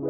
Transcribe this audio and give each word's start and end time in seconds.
Hey, 0.00 0.06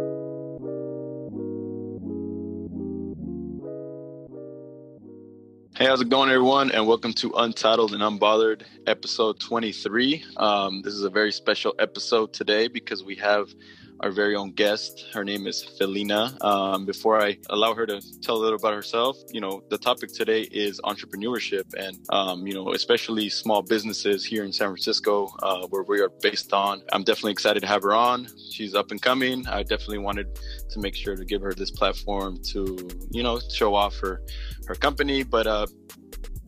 how's 5.79 6.00
it 6.00 6.08
going, 6.08 6.30
everyone? 6.30 6.71
And 6.71 6.87
welcome 6.87 7.12
to 7.12 7.30
Untitled 7.37 7.92
and 7.92 8.03
Unbothered, 8.03 8.62
episode 8.87 9.39
23. 9.41 10.25
Um, 10.39 10.81
this 10.81 10.95
is 10.95 11.03
a 11.03 11.11
very 11.11 11.31
special 11.31 11.75
episode 11.79 12.33
today 12.33 12.67
because 12.67 13.05
we 13.05 13.17
have 13.17 13.55
our 14.01 14.11
very 14.11 14.37
own 14.37 14.53
guest. 14.53 15.07
Her 15.12 15.25
name 15.25 15.46
is 15.46 15.62
Felina. 15.62 16.37
Um, 16.41 16.84
before 16.84 17.21
I 17.21 17.39
allow 17.50 17.75
her 17.75 17.87
to 17.87 18.01
tell 18.20 18.37
a 18.37 18.43
little 18.43 18.59
about 18.59 18.75
herself, 18.75 19.16
you 19.32 19.41
know, 19.41 19.62
the 19.70 19.79
topic 19.79 20.12
today 20.12 20.43
is 20.43 20.80
entrepreneurship 20.84 21.62
and, 21.75 21.98
um, 22.11 22.46
you 22.46 22.55
know, 22.55 22.73
especially 22.73 23.29
small 23.29 23.62
businesses 23.62 24.25
here 24.25 24.45
in 24.45 24.52
San 24.52 24.69
Francisco, 24.69 25.29
uh, 25.43 25.66
where 25.69 25.83
we 25.84 26.01
are 26.01 26.11
based 26.20 26.52
on. 26.52 26.83
I'm 26.93 27.05
definitely 27.05 27.33
excited 27.33 27.61
to 27.61 27.66
have 27.66 27.83
her 27.83 27.95
on. 27.95 28.29
She's 28.51 28.75
up 28.75 28.91
and 28.91 29.01
coming. 29.01 29.46
I 29.46 29.62
definitely 29.62 29.98
wanted 29.98 30.38
to 30.70 30.80
make 30.80 30.95
sure 30.95 31.16
to 31.16 31.24
give 31.24 31.42
her 31.42 31.55
this 31.55 31.70
platform 31.70 32.38
to, 32.52 32.88
you 33.11 33.23
know, 33.23 33.41
show 33.52 33.74
off 33.74 33.97
her 33.98 34.23
her 34.66 34.74
company. 34.74 35.23
But 35.23 35.47
uh, 35.47 35.66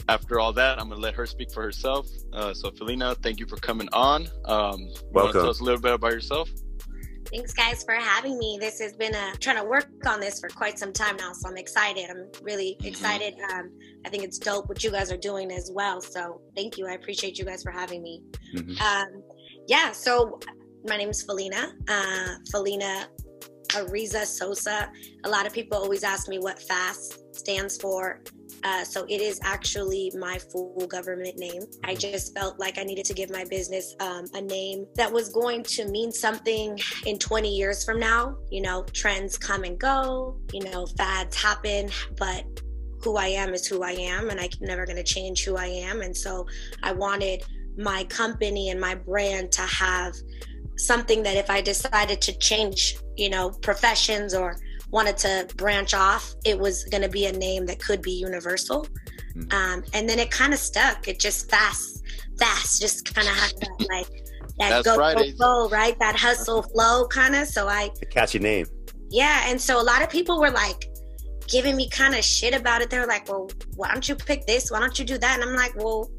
after 0.08 0.38
all 0.40 0.52
that, 0.52 0.80
I'm 0.80 0.88
gonna 0.88 1.00
let 1.00 1.14
her 1.14 1.26
speak 1.26 1.52
for 1.52 1.62
herself. 1.62 2.08
Uh, 2.32 2.54
so, 2.54 2.70
Felina, 2.70 3.14
thank 3.16 3.40
you 3.40 3.46
for 3.46 3.56
coming 3.56 3.88
on. 3.92 4.28
Um, 4.44 4.88
Welcome. 5.10 5.40
Tell 5.40 5.50
us 5.50 5.60
a 5.60 5.64
little 5.64 5.80
bit 5.80 5.94
about 5.94 6.12
yourself. 6.12 6.50
Thanks, 7.30 7.52
guys, 7.52 7.82
for 7.82 7.94
having 7.94 8.38
me. 8.38 8.56
This 8.60 8.78
has 8.80 8.92
been 8.94 9.14
a 9.14 9.32
trying 9.40 9.56
to 9.56 9.64
work 9.64 9.88
on 10.06 10.20
this 10.20 10.38
for 10.40 10.48
quite 10.48 10.78
some 10.78 10.92
time 10.92 11.16
now, 11.16 11.32
so 11.32 11.48
I'm 11.48 11.56
excited. 11.56 12.08
I'm 12.08 12.28
really 12.42 12.76
Mm-hmm. 12.78 12.86
excited. 12.86 13.34
Um, 13.52 13.70
I 14.04 14.08
think 14.08 14.22
it's 14.24 14.38
dope 14.38 14.68
what 14.68 14.82
you 14.84 14.90
guys 14.90 15.10
are 15.10 15.16
doing 15.16 15.50
as 15.50 15.70
well. 15.74 16.00
So 16.00 16.40
thank 16.54 16.78
you. 16.78 16.86
I 16.86 16.92
appreciate 16.92 17.38
you 17.38 17.44
guys 17.44 17.62
for 17.62 17.70
having 17.72 18.02
me. 18.02 18.22
Mhm. 18.54 18.80
Um, 18.80 19.22
yeah. 19.66 19.92
So 19.92 20.38
my 20.86 20.96
name 20.96 21.08
is 21.10 21.22
Felina. 21.22 21.72
Uh, 21.88 22.34
Felina 22.50 23.08
Ariza 23.70 24.24
Sosa. 24.24 24.90
A 25.24 25.28
lot 25.28 25.46
of 25.46 25.52
people 25.52 25.76
always 25.78 26.04
ask 26.04 26.28
me 26.28 26.38
what 26.38 26.60
FAS 26.62 27.18
stands 27.32 27.76
for. 27.76 28.22
Uh, 28.64 28.84
so 28.84 29.04
it 29.08 29.20
is 29.20 29.40
actually 29.42 30.12
my 30.18 30.38
full 30.38 30.86
government 30.86 31.38
name. 31.38 31.62
I 31.84 31.94
just 31.94 32.36
felt 32.36 32.58
like 32.58 32.78
I 32.78 32.82
needed 32.82 33.04
to 33.06 33.14
give 33.14 33.30
my 33.30 33.44
business 33.44 33.94
um, 34.00 34.26
a 34.34 34.40
name 34.40 34.86
that 34.96 35.12
was 35.12 35.28
going 35.30 35.62
to 35.64 35.88
mean 35.88 36.10
something 36.12 36.78
in 37.04 37.18
20 37.18 37.54
years 37.54 37.84
from 37.84 37.98
now. 37.98 38.36
You 38.50 38.62
know, 38.62 38.84
trends 38.92 39.38
come 39.38 39.64
and 39.64 39.78
go, 39.78 40.36
you 40.52 40.64
know, 40.64 40.86
fads 40.86 41.36
happen, 41.36 41.90
but 42.18 42.44
who 43.02 43.16
I 43.16 43.28
am 43.28 43.54
is 43.54 43.66
who 43.66 43.82
I 43.82 43.92
am, 43.92 44.30
and 44.30 44.40
I'm 44.40 44.48
never 44.60 44.84
going 44.84 44.96
to 44.96 45.04
change 45.04 45.44
who 45.44 45.56
I 45.56 45.66
am. 45.66 46.00
And 46.00 46.16
so 46.16 46.46
I 46.82 46.92
wanted 46.92 47.44
my 47.76 48.04
company 48.04 48.70
and 48.70 48.80
my 48.80 48.94
brand 48.94 49.52
to 49.52 49.62
have 49.62 50.14
something 50.76 51.22
that 51.22 51.36
if 51.36 51.50
I 51.50 51.60
decided 51.60 52.20
to 52.22 52.36
change, 52.38 52.96
you 53.16 53.30
know, 53.30 53.50
professions 53.50 54.34
or 54.34 54.56
wanted 54.96 55.18
to 55.18 55.46
branch 55.56 55.92
off, 55.92 56.34
it 56.46 56.58
was 56.58 56.84
going 56.84 57.02
to 57.02 57.08
be 57.10 57.26
a 57.26 57.32
name 57.32 57.66
that 57.66 57.78
could 57.78 58.00
be 58.00 58.12
universal. 58.12 58.86
Mm. 59.36 59.52
Um, 59.52 59.84
and 59.92 60.08
then 60.08 60.18
it 60.18 60.30
kind 60.30 60.54
of 60.54 60.58
stuck. 60.58 61.06
It 61.06 61.20
just 61.20 61.50
fast, 61.50 62.02
fast, 62.38 62.80
just 62.80 63.14
kind 63.14 63.28
of 63.28 63.34
had 63.34 63.52
that 63.60 63.86
like 63.90 64.08
that 64.58 64.84
go, 64.84 64.96
go 64.96 65.30
flow, 65.36 65.68
right? 65.68 65.98
That 65.98 66.16
hustle 66.16 66.62
flow 66.62 67.06
kind 67.08 67.34
of. 67.36 67.46
So 67.46 67.68
I, 67.68 67.90
A 68.00 68.06
catchy 68.06 68.38
name. 68.38 68.64
yeah. 69.10 69.50
And 69.50 69.60
so 69.60 69.78
a 69.78 69.84
lot 69.84 70.00
of 70.02 70.08
people 70.08 70.40
were 70.40 70.50
like 70.50 70.88
giving 71.46 71.76
me 71.76 71.90
kind 71.90 72.14
of 72.14 72.24
shit 72.24 72.54
about 72.54 72.80
it. 72.80 72.88
They 72.88 72.98
were 72.98 73.06
like, 73.06 73.28
well, 73.28 73.50
why 73.74 73.92
don't 73.92 74.08
you 74.08 74.14
pick 74.14 74.46
this? 74.46 74.70
Why 74.70 74.80
don't 74.80 74.98
you 74.98 75.04
do 75.04 75.18
that? 75.18 75.38
And 75.38 75.46
I'm 75.46 75.54
like, 75.54 75.76
well, 75.76 76.10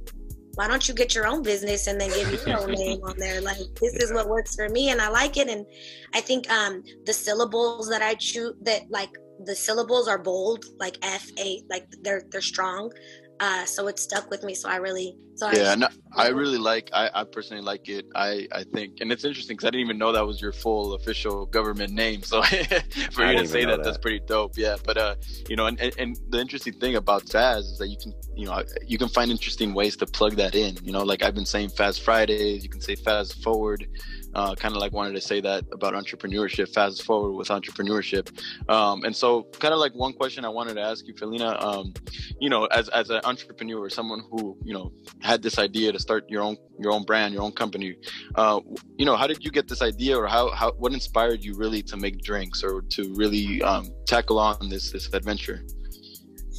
why 0.57 0.67
don't 0.67 0.87
you 0.87 0.95
get 0.95 1.13
your 1.13 1.27
own 1.27 1.43
business 1.43 1.85
and 1.85 2.01
then 2.01 2.09
give 2.09 2.47
your 2.47 2.59
own 2.59 2.71
name 2.71 2.99
on 3.03 3.15
there? 3.19 3.41
Like 3.41 3.59
this 3.79 3.93
is 3.93 4.11
what 4.11 4.27
works 4.27 4.55
for 4.55 4.67
me 4.69 4.89
and 4.89 4.99
I 4.99 5.07
like 5.07 5.37
it. 5.37 5.47
And 5.49 5.67
I 6.15 6.21
think 6.21 6.51
um 6.51 6.83
the 7.05 7.13
syllables 7.13 7.87
that 7.89 8.01
I 8.01 8.15
choose 8.15 8.55
that 8.63 8.81
like 8.89 9.11
the 9.45 9.55
syllables 9.55 10.07
are 10.07 10.17
bold, 10.17 10.65
like 10.79 10.97
F 11.03 11.29
A, 11.37 11.61
like 11.69 11.85
they're 12.01 12.23
they're 12.31 12.41
strong. 12.41 12.91
Uh, 13.39 13.65
so 13.65 13.87
it 13.87 13.99
stuck 13.99 14.29
with 14.29 14.43
me. 14.43 14.55
So 14.55 14.67
I 14.69 14.77
really, 14.77 15.15
so 15.35 15.47
I 15.47 15.51
Yeah, 15.51 15.75
just- 15.75 15.79
no, 15.79 15.87
I 16.15 16.29
really 16.29 16.57
like. 16.57 16.89
I, 16.93 17.09
I 17.13 17.23
personally 17.23 17.61
like 17.61 17.87
it. 17.89 18.07
I, 18.15 18.47
I 18.51 18.63
think, 18.63 18.97
and 19.01 19.11
it's 19.11 19.23
interesting 19.23 19.55
because 19.55 19.67
I 19.67 19.71
didn't 19.71 19.85
even 19.85 19.97
know 19.99 20.11
that 20.11 20.25
was 20.25 20.41
your 20.41 20.51
full 20.51 20.93
official 20.95 21.45
government 21.45 21.93
name. 21.93 22.23
So 22.23 22.41
for 23.11 23.25
you 23.25 23.37
to 23.37 23.47
say 23.47 23.63
know 23.65 23.77
that, 23.77 23.83
that's 23.83 23.97
pretty 23.99 24.19
dope. 24.19 24.57
Yeah, 24.57 24.77
but 24.83 24.97
uh, 24.97 25.15
you 25.47 25.55
know, 25.55 25.67
and, 25.67 25.79
and, 25.79 25.93
and 25.99 26.19
the 26.29 26.39
interesting 26.39 26.73
thing 26.73 26.95
about 26.95 27.29
FAS 27.29 27.65
is 27.65 27.77
that 27.77 27.87
you 27.89 27.97
can, 27.97 28.13
you 28.35 28.45
know, 28.47 28.63
you 28.85 28.97
can 28.97 29.09
find 29.09 29.29
interesting 29.29 29.73
ways 29.73 29.95
to 29.97 30.05
plug 30.07 30.33
that 30.37 30.55
in. 30.55 30.77
You 30.83 30.91
know, 30.91 31.03
like 31.03 31.21
I've 31.23 31.35
been 31.35 31.45
saying 31.45 31.69
FAS 31.69 31.97
Fridays. 31.99 32.63
You 32.63 32.69
can 32.69 32.81
say 32.81 32.95
FAS 32.95 33.31
Forward. 33.31 33.87
Uh, 34.37 34.53
kind 34.53 34.75
of 34.75 34.79
like 34.79 34.93
wanted 34.93 35.13
to 35.13 35.21
say 35.21 35.41
that 35.41 35.65
about 35.73 35.93
entrepreneurship, 35.93 36.71
fast 36.73 37.03
forward 37.03 37.31
with 37.33 37.47
entrepreneurship. 37.47 38.25
Um, 38.69 39.03
and 39.03 39.15
so, 39.15 39.43
kind 39.59 39.73
of 39.73 39.79
like 39.79 39.93
one 39.95 40.13
question 40.13 40.45
I 40.45 40.49
wanted 40.49 40.75
to 40.75 40.81
ask 40.81 41.07
you, 41.07 41.15
Felina, 41.15 41.57
um, 41.59 41.93
you 42.39 42.49
know, 42.49 42.65
as, 42.65 42.87
as 42.89 43.09
an 43.09 43.21
entrepreneur, 43.23 43.89
someone 43.89 44.21
who, 44.29 44.55
you 44.63 44.73
know, 44.73 44.93
had 45.21 45.41
this 45.41 45.57
idea 45.57 45.91
to 45.91 45.99
start 45.99 46.29
your 46.29 46.43
own, 46.43 46.55
your 46.79 46.91
own 46.91 47.03
brand, 47.03 47.33
your 47.33 47.41
own 47.41 47.51
company, 47.51 47.95
uh, 48.35 48.59
you 48.97 49.05
know, 49.05 49.15
how 49.15 49.25
did 49.25 49.43
you 49.43 49.49
get 49.49 49.67
this 49.67 49.81
idea 49.81 50.15
or 50.15 50.27
how, 50.27 50.51
how, 50.51 50.71
what 50.73 50.93
inspired 50.93 51.43
you 51.43 51.55
really 51.55 51.81
to 51.81 51.97
make 51.97 52.21
drinks 52.21 52.63
or 52.63 52.83
to 52.89 53.11
really, 53.15 53.61
um, 53.63 53.89
tackle 54.05 54.37
on 54.37 54.69
this, 54.69 54.91
this 54.91 55.11
adventure? 55.13 55.65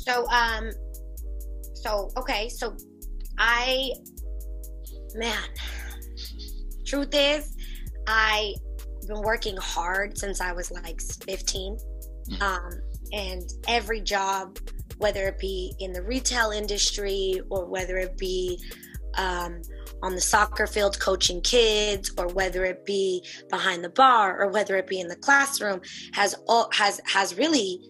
So 0.09 0.27
um 0.29 0.71
so 1.75 2.11
okay, 2.17 2.49
so 2.49 2.75
I 3.37 3.93
man 5.15 5.43
truth 6.87 7.11
is 7.13 7.55
I 8.09 8.55
been 9.07 9.23
working 9.23 9.57
hard 9.57 10.19
since 10.19 10.41
I 10.41 10.53
was 10.53 10.71
like 10.71 11.01
15. 11.25 11.79
Mhm. 12.31 12.43
Um 12.43 12.81
and 13.13 13.51
every 13.67 14.01
job 14.01 14.59
whether 14.99 15.29
it 15.29 15.39
be 15.39 15.73
in 15.79 15.93
the 15.93 16.03
retail 16.03 16.51
industry 16.51 17.41
or 17.51 17.65
whether 17.65 17.97
it 17.97 18.19
be 18.19 18.61
um, 19.15 19.63
on 20.03 20.15
the 20.15 20.21
soccer 20.21 20.67
field 20.67 20.99
coaching 21.01 21.41
kids 21.41 22.13
or 22.19 22.29
whether 22.29 22.65
it 22.65 22.85
be 22.85 23.25
behind 23.49 23.83
the 23.83 23.89
bar 23.91 24.41
or 24.41 24.49
whether 24.51 24.77
it 24.77 24.87
be 24.87 25.01
in 25.01 25.09
the 25.09 25.17
classroom 25.17 25.81
has 26.13 26.35
all 26.47 26.69
has 26.73 27.01
has 27.07 27.37
really 27.37 27.81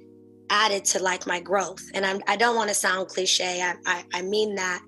added 0.50 0.84
to 0.84 1.02
like 1.02 1.26
my 1.26 1.38
growth 1.40 1.82
and 1.92 2.06
I'm, 2.06 2.22
i 2.26 2.34
don't 2.34 2.56
want 2.56 2.68
to 2.68 2.74
sound 2.74 3.08
cliche 3.08 3.60
I, 3.62 3.74
I, 3.84 4.04
I 4.14 4.22
mean 4.22 4.54
that 4.54 4.80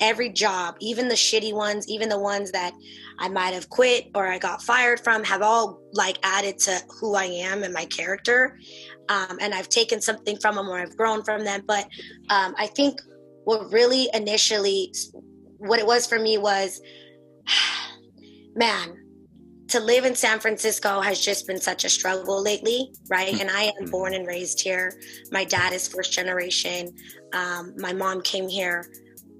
every 0.00 0.30
job 0.30 0.76
even 0.80 1.08
the 1.08 1.14
shitty 1.14 1.52
ones 1.52 1.88
even 1.88 2.08
the 2.08 2.18
ones 2.18 2.52
that 2.52 2.72
i 3.18 3.28
might 3.28 3.52
have 3.54 3.68
quit 3.68 4.08
or 4.14 4.26
i 4.26 4.38
got 4.38 4.62
fired 4.62 5.00
from 5.00 5.24
have 5.24 5.42
all 5.42 5.80
like 5.92 6.18
added 6.22 6.58
to 6.58 6.78
who 7.00 7.14
i 7.14 7.24
am 7.24 7.62
and 7.62 7.74
my 7.74 7.84
character 7.86 8.58
um, 9.08 9.38
and 9.40 9.54
i've 9.54 9.68
taken 9.68 10.00
something 10.00 10.38
from 10.38 10.54
them 10.54 10.68
or 10.68 10.78
i've 10.78 10.96
grown 10.96 11.22
from 11.24 11.44
them 11.44 11.62
but 11.66 11.84
um, 12.30 12.54
i 12.58 12.66
think 12.66 13.00
what 13.44 13.72
really 13.72 14.08
initially 14.14 14.92
what 15.58 15.78
it 15.78 15.86
was 15.86 16.06
for 16.06 16.18
me 16.18 16.38
was 16.38 16.80
man 18.54 18.96
to 19.68 19.80
live 19.80 20.06
in 20.06 20.14
San 20.14 20.40
Francisco 20.40 21.02
has 21.02 21.20
just 21.20 21.46
been 21.46 21.60
such 21.60 21.84
a 21.84 21.90
struggle 21.90 22.42
lately, 22.42 22.90
right? 23.10 23.38
And 23.38 23.50
I 23.50 23.70
am 23.78 23.90
born 23.90 24.14
and 24.14 24.26
raised 24.26 24.62
here. 24.62 24.98
My 25.30 25.44
dad 25.44 25.74
is 25.74 25.86
first 25.86 26.10
generation. 26.10 26.94
Um, 27.34 27.74
my 27.76 27.92
mom 27.92 28.22
came 28.22 28.48
here 28.48 28.86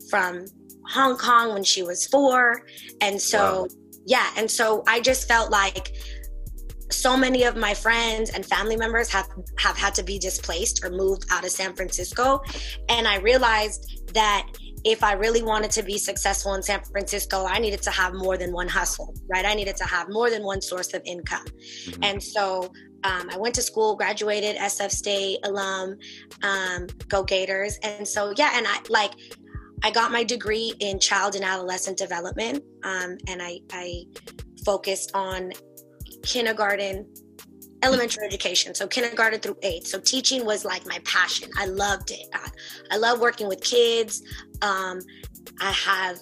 from 0.09 0.47
Hong 0.91 1.17
Kong 1.17 1.53
when 1.53 1.65
she 1.65 1.83
was 1.83 2.07
four. 2.07 2.63
And 3.01 3.21
so, 3.21 3.63
Wow. 3.63 3.69
yeah. 4.07 4.31
And 4.37 4.51
so 4.51 4.83
I 4.87 5.01
just 5.01 5.29
felt 5.29 5.51
like 5.51 5.93
so 6.91 7.17
many 7.17 7.45
of 7.45 7.55
my 7.57 7.75
friends 7.75 8.31
and 8.31 8.45
family 8.47 8.77
members 8.77 9.09
have, 9.11 9.29
have 9.59 9.77
had 9.77 9.95
to 9.97 10.03
be 10.03 10.19
displaced 10.19 10.83
or 10.85 10.91
moved 10.91 11.27
out 11.31 11.45
of 11.45 11.51
San 11.51 11.75
Francisco. 11.75 12.41
And 12.89 13.07
I 13.07 13.17
realized 13.19 14.11
that 14.15 14.47
if 14.85 15.03
I 15.05 15.13
really 15.13 15.43
wanted 15.43 15.71
to 15.73 15.83
be 15.83 15.99
successful 15.99 16.55
in 16.55 16.63
San 16.63 16.83
Francisco, 16.85 17.45
I 17.45 17.59
needed 17.59 17.83
to 17.83 17.91
have 17.91 18.15
more 18.15 18.39
than 18.39 18.53
one 18.53 18.69
hustle, 18.69 19.15
right? 19.29 19.45
I 19.45 19.53
needed 19.55 19.77
to 19.77 19.85
have 19.85 20.09
more 20.09 20.31
than 20.31 20.43
one 20.45 20.63
source 20.63 20.95
of 20.95 21.03
income. 21.05 21.45
Mhm. 21.45 21.99
And 22.03 22.23
so 22.23 22.73
um, 23.05 23.29
I 23.31 23.37
went 23.39 23.55
to 23.57 23.63
school, 23.63 23.95
graduated, 23.95 24.57
SF 24.57 24.91
State 24.91 25.39
alum, 25.45 25.97
um, 26.43 26.87
go 27.09 27.23
Gators. 27.23 27.79
And 27.85 28.07
so, 28.07 28.33
yeah, 28.37 28.53
and 28.55 28.67
I 28.67 28.79
like, 28.89 29.13
I 29.83 29.91
got 29.91 30.13
my 30.13 30.25
degree 30.25 30.75
in 30.81 30.99
child 30.99 31.35
and 31.35 31.45
adolescent 31.45 31.99
development. 31.99 32.63
Um, 32.85 33.17
and 33.29 33.43
I, 33.43 33.61
I 33.73 34.05
focused 34.65 35.11
on 35.15 35.53
kindergarten, 36.23 37.07
elementary 37.83 38.27
education. 38.27 38.75
So 38.75 38.87
kindergarten 38.87 39.41
through 39.41 39.57
eighth. 39.63 39.87
So 39.87 40.01
teaching 40.01 40.45
was 40.45 40.65
like 40.65 40.87
my 40.87 40.99
passion. 41.05 41.49
I 41.59 41.67
loved 41.67 42.11
it. 42.11 42.27
I, 42.35 42.49
I 42.91 42.97
love 42.97 43.21
working 43.21 43.49
with 43.49 43.63
kids. 43.63 44.23
Um, 44.63 45.01
I 45.61 45.71
have 45.73 46.19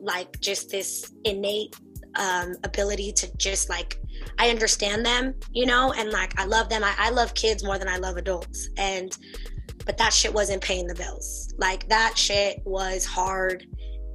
like 0.00 0.40
just 0.40 0.70
this 0.70 1.12
innate 1.24 1.76
um, 2.16 2.54
ability 2.64 3.12
to 3.12 3.36
just 3.36 3.68
like 3.68 3.98
I 4.38 4.50
understand 4.50 5.04
them, 5.04 5.34
you 5.52 5.66
know, 5.66 5.92
and 5.92 6.10
like 6.10 6.38
I 6.38 6.44
love 6.44 6.68
them. 6.68 6.82
I, 6.82 6.94
I 6.98 7.10
love 7.10 7.34
kids 7.34 7.64
more 7.64 7.78
than 7.78 7.88
I 7.88 7.96
love 7.96 8.16
adults. 8.16 8.68
And 8.76 9.16
but 9.86 9.96
that 9.98 10.12
shit 10.12 10.32
wasn't 10.32 10.62
paying 10.62 10.86
the 10.86 10.94
bills. 10.94 11.54
Like 11.58 11.88
that 11.88 12.16
shit 12.16 12.60
was 12.64 13.04
hard. 13.04 13.66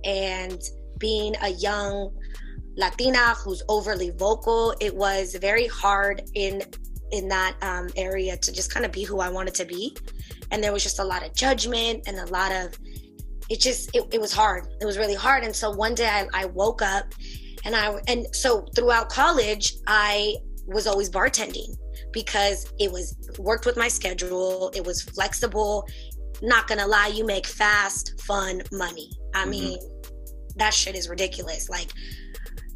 And 0.04 0.62
being 0.98 1.36
a 1.42 1.50
young 1.50 2.16
Latina 2.76 3.36
who's 3.36 3.62
overly 3.68 4.12
vocal, 4.12 4.74
it 4.80 4.96
was 4.96 5.36
very 5.36 5.68
hard 5.68 6.24
in 6.34 6.64
in 7.12 7.28
that 7.28 7.56
um, 7.62 7.90
area 7.96 8.38
to 8.38 8.52
just 8.52 8.72
kind 8.74 8.86
of 8.86 8.92
be 8.92 9.04
who 9.04 9.20
I 9.20 9.30
wanted 9.30 9.56
to 9.56 9.66
be. 9.66 9.96
And 10.52 10.64
there 10.64 10.72
was 10.72 10.84
just 10.84 11.00
a 11.00 11.04
lot 11.04 11.26
of 11.26 11.34
judgment 11.34 12.04
and 12.08 12.18
a 12.18 12.26
lot 12.28 12.52
of, 12.52 12.78
it 13.50 13.60
just, 13.60 13.96
it, 13.96 14.06
it 14.12 14.22
was 14.22 14.32
hard. 14.32 14.68
It 14.80 14.86
was 14.86 14.98
really 14.98 15.16
hard. 15.16 15.44
And 15.44 15.56
so 15.56 15.72
one 15.72 15.96
day 15.96 16.08
I, 16.08 16.28
I 16.34 16.46
woke 16.46 16.84
up 16.84 17.14
and 17.66 17.76
I, 17.76 18.00
and 18.08 18.28
so 18.36 18.68
throughout 18.76 19.10
college, 19.10 19.74
I 19.88 20.36
was 20.68 20.86
always 20.86 21.10
bartending 21.10 21.76
because 22.12 22.72
it 22.80 22.92
was 22.92 23.16
worked 23.38 23.66
with 23.66 23.78
my 23.78 23.88
schedule. 23.88 24.72
It 24.76 24.86
was 24.86 25.02
flexible. 25.02 25.88
Not 26.42 26.68
gonna 26.68 26.88
lie, 26.88 27.08
you 27.08 27.26
make 27.26 27.46
fast, 27.46 28.20
fun 28.22 28.62
money. 28.72 29.12
I 29.34 29.42
mm-hmm. 29.42 29.50
mean, 29.50 29.80
that 30.56 30.74
shit 30.74 30.96
is 30.96 31.10
ridiculous. 31.10 31.70
Like 31.70 31.90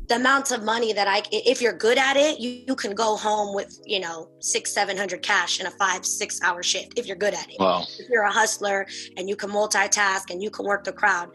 the 0.10 0.16
amount 0.16 0.52
of 0.52 0.64
money 0.64 0.92
that 0.94 1.08
I, 1.08 1.24
if 1.32 1.62
you're 1.62 1.74
good 1.74 1.98
at 1.98 2.18
it, 2.18 2.40
you, 2.40 2.64
you 2.68 2.76
can 2.76 2.94
go 2.94 3.16
home 3.16 3.56
with, 3.56 3.80
you 3.86 4.00
know, 4.00 4.30
six, 4.40 4.74
700 4.74 5.22
cash 5.22 5.60
in 5.60 5.66
a 5.66 5.72
five, 5.72 6.06
six 6.06 6.42
hour 6.42 6.62
shift 6.62 7.00
if 7.00 7.06
you're 7.06 7.16
good 7.16 7.34
at 7.34 7.50
it. 7.50 7.56
Wow. 7.60 7.84
If 8.00 8.10
you're 8.10 8.24
a 8.24 8.32
hustler 8.32 8.86
and 9.18 9.30
you 9.30 9.36
can 9.36 9.50
multitask 9.50 10.30
and 10.30 10.44
you 10.44 10.50
can 10.50 10.66
work 10.66 10.84
the 10.84 10.92
crowd. 10.92 11.30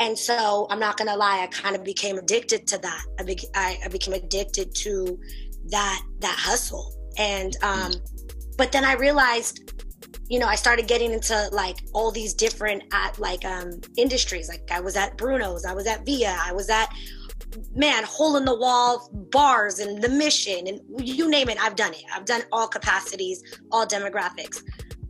And 0.00 0.18
so 0.18 0.66
I'm 0.70 0.78
not 0.78 0.96
going 0.96 1.08
to 1.08 1.16
lie, 1.16 1.40
I 1.40 1.46
kind 1.46 1.74
of 1.74 1.82
became 1.82 2.18
addicted 2.18 2.66
to 2.68 2.78
that. 2.78 3.02
I, 3.18 3.22
be, 3.22 3.38
I, 3.54 3.78
I 3.84 3.88
became 3.88 4.14
addicted 4.14 4.74
to 4.76 5.18
that, 5.70 6.02
that 6.20 6.36
hustle. 6.38 6.94
And, 7.16 7.56
um, 7.62 7.92
but 8.56 8.72
then 8.72 8.84
I 8.84 8.94
realized 8.94 9.70
you 10.30 10.38
know, 10.38 10.46
I 10.46 10.54
started 10.54 10.86
getting 10.86 11.12
into 11.12 11.48
like 11.50 11.78
all 11.92 12.12
these 12.12 12.32
different 12.32 12.84
at 12.92 13.18
like 13.18 13.44
um 13.44 13.80
industries. 13.98 14.48
Like 14.48 14.70
I 14.70 14.80
was 14.80 14.96
at 14.96 15.18
Bruno's, 15.18 15.64
I 15.64 15.74
was 15.74 15.86
at 15.88 16.06
Via, 16.06 16.38
I 16.40 16.52
was 16.52 16.70
at 16.70 16.88
man, 17.74 18.04
hole 18.04 18.36
in 18.36 18.44
the 18.44 18.54
wall 18.54 19.10
bars 19.12 19.80
and 19.80 20.00
the 20.00 20.08
mission 20.08 20.68
and 20.68 20.80
you 21.00 21.28
name 21.28 21.48
it, 21.48 21.60
I've 21.60 21.74
done 21.74 21.92
it. 21.92 22.04
I've 22.14 22.24
done 22.24 22.42
all 22.52 22.68
capacities, 22.68 23.42
all 23.72 23.84
demographics. 23.86 24.62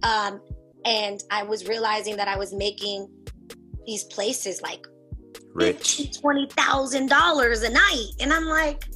Um, 0.03 0.41
and 0.87 1.23
I 1.31 1.43
was 1.43 1.69
realizing 1.69 2.17
that 2.17 2.27
I 2.27 2.39
was 2.39 2.55
making 2.55 3.07
these 3.85 4.05
places 4.05 4.63
like 4.63 4.87
rich 5.53 6.19
twenty 6.19 6.49
thousand 6.57 7.11
dollars 7.11 7.63
a 7.63 7.69
night. 7.71 8.13
And 8.21 8.33
I'm 8.33 8.47
like, 8.47 8.87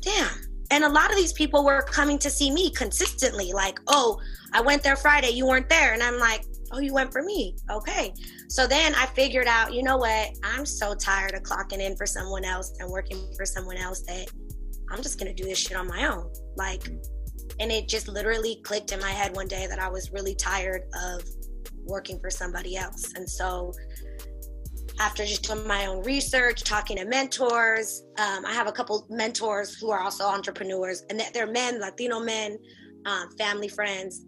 damn. 0.00 0.30
And 0.70 0.84
a 0.84 0.88
lot 0.88 1.10
of 1.10 1.16
these 1.16 1.32
people 1.32 1.64
were 1.64 1.82
coming 1.82 2.18
to 2.20 2.30
see 2.30 2.50
me 2.50 2.70
consistently, 2.70 3.52
like, 3.52 3.80
oh, 3.88 4.20
I 4.52 4.60
went 4.60 4.82
there 4.82 4.96
Friday, 4.96 5.30
you 5.30 5.46
weren't 5.46 5.68
there. 5.68 5.92
And 5.92 6.02
I'm 6.02 6.18
like, 6.18 6.44
oh, 6.72 6.78
you 6.78 6.94
went 6.94 7.12
for 7.12 7.22
me. 7.22 7.56
Okay. 7.70 8.14
So 8.48 8.66
then 8.66 8.94
I 8.94 9.06
figured 9.06 9.48
out, 9.48 9.74
you 9.74 9.82
know 9.82 9.96
what? 9.96 10.30
I'm 10.44 10.64
so 10.64 10.94
tired 10.94 11.34
of 11.34 11.42
clocking 11.42 11.80
in 11.80 11.96
for 11.96 12.06
someone 12.06 12.44
else 12.44 12.72
and 12.78 12.88
working 12.88 13.32
for 13.36 13.44
someone 13.44 13.76
else 13.76 14.02
that 14.02 14.28
I'm 14.90 15.02
just 15.02 15.18
going 15.18 15.34
to 15.34 15.42
do 15.42 15.48
this 15.48 15.58
shit 15.58 15.76
on 15.76 15.88
my 15.88 16.06
own. 16.06 16.32
Like, 16.56 16.88
and 17.58 17.70
it 17.70 17.88
just 17.88 18.08
literally 18.08 18.60
clicked 18.64 18.92
in 18.92 19.00
my 19.00 19.10
head 19.10 19.34
one 19.34 19.48
day 19.48 19.66
that 19.66 19.78
I 19.78 19.88
was 19.88 20.12
really 20.12 20.34
tired 20.34 20.82
of 21.04 21.22
working 21.84 22.18
for 22.20 22.30
somebody 22.30 22.76
else. 22.76 23.12
And 23.14 23.28
so 23.28 23.72
after 25.00 25.24
just 25.24 25.42
doing 25.42 25.66
my 25.66 25.86
own 25.86 26.04
research, 26.04 26.62
talking 26.62 26.98
to 26.98 27.04
mentors, 27.04 28.04
um, 28.18 28.46
I 28.46 28.52
have 28.52 28.68
a 28.68 28.72
couple 28.72 29.06
mentors 29.10 29.76
who 29.76 29.90
are 29.90 30.00
also 30.00 30.24
entrepreneurs, 30.24 31.02
and 31.10 31.20
they're 31.34 31.50
men, 31.50 31.80
Latino 31.80 32.20
men, 32.20 32.56
um, 33.06 33.30
family 33.36 33.68
friends 33.68 34.26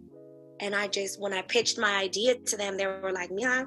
and 0.63 0.73
I 0.73 0.87
just, 0.87 1.19
when 1.19 1.33
I 1.33 1.41
pitched 1.41 1.77
my 1.77 1.95
idea 1.97 2.35
to 2.35 2.57
them, 2.57 2.77
they 2.77 2.87
were 2.87 3.11
like, 3.11 3.29
yeah, 3.35 3.63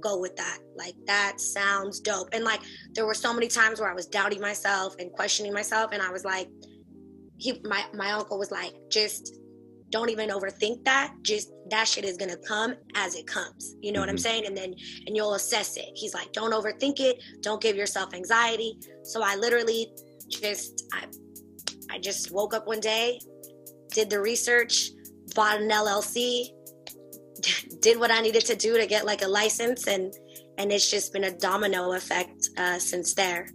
go 0.00 0.20
with 0.20 0.36
that. 0.36 0.58
Like, 0.76 0.94
that 1.06 1.40
sounds 1.40 1.98
dope. 1.98 2.28
And 2.32 2.44
like, 2.44 2.60
there 2.92 3.06
were 3.06 3.14
so 3.14 3.32
many 3.34 3.48
times 3.48 3.80
where 3.80 3.90
I 3.90 3.94
was 3.94 4.06
doubting 4.06 4.40
myself 4.40 4.94
and 4.98 5.10
questioning 5.12 5.52
myself. 5.52 5.90
And 5.92 6.00
I 6.00 6.10
was 6.10 6.24
like, 6.24 6.48
he, 7.38 7.60
my, 7.64 7.84
my 7.92 8.12
uncle 8.12 8.38
was 8.38 8.50
like, 8.50 8.72
just 8.88 9.40
don't 9.90 10.10
even 10.10 10.30
overthink 10.30 10.84
that. 10.84 11.14
Just 11.22 11.52
that 11.70 11.88
shit 11.88 12.04
is 12.04 12.16
gonna 12.16 12.36
come 12.36 12.74
as 12.94 13.14
it 13.14 13.26
comes. 13.26 13.76
You 13.80 13.92
know 13.92 14.00
mm-hmm. 14.00 14.02
what 14.02 14.08
I'm 14.10 14.16
mm-hmm. 14.16 14.22
saying? 14.22 14.46
And 14.46 14.56
then 14.56 14.74
and 15.06 15.16
you'll 15.16 15.34
assess 15.34 15.76
it. 15.76 15.90
He's 15.94 16.14
like, 16.14 16.32
don't 16.32 16.52
overthink 16.52 17.00
it. 17.00 17.22
Don't 17.40 17.60
give 17.60 17.76
yourself 17.76 18.14
anxiety. 18.14 18.78
So 19.02 19.22
I 19.22 19.36
literally 19.36 19.92
just 20.28 20.88
I 20.92 21.04
I 21.90 21.98
just 21.98 22.30
woke 22.30 22.54
up 22.54 22.66
one 22.66 22.80
day, 22.80 23.20
did 23.88 24.10
the 24.10 24.20
research, 24.20 24.90
bought 25.34 25.60
an 25.60 25.70
LLC, 25.70 26.48
did 27.80 27.98
what 27.98 28.10
I 28.10 28.20
needed 28.20 28.44
to 28.46 28.56
do 28.56 28.76
to 28.76 28.86
get 28.86 29.06
like 29.06 29.22
a 29.22 29.28
license, 29.28 29.86
and 29.86 30.12
and 30.58 30.72
it's 30.72 30.90
just 30.90 31.12
been 31.12 31.24
a 31.24 31.36
domino 31.38 31.92
effect 31.92 32.50
uh, 32.58 32.78
since 32.78 33.14
there. 33.14 33.48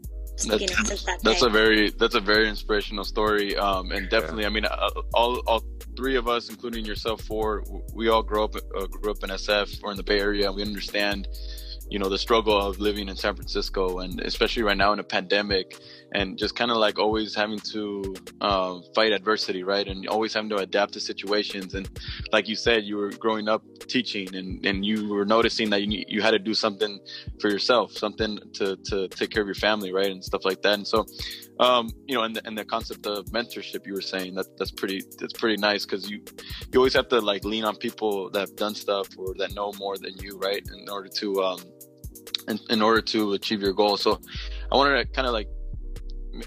That's, 0.45 0.61
you 0.61 0.67
know, 0.67 0.83
since 0.83 1.03
that 1.05 1.21
that's 1.23 1.41
a 1.41 1.49
very 1.49 1.89
that's 1.91 2.15
a 2.15 2.19
very 2.19 2.49
inspirational 2.49 3.03
story, 3.03 3.55
um, 3.57 3.91
and 3.91 4.09
definitely, 4.09 4.45
I 4.45 4.49
mean, 4.49 4.65
uh, 4.65 4.89
all 5.13 5.37
all 5.47 5.63
three 5.95 6.15
of 6.15 6.27
us, 6.27 6.49
including 6.49 6.85
yourself, 6.85 7.21
four, 7.21 7.63
we 7.93 8.09
all 8.09 8.23
grew 8.23 8.43
up 8.43 8.55
uh, 8.55 8.85
grew 8.87 9.11
up 9.11 9.23
in 9.23 9.29
SF 9.29 9.83
or 9.83 9.91
in 9.91 9.97
the 9.97 10.03
Bay 10.03 10.19
Area, 10.19 10.47
and 10.47 10.55
we 10.55 10.61
understand 10.61 11.27
you 11.89 11.99
know 11.99 12.09
the 12.09 12.17
struggle 12.17 12.59
of 12.59 12.79
living 12.79 13.09
in 13.09 13.15
San 13.15 13.35
Francisco 13.35 13.99
and 13.99 14.19
especially 14.21 14.63
right 14.63 14.77
now 14.77 14.93
in 14.93 14.99
a 14.99 15.03
pandemic 15.03 15.79
and 16.13 16.37
just 16.37 16.55
kind 16.55 16.71
of 16.71 16.77
like 16.77 16.99
always 16.99 17.35
having 17.35 17.59
to 17.59 18.15
uh, 18.41 18.79
fight 18.95 19.11
adversity 19.11 19.63
right? 19.63 19.87
And 19.87 20.07
always 20.07 20.33
having 20.33 20.49
to 20.49 20.57
adapt 20.57 20.93
to 20.93 20.99
situations. 20.99 21.73
And 21.73 21.89
like 22.31 22.47
you 22.47 22.55
said 22.55 22.83
you 22.83 22.97
were 22.97 23.11
growing 23.11 23.47
up 23.47 23.63
teaching 23.87 24.33
and, 24.35 24.65
and 24.65 24.85
you 24.85 25.09
were 25.09 25.25
noticing 25.25 25.69
that 25.71 25.81
you, 25.83 26.03
you 26.07 26.21
had 26.21 26.31
to 26.31 26.39
do 26.39 26.53
something 26.53 26.99
for 27.39 27.49
yourself 27.49 27.91
something 27.91 28.39
to, 28.53 28.75
to 28.85 29.07
take 29.09 29.29
care 29.29 29.41
of 29.41 29.47
your 29.47 29.55
family 29.55 29.91
right? 29.91 30.11
And 30.11 30.23
stuff 30.23 30.45
like 30.45 30.61
that. 30.61 30.73
And 30.73 30.87
so 30.87 31.05
um, 31.59 31.89
you 32.07 32.15
know 32.15 32.23
and 32.23 32.35
the, 32.35 32.47
and 32.47 32.57
the 32.57 32.65
concept 32.65 33.05
of 33.05 33.25
mentorship 33.27 33.85
you 33.85 33.93
were 33.93 34.01
saying 34.01 34.33
that 34.35 34.45
that's 34.57 34.71
pretty 34.71 35.03
that's 35.19 35.33
pretty 35.33 35.57
nice 35.57 35.85
because 35.85 36.09
you 36.09 36.21
you 36.71 36.79
always 36.79 36.93
have 36.93 37.07
to 37.09 37.19
like 37.19 37.43
lean 37.45 37.63
on 37.63 37.75
people 37.75 38.29
that 38.31 38.39
have 38.39 38.55
done 38.55 38.75
stuff 38.75 39.07
or 39.17 39.33
that 39.35 39.53
know 39.53 39.71
more 39.73 39.97
than 39.97 40.13
you 40.17 40.37
right? 40.37 40.63
In 40.75 40.89
order 40.89 41.09
to 41.09 41.43
um 41.43 41.59
in, 42.47 42.59
in 42.69 42.81
order 42.81 43.01
to 43.01 43.33
achieve 43.33 43.61
your 43.61 43.73
goal. 43.73 43.97
So 43.97 44.19
i 44.71 44.75
wanted 44.75 44.97
to 44.97 45.05
kind 45.13 45.27
of 45.27 45.33
like 45.33 45.47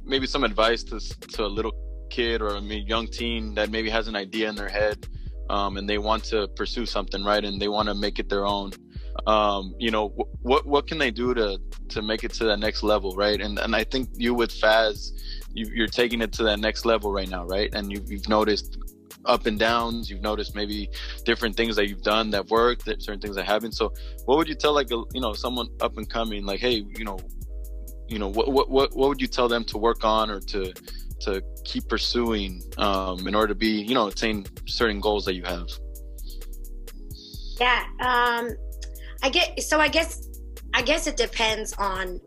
maybe 0.05 0.26
some 0.26 0.44
advice 0.44 0.82
to 0.85 0.99
to 1.35 1.44
a 1.44 1.47
little 1.47 1.73
kid 2.11 2.43
or 2.43 2.56
a 2.56 2.61
young 2.61 3.06
teen 3.06 3.55
that 3.55 3.70
maybe 3.70 3.91
has 3.91 4.09
an 4.09 4.17
idea 4.17 4.49
in 4.49 4.55
their 4.55 4.69
head 4.69 5.06
um, 5.50 5.76
and 5.76 5.88
they 5.88 5.99
want 5.99 6.25
to 6.25 6.49
pursue 6.49 6.87
something 6.87 7.25
right? 7.25 7.44
And 7.44 7.61
they 7.61 7.69
want 7.69 7.88
to 7.88 7.94
make 7.94 8.19
it 8.19 8.29
their 8.29 8.47
own 8.47 8.73
um, 9.26 9.74
you 9.78 9.90
know 9.90 10.08
what 10.42 10.66
what 10.66 10.86
can 10.86 10.98
they 10.98 11.10
do 11.10 11.34
to 11.34 11.58
to 11.88 12.02
make 12.02 12.24
it 12.24 12.32
to 12.34 12.44
that 12.44 12.58
next 12.58 12.82
level 12.82 13.14
right? 13.16 13.40
And 13.40 13.58
and 13.58 13.74
i 13.74 13.84
think 13.84 14.08
you 14.14 14.34
with 14.34 14.52
FAS 14.52 15.12
you, 15.54 15.84
are 15.84 15.88
taking 15.88 16.20
it 16.20 16.32
to 16.32 16.42
that 16.44 16.58
next 16.58 16.84
level 16.84 17.12
right 17.12 17.28
now 17.28 17.44
right? 17.44 17.72
And 17.74 17.92
you, 17.92 18.02
you've 18.06 18.28
noticed 18.28 18.78
up 19.26 19.46
and 19.46 19.58
downs. 19.58 20.08
You've 20.10 20.22
noticed 20.22 20.54
maybe 20.54 20.88
different 21.25 21.56
things 21.56 21.76
that 21.76 21.88
you've 21.88 22.02
done 22.02 22.30
that 22.30 22.49
worked 22.49 22.85
certain 22.85 23.20
things 23.20 23.37
that 23.37 23.44
haven't. 23.44 23.73
So 23.73 23.92
what 24.25 24.38
would 24.38 24.49
you 24.49 24.54
tell 24.54 24.73
like 24.73 24.90
a, 24.90 25.02
you 25.12 25.20
know 25.20 25.32
someone 25.32 25.68
up 25.80 25.96
and 25.96 26.08
coming 26.08 26.44
like 26.44 26.61
hey 26.61 26.85
you 26.96 27.04
know 27.04 27.18
you 28.08 28.18
know 28.18 28.28
what 28.28 28.49
what 28.49 28.70
what, 28.70 28.96
what 28.96 29.08
would 29.08 29.20
you 29.20 29.26
tell 29.26 29.49
them 29.49 29.64
to 29.64 29.78
work 29.78 30.04
on 30.04 30.30
or 30.30 30.40
to 30.40 30.73
to 31.20 31.42
keep 31.64 31.88
pursuing 31.88 32.62
um, 32.78 33.26
in 33.26 33.35
order 33.35 33.49
to 33.49 33.54
be 33.54 33.82
you 33.82 33.94
know 33.94 34.08
attain 34.08 34.46
certain 34.66 35.00
goals 35.00 35.25
that 35.25 35.35
you 35.35 35.42
have? 35.42 35.66
Yeah 37.61 37.85
um 38.00 38.50
i 39.23 39.28
get 39.28 39.61
so 39.62 39.80
i 39.80 39.88
guess 39.88 40.28
i 40.75 40.82
guess 40.82 41.06
it 41.06 41.16
depends 41.16 41.73
on 41.75 42.20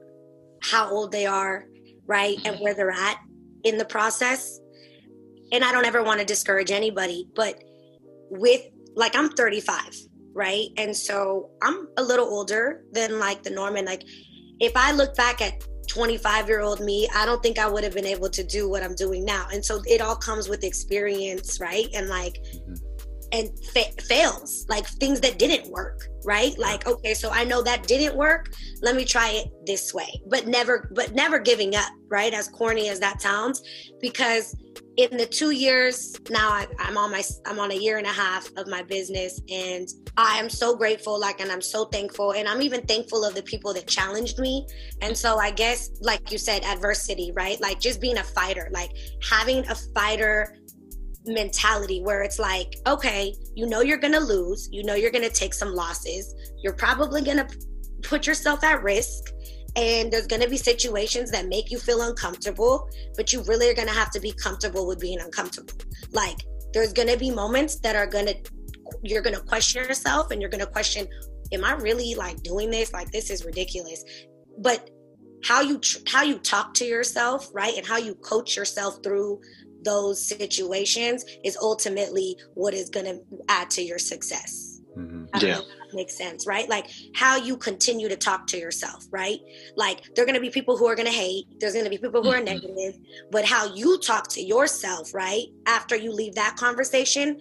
how 0.62 0.90
old 0.90 1.12
they 1.12 1.26
are 1.26 1.66
right 2.06 2.38
and 2.46 2.60
where 2.60 2.74
they're 2.74 2.92
at 2.92 3.18
in 3.64 3.78
the 3.78 3.86
process 3.86 4.60
and 5.52 5.64
i 5.64 5.72
don't 5.72 5.86
ever 5.86 6.04
want 6.04 6.20
to 6.20 6.26
discourage 6.26 6.72
anybody 6.72 7.28
but 7.36 7.64
with 8.30 8.62
like 8.96 9.16
i'm 9.16 9.30
35 9.30 9.78
right 10.34 10.68
and 10.78 10.96
so 10.96 11.50
i'm 11.62 11.88
a 11.98 12.04
little 12.04 12.28
older 12.28 12.84
than 12.92 13.20
like 13.20 13.44
the 13.44 13.50
norm 13.50 13.76
and 13.76 13.88
like 13.88 14.04
if 14.60 14.76
I 14.76 14.92
look 14.92 15.16
back 15.16 15.42
at 15.42 15.64
25 15.88 16.48
year 16.48 16.62
old 16.62 16.80
me, 16.80 17.08
I 17.16 17.26
don't 17.26 17.42
think 17.42 17.58
I 17.58 17.68
would 17.68 17.84
have 17.84 17.94
been 17.94 18.06
able 18.06 18.30
to 18.30 18.44
do 18.44 18.70
what 18.70 18.84
I'm 18.84 18.96
doing 18.96 19.26
now. 19.26 19.48
And 19.52 19.64
so 19.64 19.82
it 19.86 20.02
all 20.02 20.16
comes 20.16 20.48
with 20.48 20.64
experience, 20.64 21.60
right? 21.60 21.88
And 21.94 22.10
like, 22.10 22.34
mm-hmm. 22.34 22.74
And 23.32 23.50
fa- 23.66 24.02
fails, 24.02 24.66
like 24.70 24.86
things 24.86 25.20
that 25.22 25.38
didn't 25.40 25.70
work, 25.72 26.08
right? 26.26 26.58
Like, 26.58 26.88
okay, 26.88 27.14
so 27.14 27.30
I 27.30 27.44
know 27.44 27.62
that 27.62 27.88
didn't 27.88 28.16
work. 28.16 28.52
Let 28.82 28.96
me 28.96 29.06
try 29.06 29.30
it 29.30 29.48
this 29.66 29.94
way, 29.94 30.22
but 30.28 30.48
never, 30.48 30.90
but 30.96 31.14
never 31.14 31.40
giving 31.40 31.76
up, 31.76 31.92
right? 32.10 32.34
As 32.34 32.48
corny 32.48 32.90
as 32.90 33.00
that 33.00 33.22
sounds, 33.22 33.62
because 34.02 34.56
in 35.00 35.18
the 35.18 35.26
two 35.26 35.52
years 35.52 36.18
now 36.30 36.50
I, 36.50 36.68
am 36.80 36.98
on 36.98 37.12
my 37.12 37.24
i'm 37.46 37.58
on 37.58 37.72
a 37.72 37.76
year 37.76 37.98
and 37.98 38.06
a 38.06 38.12
half 38.12 38.50
of 38.58 38.68
my 38.68 38.84
business 38.84 39.40
and 39.50 39.88
i 40.18 40.38
am 40.38 40.50
so 40.50 40.76
grateful 40.76 41.18
like 41.18 41.40
and 41.40 41.50
i'm 41.52 41.62
so 41.62 41.86
thankful 41.86 42.34
and 42.34 42.50
i'm 42.50 42.62
even 42.62 42.82
thankful 42.82 43.24
of 43.24 43.34
the 43.34 43.44
people 43.44 43.74
that 43.76 43.88
challenged 43.88 44.40
me 44.40 44.68
and 45.02 45.18
so 45.18 45.38
i 45.38 45.52
guess 45.52 45.90
like 46.02 46.32
you 46.34 46.38
said 46.38 46.66
adversity 46.66 47.32
right 47.34 47.62
like 47.62 47.80
just 47.80 48.02
being 48.02 48.18
a 48.18 48.24
fighter 48.24 48.70
like 48.74 48.92
having 49.22 49.66
a 49.70 49.76
fighter 49.96 50.58
mentality 51.26 52.02
where 52.02 52.24
it's 52.24 52.40
like 52.40 52.76
okay 52.88 53.36
you 53.56 53.68
know 53.68 53.82
you're 53.82 53.98
gonna 53.98 54.20
lose 54.20 54.70
you 54.72 54.84
know 54.84 54.96
you're 54.96 55.12
gonna 55.12 55.30
take 55.30 55.54
some 55.54 55.74
losses 55.76 56.34
you're 56.64 56.74
probably 56.74 57.22
gonna 57.22 57.48
put 58.04 58.26
yourself 58.26 58.64
at 58.64 58.82
risk 58.82 59.32
And 59.76 60.12
there's 60.12 60.28
going 60.28 60.42
to 60.42 60.50
be 60.50 60.58
situations 60.58 61.32
that 61.32 61.48
make 61.48 61.72
you 61.72 61.78
feel 61.78 62.02
uncomfortable, 62.02 62.90
but 63.16 63.32
you 63.32 63.44
really 63.44 63.70
are 63.70 63.74
going 63.74 63.88
to 63.88 63.94
have 63.94 64.10
to 64.12 64.20
be 64.20 64.32
comfortable 64.32 64.88
with 64.88 65.00
being 65.00 65.20
uncomfortable. 65.20 65.74
Like, 66.12 66.38
there's 66.74 66.94
going 66.94 67.08
to 67.08 67.18
be 67.18 67.30
moments 67.32 67.80
that 67.82 67.96
are 67.96 68.08
going 68.08 68.26
to, 68.28 68.36
you're 69.04 69.22
going 69.22 69.36
to 69.36 69.42
question 69.42 69.84
yourself 69.84 70.32
and 70.32 70.42
you're 70.42 70.50
going 70.50 70.66
to 70.66 70.72
question, 70.72 71.08
am 71.52 71.64
I 71.64 71.74
really 71.74 72.16
like 72.16 72.42
doing 72.42 72.72
this? 72.72 72.94
Like, 72.94 73.12
this 73.12 73.30
is 73.30 73.46
ridiculous. 73.46 74.04
But 74.58 74.90
how 75.46 75.62
you 75.62 75.80
how 76.06 76.24
you 76.24 76.38
talk 76.38 76.74
to 76.74 76.86
yourself 76.86 77.48
right 77.54 77.78
and 77.78 77.88
how 77.88 77.98
you 77.98 78.14
coach 78.16 78.58
yourself 78.58 79.00
through 79.02 79.40
those 79.84 80.26
situations 80.26 81.26
is 81.44 81.58
ultimately 81.58 82.38
what 82.54 82.74
is 82.74 82.90
going 82.90 83.06
to 83.06 83.22
add 83.48 83.70
to 83.72 83.82
your 83.84 84.00
success. 84.00 84.82
Mm-hmm. 84.98 85.46
yeah. 85.46 85.62
makes 85.94 86.18
sense 86.18 86.48
right? 86.48 86.68
Like 86.68 86.90
how 87.14 87.38
you 87.38 87.56
continue 87.56 88.10
to 88.10 88.18
talk 88.18 88.48
to 88.48 88.58
yourself 88.58 89.06
right? 89.12 89.40
Like 89.76 90.02
there 90.16 90.24
are 90.24 90.26
going 90.26 90.36
to 90.36 90.42
be 90.42 90.50
people 90.50 90.78
who 90.78 90.88
are 90.88 90.96
going 90.96 91.08
to 91.08 91.14
hate 91.14 91.46
there's 91.60 91.74
going 91.74 91.86
to 91.86 91.92
be 91.92 91.98
people 91.98 92.24
who 92.24 92.30
are 92.30 92.42
mm-hmm. 92.42 92.46
negative 92.46 93.00
but 93.32 93.46
how 93.46 93.74
you 93.74 94.00
talk 94.00 94.28
to 94.30 94.42
yourself 94.42 95.14
right 95.14 95.46
after 95.68 95.96
you 95.96 96.12
leave 96.12 96.36
that 96.36 96.56
conversation 96.58 97.40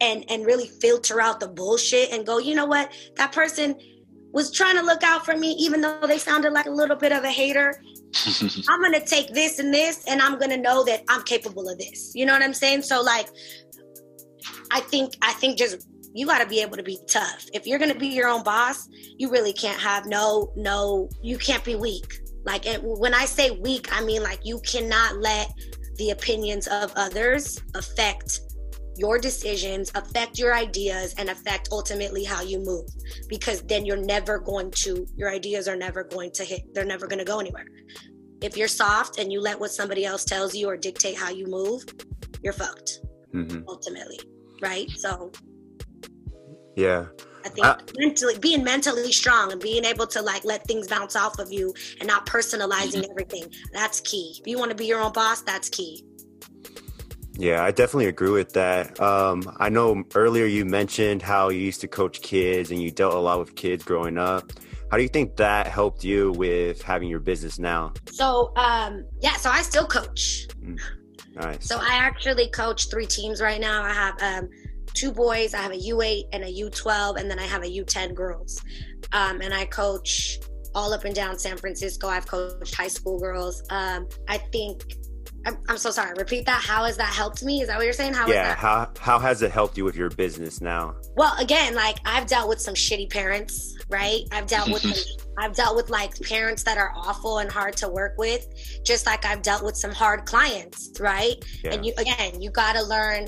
and 0.00 0.24
and 0.28 0.44
really 0.44 0.66
filter 0.66 1.20
out 1.20 1.40
the 1.40 1.48
bullshit 1.48 2.12
and 2.12 2.26
go 2.26 2.38
you 2.38 2.54
know 2.54 2.66
what? 2.66 2.92
That 3.16 3.32
person 3.32 3.76
was 4.32 4.50
trying 4.50 4.76
to 4.76 4.82
look 4.82 5.02
out 5.02 5.24
for 5.24 5.36
me, 5.36 5.52
even 5.52 5.80
though 5.80 6.06
they 6.06 6.18
sounded 6.18 6.52
like 6.52 6.66
a 6.66 6.70
little 6.70 6.96
bit 6.96 7.12
of 7.12 7.24
a 7.24 7.30
hater. 7.30 7.82
I'm 8.68 8.82
gonna 8.82 9.04
take 9.04 9.32
this 9.32 9.58
and 9.58 9.72
this, 9.72 10.04
and 10.06 10.20
I'm 10.20 10.38
gonna 10.38 10.56
know 10.56 10.84
that 10.84 11.02
I'm 11.08 11.22
capable 11.22 11.68
of 11.68 11.78
this. 11.78 12.12
You 12.14 12.26
know 12.26 12.32
what 12.32 12.42
I'm 12.42 12.54
saying? 12.54 12.82
So 12.82 13.02
like, 13.02 13.28
I 14.70 14.80
think 14.80 15.16
I 15.22 15.32
think 15.34 15.58
just 15.58 15.86
you 16.14 16.26
got 16.26 16.40
to 16.40 16.46
be 16.46 16.60
able 16.60 16.76
to 16.76 16.82
be 16.82 16.98
tough. 17.08 17.46
If 17.54 17.66
you're 17.66 17.78
gonna 17.78 17.94
be 17.94 18.08
your 18.08 18.28
own 18.28 18.42
boss, 18.42 18.88
you 19.18 19.30
really 19.30 19.52
can't 19.52 19.80
have 19.80 20.06
no 20.06 20.52
no. 20.56 21.08
You 21.22 21.38
can't 21.38 21.64
be 21.64 21.74
weak. 21.74 22.20
Like 22.44 22.66
when 22.82 23.14
I 23.14 23.24
say 23.24 23.50
weak, 23.50 23.88
I 23.92 24.04
mean 24.04 24.22
like 24.22 24.40
you 24.44 24.60
cannot 24.60 25.18
let 25.18 25.52
the 25.96 26.10
opinions 26.10 26.66
of 26.66 26.92
others 26.96 27.60
affect 27.74 28.40
your 28.96 29.18
decisions 29.18 29.90
affect 29.94 30.38
your 30.38 30.54
ideas 30.54 31.14
and 31.18 31.30
affect 31.30 31.68
ultimately 31.72 32.24
how 32.24 32.42
you 32.42 32.58
move 32.58 32.84
because 33.28 33.62
then 33.62 33.84
you're 33.84 33.96
never 33.96 34.38
going 34.38 34.70
to 34.70 35.06
your 35.16 35.30
ideas 35.30 35.68
are 35.68 35.76
never 35.76 36.04
going 36.04 36.30
to 36.30 36.44
hit 36.44 36.62
they're 36.74 36.84
never 36.84 37.06
going 37.06 37.18
to 37.18 37.24
go 37.24 37.40
anywhere 37.40 37.66
if 38.42 38.56
you're 38.56 38.68
soft 38.68 39.18
and 39.18 39.32
you 39.32 39.40
let 39.40 39.58
what 39.58 39.70
somebody 39.70 40.04
else 40.04 40.24
tells 40.24 40.54
you 40.54 40.68
or 40.68 40.76
dictate 40.76 41.16
how 41.16 41.30
you 41.30 41.46
move 41.46 41.84
you're 42.42 42.52
fucked 42.52 43.00
mm-hmm. 43.34 43.62
ultimately 43.68 44.18
right 44.60 44.90
so 44.90 45.30
yeah 46.76 47.06
I 47.44 47.48
think 47.48 47.66
mentally 47.98 48.38
being 48.38 48.62
mentally 48.62 49.10
strong 49.12 49.52
and 49.52 49.60
being 49.60 49.84
able 49.84 50.06
to 50.08 50.22
like 50.22 50.44
let 50.44 50.64
things 50.64 50.86
bounce 50.86 51.16
off 51.16 51.38
of 51.38 51.52
you 51.52 51.74
and 51.98 52.06
not 52.06 52.24
personalizing 52.24 53.02
mm-hmm. 53.02 53.10
everything. 53.10 53.52
That's 53.72 54.00
key. 54.00 54.36
If 54.40 54.46
you 54.46 54.58
want 54.58 54.70
to 54.70 54.76
be 54.76 54.86
your 54.86 55.00
own 55.00 55.12
boss, 55.12 55.42
that's 55.42 55.68
key. 55.68 56.04
Yeah, 57.34 57.64
I 57.64 57.70
definitely 57.70 58.06
agree 58.06 58.30
with 58.30 58.52
that. 58.52 59.00
Um, 59.00 59.42
I 59.58 59.68
know 59.68 60.04
earlier 60.14 60.44
you 60.44 60.64
mentioned 60.64 61.22
how 61.22 61.48
you 61.48 61.60
used 61.60 61.80
to 61.80 61.88
coach 61.88 62.20
kids 62.20 62.70
and 62.70 62.82
you 62.82 62.90
dealt 62.90 63.14
a 63.14 63.18
lot 63.18 63.38
with 63.38 63.54
kids 63.54 63.84
growing 63.84 64.18
up. 64.18 64.52
How 64.90 64.98
do 64.98 65.02
you 65.02 65.08
think 65.08 65.36
that 65.36 65.66
helped 65.66 66.04
you 66.04 66.32
with 66.32 66.82
having 66.82 67.08
your 67.08 67.20
business 67.20 67.58
now? 67.58 67.94
So, 68.10 68.52
um, 68.56 69.06
yeah, 69.20 69.36
so 69.36 69.48
I 69.48 69.62
still 69.62 69.86
coach. 69.86 70.46
Mm, 70.60 70.78
nice. 71.34 71.66
So 71.66 71.78
I 71.78 71.94
actually 71.94 72.50
coach 72.50 72.90
three 72.90 73.06
teams 73.06 73.40
right 73.40 73.60
now. 73.60 73.82
I 73.82 73.92
have 73.94 74.22
um, 74.22 74.50
two 74.92 75.10
boys, 75.10 75.54
I 75.54 75.62
have 75.62 75.72
a 75.72 75.78
U8 75.78 76.24
and 76.34 76.44
a 76.44 76.52
U12, 76.52 77.18
and 77.18 77.30
then 77.30 77.38
I 77.38 77.46
have 77.46 77.62
a 77.62 77.66
U10 77.66 78.14
girls. 78.14 78.62
Um, 79.12 79.40
and 79.40 79.54
I 79.54 79.64
coach 79.64 80.38
all 80.74 80.92
up 80.92 81.04
and 81.04 81.14
down 81.14 81.38
San 81.38 81.56
Francisco. 81.56 82.08
I've 82.08 82.26
coached 82.26 82.74
high 82.74 82.88
school 82.88 83.18
girls. 83.18 83.62
Um, 83.70 84.08
I 84.28 84.38
think 84.38 84.96
I'm, 85.46 85.58
I'm 85.68 85.76
so 85.76 85.90
sorry. 85.90 86.14
Repeat 86.16 86.46
that. 86.46 86.62
How 86.62 86.84
has 86.84 86.96
that 86.96 87.12
helped 87.12 87.42
me? 87.42 87.62
Is 87.62 87.68
that 87.68 87.76
what 87.76 87.84
you're 87.84 87.92
saying? 87.92 88.14
How 88.14 88.26
yeah. 88.28 88.54
How 88.54 88.90
how 88.98 89.18
has 89.18 89.42
it 89.42 89.50
helped 89.50 89.76
you 89.76 89.84
with 89.84 89.96
your 89.96 90.10
business 90.10 90.60
now? 90.60 90.94
Well, 91.16 91.34
again, 91.38 91.74
like 91.74 91.98
I've 92.04 92.26
dealt 92.26 92.48
with 92.48 92.60
some 92.60 92.74
shitty 92.74 93.10
parents, 93.10 93.76
right? 93.88 94.22
I've 94.30 94.46
dealt 94.46 94.70
with 94.70 94.82
mm-hmm. 94.82 95.40
I've 95.40 95.54
dealt 95.54 95.76
with 95.76 95.90
like 95.90 96.18
parents 96.20 96.62
that 96.64 96.78
are 96.78 96.92
awful 96.96 97.38
and 97.38 97.50
hard 97.50 97.76
to 97.78 97.88
work 97.88 98.14
with, 98.18 98.46
just 98.84 99.06
like 99.06 99.24
I've 99.24 99.42
dealt 99.42 99.64
with 99.64 99.76
some 99.76 99.92
hard 99.92 100.26
clients, 100.26 100.92
right? 101.00 101.42
Yeah. 101.64 101.74
And 101.74 101.86
you 101.86 101.92
again, 101.98 102.40
you 102.40 102.50
got 102.50 102.74
to 102.74 102.82
learn 102.82 103.26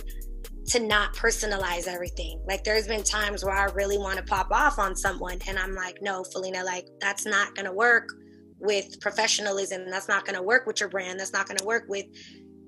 to 0.66 0.80
not 0.80 1.14
personalize 1.14 1.86
everything. 1.86 2.40
Like 2.46 2.64
there's 2.64 2.86
been 2.86 3.02
times 3.02 3.44
where 3.44 3.54
I 3.54 3.64
really 3.72 3.98
want 3.98 4.16
to 4.16 4.22
pop 4.22 4.50
off 4.50 4.78
on 4.78 4.96
someone 4.96 5.38
and 5.46 5.58
I'm 5.58 5.74
like, 5.74 6.00
"No, 6.00 6.24
Felina, 6.24 6.64
like 6.64 6.86
that's 7.00 7.26
not 7.26 7.54
going 7.54 7.66
to 7.66 7.72
work." 7.72 8.08
With 8.58 9.00
professionalism 9.00 9.88
that's 9.90 10.08
not 10.08 10.24
going 10.24 10.36
to 10.36 10.42
work 10.42 10.66
with 10.66 10.80
your 10.80 10.88
brand 10.88 11.18
that's 11.18 11.32
not 11.32 11.46
going 11.46 11.56
to 11.56 11.64
work 11.64 11.84
with 11.88 12.06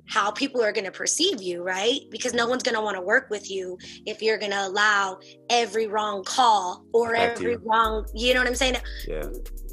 how 0.08 0.30
people 0.30 0.62
are 0.62 0.72
going 0.72 0.84
to 0.84 0.92
perceive 0.92 1.42
you 1.42 1.62
right? 1.62 2.00
Because 2.10 2.32
no 2.32 2.46
one's 2.46 2.62
going 2.62 2.76
to 2.76 2.80
want 2.80 2.96
to 2.96 3.02
work 3.02 3.28
with 3.30 3.50
you 3.50 3.78
if 4.06 4.22
you're 4.22 4.38
going 4.38 4.52
to 4.52 4.66
allow 4.66 5.18
every 5.50 5.86
wrong 5.86 6.22
call 6.24 6.84
or 6.92 7.14
every 7.14 7.52
you. 7.52 7.62
wrong 7.64 8.06
you 8.14 8.34
know 8.34 8.40
what 8.40 8.48
i'm 8.48 8.54
saying? 8.54 8.76
Yeah. 9.06 9.24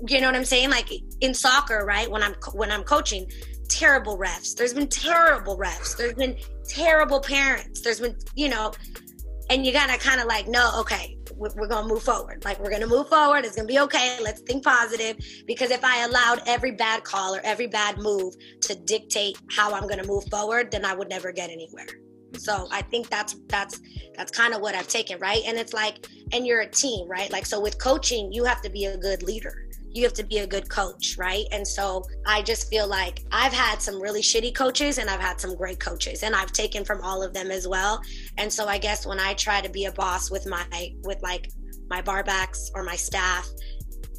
You 0.07 0.21
know 0.21 0.27
what 0.27 0.35
i'm 0.35 0.45
saying? 0.45 0.69
Like 0.69 0.89
in 1.21 1.33
soccer 1.33 1.85
right 1.85 2.09
when 2.09 2.23
i'm 2.23 2.35
when 2.53 2.71
i'm 2.71 2.83
coaching 2.83 3.29
terrible 3.69 4.17
refs. 4.17 4.55
There's 4.55 4.73
been 4.73 4.87
terrible 4.87 5.57
refs. 5.57 5.97
There's 5.97 6.13
been 6.13 6.37
terrible 6.67 7.19
parents. 7.19 7.81
There's 7.81 7.99
been 7.99 8.15
you 8.35 8.49
know 8.49 8.71
and 9.49 9.65
you 9.65 9.71
gotta 9.71 9.97
kind 9.97 10.21
of 10.21 10.27
like 10.27 10.47
no 10.47 10.79
okay 10.79 11.17
we're 11.37 11.67
to 11.87 11.93
move 11.93 12.03
forward. 12.03 12.43
Like, 12.45 12.59
we're 12.59 12.69
to 12.81 12.87
move 12.87 13.07
forward. 13.09 13.45
It's 13.45 13.55
to 13.67 13.73
be 13.73 13.79
okay. 13.79 14.17
Let's 14.21 14.41
think 14.41 14.63
positive. 14.63 15.17
Because 15.45 15.71
if 15.71 15.83
I 15.83 16.03
allowed 16.05 16.41
every 16.45 16.71
bad 16.71 17.03
call 17.03 17.35
or 17.35 17.41
every 17.43 17.67
bad 17.67 17.97
move 17.97 18.33
to 18.61 18.75
dictate 18.75 19.37
how 19.51 19.73
I'm 19.73 19.87
to 20.01 20.07
move 20.07 20.25
forward, 20.29 20.71
then 20.71 20.85
I 20.85 20.93
would 20.93 21.09
never 21.09 21.31
get 21.31 21.49
anywhere. 21.49 21.87
So 22.37 22.67
I 22.71 22.81
think 22.81 23.09
that's 23.09 23.35
that's 23.47 23.79
that's 24.15 24.31
kind 24.31 24.55
of 24.55 24.61
what 24.61 24.73
I've 24.73 24.87
taken, 24.87 25.19
right? 25.19 25.41
And 25.45 25.57
it's 25.57 25.73
like, 25.73 26.07
and 26.31 26.47
you're 26.47 26.61
a 26.61 26.69
team, 26.69 27.07
right? 27.07 27.31
Like, 27.31 27.45
so 27.45 27.59
with 27.59 27.77
coaching, 27.77 28.31
you 28.31 28.43
have 28.43 28.61
to 28.63 28.69
be 28.69 28.85
a 28.85 28.97
good 28.97 29.21
leader 29.21 29.67
you 29.93 30.03
have 30.03 30.13
to 30.13 30.23
be 30.23 30.39
a 30.39 30.47
good 30.47 30.69
coach, 30.69 31.15
right? 31.17 31.45
And 31.51 31.67
so 31.67 32.03
I 32.25 32.41
just 32.41 32.69
feel 32.69 32.87
like 32.87 33.21
I've 33.31 33.53
had 33.53 33.81
some 33.81 34.01
really 34.01 34.21
shitty 34.21 34.55
coaches 34.55 34.97
and 34.97 35.09
I've 35.09 35.21
had 35.21 35.39
some 35.39 35.55
great 35.55 35.79
coaches 35.79 36.23
and 36.23 36.35
I've 36.35 36.51
taken 36.51 36.83
from 36.83 36.99
all 37.01 37.21
of 37.21 37.33
them 37.33 37.51
as 37.51 37.67
well. 37.67 38.01
And 38.37 38.51
so 38.51 38.65
I 38.65 38.79
guess 38.79 39.05
when 39.05 39.19
I 39.19 39.35
try 39.35 39.61
to 39.61 39.69
be 39.69 39.85
a 39.85 39.91
boss 39.91 40.31
with 40.31 40.47
my 40.47 40.65
with 41.03 41.21
like 41.21 41.51
my 41.89 42.01
barbacks 42.01 42.71
or 42.73 42.83
my 42.83 42.95
staff 42.95 43.47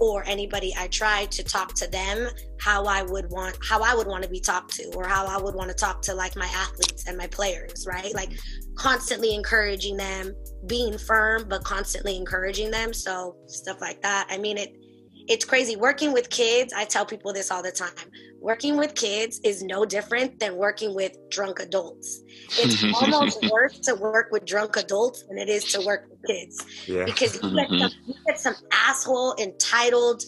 or 0.00 0.24
anybody 0.26 0.74
I 0.76 0.88
try 0.88 1.26
to 1.26 1.42
talk 1.42 1.74
to 1.74 1.90
them 1.90 2.28
how 2.60 2.84
I 2.84 3.02
would 3.02 3.30
want 3.30 3.56
how 3.62 3.82
I 3.82 3.94
would 3.94 4.06
want 4.06 4.22
to 4.24 4.28
be 4.28 4.40
talked 4.40 4.74
to 4.76 4.92
or 4.94 5.06
how 5.06 5.26
I 5.26 5.40
would 5.40 5.54
want 5.54 5.70
to 5.70 5.74
talk 5.74 6.02
to 6.02 6.14
like 6.14 6.36
my 6.36 6.46
athletes 6.46 7.06
and 7.06 7.16
my 7.16 7.26
players, 7.26 7.86
right? 7.86 8.14
Like 8.14 8.30
constantly 8.76 9.34
encouraging 9.34 9.96
them, 9.96 10.34
being 10.66 10.98
firm 10.98 11.46
but 11.48 11.64
constantly 11.64 12.16
encouraging 12.16 12.70
them. 12.70 12.92
So 12.92 13.36
stuff 13.46 13.80
like 13.80 14.02
that. 14.02 14.28
I 14.30 14.38
mean 14.38 14.58
it 14.58 14.83
it's 15.26 15.44
crazy. 15.44 15.76
Working 15.76 16.12
with 16.12 16.30
kids 16.30 16.72
i 16.76 16.84
tell 16.84 17.06
people 17.06 17.32
this 17.32 17.50
all 17.50 17.62
the 17.62 17.72
time. 17.72 18.10
Working 18.40 18.76
with 18.76 18.94
kids 18.94 19.40
is 19.42 19.62
no 19.62 19.86
different 19.86 20.38
than 20.38 20.56
working 20.56 20.94
with 20.94 21.16
drunk 21.30 21.60
adults. 21.60 22.22
It's 22.58 22.84
almost 23.02 23.42
worse 23.50 23.78
to 23.80 23.94
work 23.94 24.28
with 24.32 24.44
drunk 24.44 24.76
adults 24.76 25.24
than 25.26 25.38
it 25.38 25.48
is 25.48 25.64
to 25.72 25.80
work 25.80 26.06
with 26.10 26.18
kids 26.26 26.64
yeah. 26.86 27.04
because 27.04 27.42
you 27.42 27.54
get, 27.54 27.68
some, 27.68 27.90
you 28.06 28.14
get 28.26 28.40
some 28.40 28.54
asshole 28.70 29.34
entitled 29.38 30.22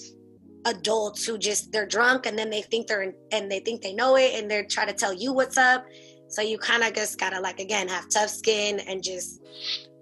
adults 0.65 1.25
who 1.27 1.39
just 1.39 1.73
they're 1.73 1.87
drunk 1.87 2.27
and 2.27 2.39
then 2.39 2.51
they 2.51 2.63
think 2.63 2.87
they're 2.87 3.03
in, 3.03 3.15
and 3.33 3.51
they 3.51 3.61
think 3.61 3.83
they 3.83 3.93
know 3.93 4.17
it 4.17 4.35
and 4.35 4.51
they're 4.51 4.67
trying 4.67 4.89
to 4.89 4.95
tell 4.95 5.13
you 5.13 5.33
what's 5.33 5.59
up. 5.59 5.87
So 6.29 6.43
you 6.43 6.59
kind 6.59 6.83
of 6.83 6.95
just 6.95 7.21
gotta 7.21 7.41
like 7.41 7.61
again 7.61 7.87
have 7.89 8.09
tough 8.09 8.31
skin 8.31 8.81
and 8.81 9.03
just 9.03 9.43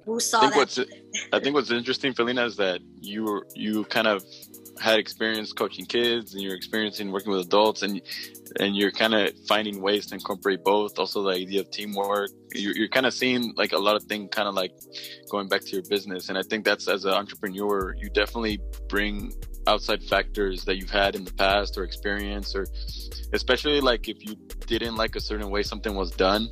who 0.05 0.21
saw 0.21 0.39
I 0.39 0.41
think 0.43 0.53
that 0.53 0.59
what's 0.59 0.79
I 1.33 1.41
think 1.41 1.55
what's 1.55 1.71
interesting, 1.71 2.15
Felina, 2.15 2.45
is 2.45 2.57
that 2.57 2.81
you 3.01 3.43
you 3.55 3.85
kind 3.85 4.07
of 4.07 4.25
had 4.81 4.99
experience 4.99 5.53
coaching 5.53 5.87
kids 5.87 6.35
and 6.35 6.43
you're 6.43 6.55
experiencing 6.55 7.13
working 7.13 7.33
with 7.33 7.47
adults 7.47 7.83
and 7.83 8.01
and 8.61 8.77
you're 8.77 8.91
kind 8.91 9.15
of 9.15 9.33
finding 9.49 9.81
ways 9.81 10.07
to 10.07 10.15
incorporate 10.15 10.63
both. 10.65 10.99
Also 10.99 11.23
the 11.23 11.31
idea 11.31 11.61
of 11.61 11.71
teamwork 11.71 12.31
you're, 12.55 12.77
you're 12.77 12.89
kind 12.89 13.07
of 13.07 13.15
seeing 13.15 13.53
like 13.57 13.73
a 13.73 13.79
lot 13.79 13.97
of 13.97 14.03
things 14.05 14.29
kind 14.33 14.49
of 14.49 14.55
like 14.55 14.73
going 15.31 15.49
back 15.49 15.63
to 15.63 15.71
your 15.71 15.83
business 15.83 16.29
and 16.29 16.39
i 16.39 16.43
think 16.43 16.65
that's 16.65 16.89
as 16.89 17.05
an 17.05 17.13
entrepreneur 17.13 17.95
you 17.97 18.09
definitely 18.11 18.59
bring 18.89 19.33
outside 19.67 20.03
factors 20.03 20.65
that 20.65 20.77
you've 20.77 20.91
had 20.91 21.15
in 21.15 21.25
the 21.25 21.33
past 21.33 21.79
or 21.79 21.85
experience 21.85 22.55
or 22.55 22.67
especially 23.33 23.81
like 23.81 24.09
if 24.09 24.25
you 24.25 24.37
didn't 24.67 24.97
like 24.97 25.17
a 25.17 25.21
certain 25.21 25.51
way 25.51 25.63
something 25.63 25.95
was 25.95 26.11
done 26.11 26.51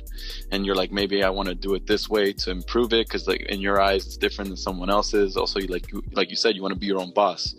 and 0.51 0.65
you're 0.65 0.75
like 0.75 0.91
maybe 0.91 1.23
i 1.23 1.29
want 1.29 1.47
to 1.47 1.53
do 1.53 1.75
it 1.75 1.85
this 1.85 2.09
way 2.09 2.33
to 2.33 2.49
improve 2.49 2.91
it 2.91 3.07
because 3.07 3.27
like 3.27 3.41
in 3.49 3.61
your 3.61 3.79
eyes 3.79 4.05
it's 4.05 4.17
different 4.17 4.49
than 4.49 4.57
someone 4.57 4.89
else's. 4.89 5.37
Also 5.37 5.59
you 5.59 5.67
like 5.67 5.91
you, 5.91 6.03
like 6.13 6.29
you 6.29 6.35
said 6.35 6.55
you 6.55 6.61
want 6.61 6.73
to 6.73 6.79
be 6.79 6.85
your 6.85 6.99
own 6.99 7.11
boss. 7.13 7.55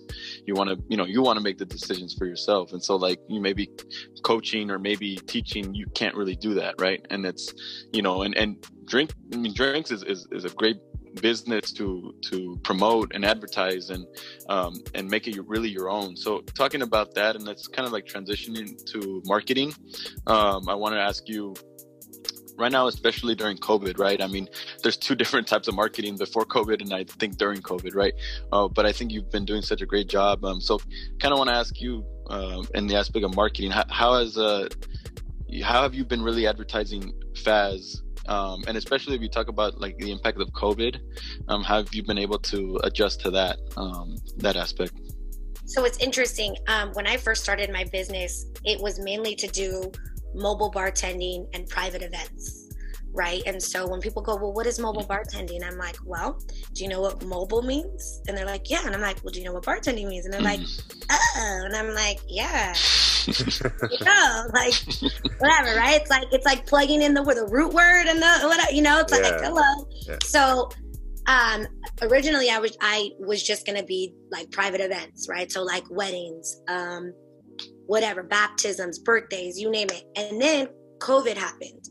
You 0.46 0.54
want 0.54 0.70
to 0.70 0.82
you 0.88 0.96
know 0.96 1.04
you 1.04 1.22
want 1.22 1.36
to 1.36 1.42
make 1.42 1.58
the 1.58 1.64
decisions 1.64 2.14
for 2.14 2.26
yourself 2.26 2.72
and 2.72 2.82
so 2.82 2.96
like 2.96 3.18
you 3.28 3.40
maybe 3.40 3.70
coaching 4.22 4.70
or 4.70 4.78
maybe 4.78 5.16
teaching 5.16 5.74
you 5.74 5.86
can't 5.94 6.14
really 6.14 6.36
do 6.36 6.54
that 6.54 6.74
right? 6.80 7.04
And 7.10 7.24
it's 7.24 7.52
you 7.92 8.02
know 8.02 8.22
and 8.22 8.33
and 8.36 8.66
drink 8.86 9.12
i 9.32 9.36
mean 9.36 9.54
drinks 9.54 9.90
is 9.90 10.02
is, 10.04 10.26
is 10.32 10.44
a 10.44 10.50
great 10.50 10.76
business 11.20 11.72
to 11.72 12.14
to 12.22 12.58
promote 12.64 13.12
and 13.14 13.24
advertise 13.24 13.90
and 13.90 14.06
um, 14.48 14.82
and 14.94 15.08
make 15.08 15.26
it 15.26 15.40
really 15.46 15.68
your 15.68 15.90
own. 15.90 16.16
So 16.16 16.40
talking 16.40 16.82
about 16.82 17.14
that, 17.14 17.36
and 17.36 17.46
that's 17.46 17.66
kind 17.68 17.86
of 17.86 17.92
like 17.92 18.06
transitioning 18.06 18.84
to 18.92 19.22
marketing. 19.26 19.72
Um, 20.26 20.68
I 20.68 20.74
want 20.74 20.94
to 20.94 21.00
ask 21.00 21.28
you 21.28 21.54
right 22.56 22.70
now, 22.70 22.86
especially 22.86 23.34
during 23.34 23.56
COVID, 23.58 23.98
right? 23.98 24.22
I 24.22 24.26
mean, 24.26 24.48
there's 24.82 24.96
two 24.96 25.14
different 25.14 25.46
types 25.46 25.68
of 25.68 25.74
marketing 25.74 26.16
before 26.16 26.44
COVID 26.44 26.80
and 26.80 26.92
I 26.92 27.04
think 27.04 27.36
during 27.36 27.60
COVID, 27.60 27.94
right? 27.94 28.14
Uh, 28.52 28.68
but 28.68 28.86
I 28.86 28.92
think 28.92 29.10
you've 29.10 29.30
been 29.30 29.44
doing 29.44 29.62
such 29.62 29.82
a 29.82 29.86
great 29.86 30.08
job. 30.08 30.44
Um, 30.44 30.60
so, 30.60 30.78
kind 31.20 31.32
of 31.32 31.38
want 31.38 31.50
to 31.50 31.56
ask 31.56 31.80
you 31.80 32.04
um, 32.30 32.66
in 32.74 32.86
the 32.86 32.96
aspect 32.96 33.24
of 33.24 33.34
marketing, 33.34 33.70
how, 33.70 33.84
how 33.90 34.14
has 34.14 34.38
uh, 34.38 34.68
how 35.62 35.82
have 35.82 35.94
you 35.94 36.04
been 36.04 36.22
really 36.22 36.46
advertising 36.46 37.12
FAS? 37.36 38.03
Um, 38.26 38.64
and 38.66 38.76
especially 38.76 39.14
if 39.16 39.22
you 39.22 39.28
talk 39.28 39.48
about 39.48 39.80
like 39.80 39.96
the 39.98 40.10
impact 40.10 40.40
of 40.40 40.48
COVID, 40.52 40.98
um, 41.48 41.62
how 41.62 41.76
have 41.76 41.94
you 41.94 42.02
been 42.02 42.18
able 42.18 42.38
to 42.38 42.80
adjust 42.84 43.20
to 43.22 43.30
that 43.30 43.58
um, 43.76 44.16
that 44.38 44.56
aspect? 44.56 44.92
So 45.66 45.84
it's 45.84 45.98
interesting. 45.98 46.56
Um, 46.68 46.90
when 46.92 47.06
I 47.06 47.16
first 47.16 47.42
started 47.42 47.70
my 47.72 47.84
business, 47.84 48.46
it 48.64 48.80
was 48.80 48.98
mainly 48.98 49.34
to 49.36 49.46
do 49.46 49.90
mobile 50.34 50.70
bartending 50.70 51.46
and 51.54 51.68
private 51.68 52.02
events 52.02 52.64
right? 53.14 53.42
And 53.46 53.62
so 53.62 53.86
when 53.86 54.00
people 54.00 54.20
go, 54.20 54.34
well, 54.34 54.52
what 54.52 54.66
is 54.66 54.78
mobile 54.78 55.04
bartending? 55.04 55.64
I'm 55.64 55.78
like, 55.78 55.96
well, 56.04 56.38
do 56.72 56.82
you 56.82 56.90
know 56.90 57.00
what 57.00 57.24
mobile 57.24 57.62
means? 57.62 58.20
And 58.26 58.36
they're 58.36 58.44
like, 58.44 58.68
yeah. 58.68 58.84
And 58.84 58.94
I'm 58.94 59.00
like, 59.00 59.22
well, 59.22 59.30
do 59.30 59.38
you 59.38 59.46
know 59.46 59.52
what 59.52 59.62
bartending 59.62 60.08
means? 60.08 60.24
And 60.24 60.34
they're 60.34 60.42
like, 60.42 60.60
oh. 61.10 61.62
And 61.64 61.74
I'm 61.74 61.94
like, 61.94 62.18
yeah. 62.26 62.74
no, 64.04 64.46
like 64.52 64.74
whatever, 65.38 65.76
right? 65.76 66.00
It's 66.00 66.10
like 66.10 66.26
it's 66.32 66.46
like 66.46 66.66
plugging 66.66 67.02
in 67.02 67.14
the 67.14 67.22
with 67.22 67.38
a 67.38 67.46
root 67.46 67.72
word 67.72 68.06
and 68.06 68.20
the 68.20 68.46
whatever, 68.46 68.72
you 68.72 68.82
know. 68.82 69.00
It's 69.00 69.12
yeah. 69.12 69.28
like 69.28 69.40
hello. 69.40 69.88
Yeah. 70.08 70.16
So 70.22 70.70
um 71.26 71.66
originally 72.02 72.50
i 72.50 72.58
was 72.58 72.76
i 72.82 73.08
was 73.18 73.42
just 73.42 73.64
gonna 73.64 73.82
be 73.82 74.12
like 74.30 74.50
private 74.50 74.82
events 74.82 75.26
right 75.26 75.50
so 75.50 75.62
like 75.62 75.82
weddings 75.88 76.60
um 76.68 77.14
whatever, 77.86 78.22
baptisms, 78.22 78.98
birthdays, 78.98 79.58
you 79.60 79.70
name 79.70 79.88
it. 79.90 80.04
And 80.16 80.40
then 80.40 80.68
COVID 80.98 81.36
happened. 81.36 81.84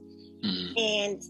Mm-hmm. 0.43 0.73
And 0.77 1.21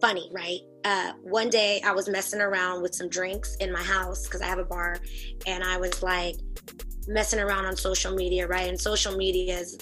funny, 0.00 0.30
right? 0.32 0.60
Uh, 0.84 1.12
one 1.22 1.50
day 1.50 1.80
I 1.84 1.92
was 1.92 2.08
messing 2.08 2.40
around 2.40 2.82
with 2.82 2.94
some 2.94 3.08
drinks 3.08 3.56
in 3.56 3.72
my 3.72 3.82
house 3.82 4.24
because 4.24 4.40
I 4.40 4.46
have 4.46 4.58
a 4.58 4.64
bar, 4.64 4.96
and 5.46 5.62
I 5.62 5.76
was 5.76 6.02
like 6.02 6.36
messing 7.08 7.40
around 7.40 7.64
on 7.64 7.76
social 7.76 8.14
media, 8.14 8.46
right? 8.46 8.68
And 8.68 8.80
social 8.80 9.16
media 9.16 9.58
is 9.58 9.78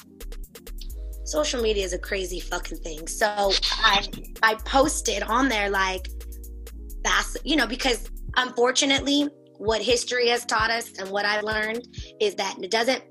social 1.25 1.61
media 1.61 1.85
is 1.85 1.93
a 1.93 1.99
crazy 1.99 2.41
fucking 2.41 2.79
thing. 2.79 3.07
So 3.07 3.53
I 3.73 4.07
I 4.43 4.55
posted 4.65 5.23
on 5.25 5.49
there 5.49 5.69
like 5.69 6.09
that's 7.03 7.37
you 7.45 7.57
know 7.57 7.67
because 7.67 8.11
unfortunately 8.37 9.29
what 9.59 9.81
history 9.83 10.29
has 10.29 10.45
taught 10.45 10.71
us 10.71 10.93
and 10.99 11.11
what 11.11 11.25
I've 11.25 11.43
learned 11.43 11.87
is 12.21 12.35
that 12.37 12.57
it 12.63 12.71
doesn't 12.71 13.03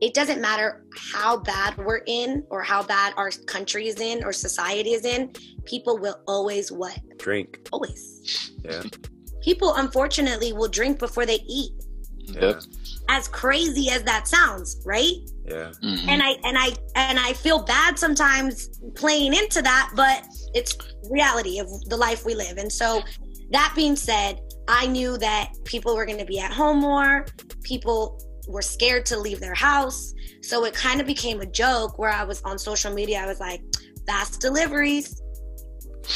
it 0.00 0.14
doesn't 0.14 0.40
matter 0.40 0.84
how 0.96 1.38
bad 1.38 1.76
we're 1.76 2.02
in 2.06 2.44
or 2.50 2.62
how 2.62 2.82
bad 2.82 3.14
our 3.16 3.30
country 3.46 3.88
is 3.88 4.00
in 4.00 4.22
or 4.24 4.32
society 4.32 4.92
is 4.92 5.04
in, 5.04 5.32
people 5.64 5.98
will 5.98 6.20
always 6.26 6.70
what? 6.70 6.98
Drink. 7.18 7.68
Always. 7.72 8.52
Yeah. 8.64 8.82
People 9.40 9.74
unfortunately 9.74 10.52
will 10.52 10.68
drink 10.68 10.98
before 10.98 11.26
they 11.26 11.40
eat. 11.48 11.72
Yeah. 12.28 12.60
As 13.08 13.28
crazy 13.28 13.90
as 13.90 14.02
that 14.04 14.28
sounds, 14.28 14.80
right? 14.84 15.14
Yeah. 15.46 15.72
Mm-hmm. 15.82 16.08
And 16.08 16.22
I 16.22 16.30
and 16.44 16.58
I 16.58 16.70
and 16.94 17.18
I 17.18 17.32
feel 17.32 17.62
bad 17.62 17.98
sometimes 17.98 18.68
playing 18.94 19.34
into 19.34 19.62
that, 19.62 19.92
but 19.96 20.24
it's 20.54 20.76
reality 21.10 21.58
of 21.58 21.68
the 21.88 21.96
life 21.96 22.24
we 22.24 22.34
live. 22.34 22.58
And 22.58 22.70
so 22.70 23.02
that 23.50 23.72
being 23.74 23.96
said, 23.96 24.40
I 24.68 24.86
knew 24.86 25.16
that 25.18 25.52
people 25.64 25.96
were 25.96 26.04
going 26.04 26.18
to 26.18 26.26
be 26.26 26.38
at 26.38 26.52
home 26.52 26.80
more. 26.80 27.26
People 27.62 28.20
were 28.46 28.62
scared 28.62 29.06
to 29.06 29.18
leave 29.18 29.40
their 29.40 29.54
house. 29.54 30.12
So 30.42 30.64
it 30.64 30.74
kind 30.74 31.00
of 31.00 31.06
became 31.06 31.40
a 31.40 31.46
joke 31.46 31.98
where 31.98 32.10
I 32.10 32.24
was 32.24 32.42
on 32.42 32.58
social 32.58 32.92
media. 32.92 33.20
I 33.20 33.26
was 33.26 33.40
like, 33.40 33.62
fast 34.06 34.40
deliveries, 34.40 35.22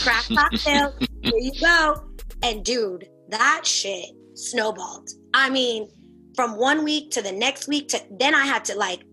crack 0.02 0.24
cocktails, 0.34 0.94
here 1.22 1.32
you 1.36 1.52
go. 1.60 2.08
And 2.42 2.64
dude, 2.64 3.08
that 3.28 3.66
shit 3.66 4.06
snowballed. 4.34 5.08
I 5.34 5.50
mean, 5.50 5.88
from 6.34 6.56
one 6.56 6.84
week 6.84 7.10
to 7.12 7.22
the 7.22 7.32
next 7.32 7.68
week 7.68 7.88
to 7.88 8.00
then 8.10 8.34
I 8.34 8.46
had 8.46 8.64
to 8.66 8.76
like 8.76 9.04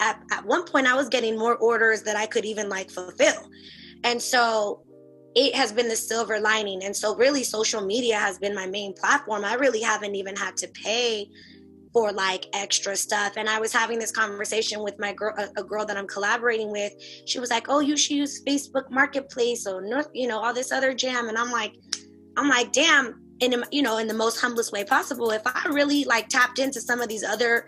at, 0.00 0.20
at 0.30 0.44
one 0.44 0.64
point 0.64 0.86
I 0.86 0.94
was 0.94 1.08
getting 1.08 1.38
more 1.38 1.56
orders 1.56 2.02
that 2.02 2.16
I 2.16 2.26
could 2.26 2.44
even 2.44 2.68
like 2.68 2.90
fulfill. 2.90 3.48
And 4.02 4.20
so 4.20 4.82
it 5.34 5.54
has 5.54 5.72
been 5.72 5.88
the 5.88 5.96
silver 5.96 6.38
lining. 6.38 6.84
And 6.84 6.94
so 6.94 7.16
really 7.16 7.42
social 7.42 7.80
media 7.80 8.16
has 8.16 8.38
been 8.38 8.54
my 8.54 8.66
main 8.66 8.92
platform. 8.92 9.44
I 9.44 9.54
really 9.54 9.80
haven't 9.80 10.14
even 10.14 10.36
had 10.36 10.56
to 10.58 10.68
pay 10.68 11.28
for 11.92 12.12
like 12.12 12.46
extra 12.52 12.94
stuff. 12.96 13.34
And 13.36 13.48
I 13.48 13.58
was 13.58 13.72
having 13.72 13.98
this 13.98 14.10
conversation 14.10 14.82
with 14.82 14.98
my 14.98 15.12
girl, 15.12 15.34
a, 15.38 15.60
a 15.60 15.64
girl 15.64 15.86
that 15.86 15.96
I'm 15.96 16.06
collaborating 16.06 16.70
with. 16.70 16.92
She 17.24 17.38
was 17.38 17.50
like, 17.50 17.66
"Oh, 17.68 17.80
you 17.80 17.96
should 17.96 18.16
use 18.16 18.42
Facebook 18.44 18.90
Marketplace 18.90 19.66
or 19.66 19.82
you 20.12 20.26
know 20.26 20.40
all 20.40 20.52
this 20.52 20.72
other 20.72 20.92
jam." 20.92 21.28
And 21.28 21.38
I'm 21.38 21.52
like, 21.52 21.74
I'm 22.36 22.48
like, 22.48 22.72
damn. 22.72 23.23
In 23.40 23.64
you 23.72 23.82
know, 23.82 23.98
in 23.98 24.06
the 24.06 24.14
most 24.14 24.40
humblest 24.40 24.72
way 24.72 24.84
possible, 24.84 25.30
if 25.30 25.42
I 25.44 25.68
really 25.68 26.04
like 26.04 26.28
tapped 26.28 26.58
into 26.58 26.80
some 26.80 27.00
of 27.00 27.08
these 27.08 27.24
other 27.24 27.66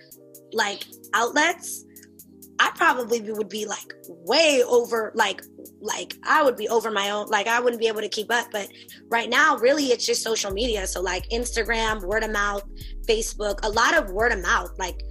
like 0.53 0.85
outlets, 1.13 1.85
I 2.59 2.71
probably 2.75 3.21
would 3.21 3.49
be 3.49 3.67
like 3.67 3.95
way 4.07 4.63
over 4.67 5.13
like 5.15 5.43
like 5.81 6.15
I 6.25 6.43
would 6.43 6.57
be 6.57 6.69
over 6.69 6.91
my 6.91 7.11
own 7.11 7.27
like 7.27 7.47
I 7.47 7.61
wouldn't 7.61 7.81
be 7.81 7.89
able 7.89 8.01
to 8.01 8.09
keep 8.09 8.33
up. 8.33 8.49
But 8.51 8.69
right 9.11 9.29
now 9.29 9.57
really 9.57 9.87
it's 9.87 10.07
just 10.07 10.23
social 10.23 10.51
media. 10.51 10.87
So 10.87 11.01
like 11.01 11.29
Instagram 11.31 12.03
word 12.03 12.25
of 12.25 12.31
mouth 12.31 12.63
Facebook 13.07 13.59
a 13.63 13.69
lot 13.69 13.97
of 13.97 14.11
word 14.11 14.33
of 14.33 14.41
mouth. 14.41 14.73
Like 14.79 15.03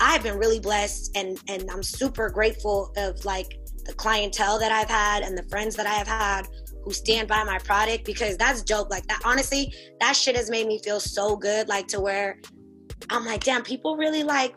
I've 0.00 0.22
been 0.22 0.38
really 0.38 0.60
blessed 0.60 1.16
and 1.16 1.38
and 1.48 1.70
I'm 1.70 1.82
super 1.82 2.30
grateful 2.30 2.92
of 2.96 3.24
like 3.24 3.58
the 3.84 3.92
clientele 3.92 4.58
that 4.58 4.72
I've 4.72 4.88
had 4.88 5.22
and 5.22 5.36
the 5.36 5.48
friends 5.48 5.76
that 5.76 5.86
I 5.86 5.94
have 5.94 6.08
had 6.08 6.48
who 6.86 6.92
stand 6.92 7.28
by 7.28 7.44
my 7.44 7.58
product 7.58 8.06
because 8.06 8.38
that's 8.38 8.62
dope 8.62 8.88
like 8.88 9.06
that 9.08 9.20
honestly 9.24 9.74
that 10.00 10.14
shit 10.14 10.34
has 10.36 10.48
made 10.48 10.66
me 10.66 10.78
feel 10.78 11.00
so 11.00 11.36
good 11.36 11.68
like 11.68 11.86
to 11.88 12.00
where 12.00 12.40
I'm 13.10 13.26
like 13.26 13.44
damn 13.44 13.62
people 13.62 13.96
really 13.98 14.22
like 14.22 14.54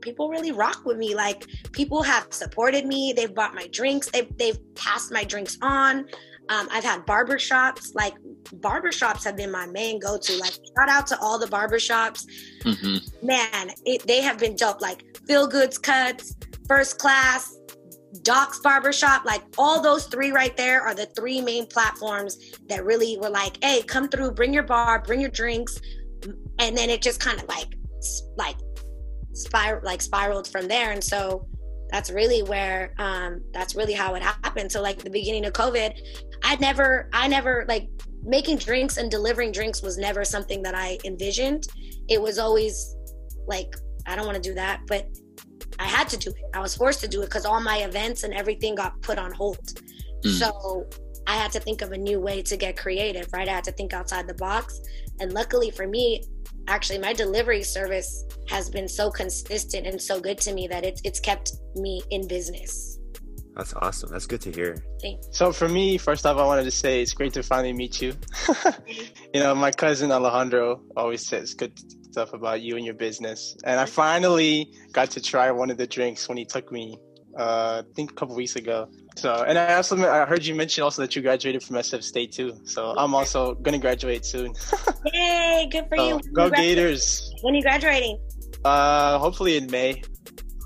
people 0.00 0.28
really 0.28 0.52
rock 0.52 0.82
with 0.84 0.96
me. 0.96 1.14
Like 1.14 1.46
people 1.72 2.02
have 2.02 2.26
supported 2.30 2.86
me. 2.86 3.12
They've 3.12 3.34
bought 3.34 3.54
my 3.54 3.66
drinks. 3.68 4.10
They've 4.10 4.28
they've 4.36 4.58
passed 4.74 5.12
my 5.12 5.24
drinks 5.24 5.58
on. 5.62 6.06
Um, 6.48 6.68
I've 6.70 6.84
had 6.84 7.06
barbershops. 7.06 7.94
Like 7.94 8.14
barbershops 8.56 9.24
have 9.24 9.36
been 9.36 9.50
my 9.50 9.66
main 9.66 10.00
go-to. 10.00 10.36
Like 10.38 10.52
shout 10.52 10.88
out 10.88 11.06
to 11.08 11.18
all 11.20 11.38
the 11.38 11.46
barbershops. 11.46 12.26
Mm-hmm. 12.62 13.26
Man, 13.26 13.70
it, 13.84 14.06
they 14.06 14.20
have 14.20 14.38
been 14.38 14.56
dope. 14.56 14.80
Like 14.80 15.04
Feel 15.26 15.46
Goods 15.46 15.78
Cuts, 15.78 16.36
First 16.66 16.98
Class, 16.98 17.56
Doc's 18.22 18.58
Barbershop, 18.60 19.24
like 19.24 19.42
all 19.56 19.80
those 19.80 20.06
three 20.06 20.32
right 20.32 20.56
there 20.56 20.82
are 20.82 20.94
the 20.94 21.06
three 21.06 21.40
main 21.40 21.66
platforms 21.66 22.36
that 22.68 22.84
really 22.84 23.16
were 23.18 23.30
like, 23.30 23.62
hey, 23.62 23.82
come 23.82 24.08
through, 24.08 24.32
bring 24.32 24.52
your 24.52 24.64
bar, 24.64 25.02
bring 25.02 25.20
your 25.20 25.30
drinks. 25.30 25.80
And 26.58 26.76
then 26.76 26.90
it 26.90 27.02
just 27.02 27.20
kind 27.20 27.40
of 27.40 27.46
like 27.48 27.68
like 28.36 28.56
spiral 29.32 29.80
like 29.84 30.02
spiraled 30.02 30.48
from 30.48 30.66
there 30.66 30.92
and 30.92 31.02
so 31.02 31.46
that's 31.90 32.10
really 32.10 32.42
where 32.42 32.92
um 32.98 33.40
that's 33.52 33.74
really 33.74 33.92
how 33.92 34.14
it 34.14 34.22
happened 34.22 34.70
so 34.70 34.80
like 34.80 34.98
the 34.98 35.10
beginning 35.10 35.44
of 35.44 35.52
covid 35.52 35.92
i 36.42 36.56
never 36.56 37.08
i 37.12 37.28
never 37.28 37.64
like 37.68 37.88
making 38.22 38.56
drinks 38.56 38.96
and 38.96 39.10
delivering 39.10 39.52
drinks 39.52 39.82
was 39.82 39.98
never 39.98 40.24
something 40.24 40.62
that 40.62 40.74
i 40.74 40.98
envisioned 41.04 41.66
it 42.08 42.20
was 42.20 42.38
always 42.38 42.96
like 43.46 43.74
i 44.06 44.16
don't 44.16 44.26
want 44.26 44.36
to 44.36 44.48
do 44.48 44.54
that 44.54 44.80
but 44.86 45.06
i 45.80 45.86
had 45.86 46.08
to 46.08 46.16
do 46.16 46.30
it 46.30 46.44
i 46.54 46.60
was 46.60 46.76
forced 46.76 47.00
to 47.00 47.08
do 47.08 47.22
it 47.22 47.26
because 47.26 47.44
all 47.44 47.60
my 47.60 47.78
events 47.78 48.22
and 48.22 48.32
everything 48.34 48.74
got 48.74 49.00
put 49.02 49.18
on 49.18 49.32
hold 49.32 49.80
mm. 50.24 50.30
so 50.38 50.86
i 51.26 51.34
had 51.34 51.50
to 51.50 51.60
think 51.60 51.82
of 51.82 51.92
a 51.92 51.98
new 51.98 52.20
way 52.20 52.40
to 52.42 52.56
get 52.56 52.76
creative 52.76 53.26
right 53.32 53.48
i 53.48 53.52
had 53.52 53.64
to 53.64 53.72
think 53.72 53.92
outside 53.92 54.28
the 54.28 54.34
box 54.34 54.80
and 55.18 55.32
luckily 55.32 55.70
for 55.70 55.86
me 55.86 56.22
actually 56.68 56.98
my 56.98 57.12
delivery 57.12 57.62
service 57.62 58.24
has 58.48 58.70
been 58.70 58.88
so 58.88 59.10
consistent 59.10 59.86
and 59.86 60.00
so 60.00 60.20
good 60.20 60.38
to 60.38 60.54
me 60.54 60.66
that 60.68 60.84
it's 60.84 61.00
it's 61.04 61.20
kept 61.20 61.52
me 61.76 62.02
in 62.10 62.26
business. 62.26 62.98
That's 63.56 63.74
awesome. 63.74 64.10
That's 64.10 64.26
good 64.26 64.40
to 64.42 64.52
hear. 64.52 64.76
Thanks. 65.02 65.26
So 65.32 65.52
for 65.52 65.68
me, 65.68 65.98
first 65.98 66.24
off, 66.24 66.38
I 66.38 66.44
wanted 66.44 66.64
to 66.64 66.70
say 66.70 67.02
it's 67.02 67.12
great 67.12 67.32
to 67.34 67.42
finally 67.42 67.72
meet 67.72 68.00
you. 68.00 68.14
you 69.34 69.40
know, 69.40 69.54
my 69.54 69.72
cousin 69.72 70.12
Alejandro 70.12 70.80
always 70.96 71.26
says 71.26 71.54
good 71.54 71.72
stuff 72.10 72.32
about 72.32 72.60
you 72.60 72.76
and 72.76 72.84
your 72.84 72.94
business, 72.94 73.56
and 73.64 73.78
I 73.78 73.86
finally 73.86 74.72
got 74.92 75.10
to 75.12 75.20
try 75.20 75.50
one 75.50 75.70
of 75.70 75.78
the 75.78 75.86
drinks 75.86 76.28
when 76.28 76.38
he 76.38 76.44
took 76.44 76.70
me. 76.72 76.98
Uh, 77.38 77.82
I 77.84 77.94
think 77.94 78.10
a 78.10 78.14
couple 78.14 78.34
weeks 78.34 78.56
ago. 78.56 78.88
So, 79.16 79.44
and 79.46 79.56
I 79.56 79.74
also 79.74 79.96
I 79.98 80.24
heard 80.24 80.44
you 80.44 80.54
mention 80.54 80.82
also 80.82 81.02
that 81.02 81.14
you 81.14 81.22
graduated 81.22 81.62
from 81.62 81.76
SF 81.76 82.02
State 82.02 82.32
too. 82.32 82.58
So 82.64 82.94
I'm 82.96 83.14
also 83.14 83.54
gonna 83.54 83.78
graduate 83.78 84.24
soon. 84.24 84.52
Yay! 85.14 85.68
Good 85.70 85.86
for 85.88 85.96
so, 85.96 86.08
you. 86.08 86.20
Go 86.32 86.46
you 86.46 86.50
Gators! 86.50 87.32
When 87.42 87.54
are 87.54 87.58
you 87.58 87.62
graduating? 87.62 88.18
Uh, 88.64 89.18
hopefully 89.18 89.56
in 89.56 89.70
May. 89.70 90.02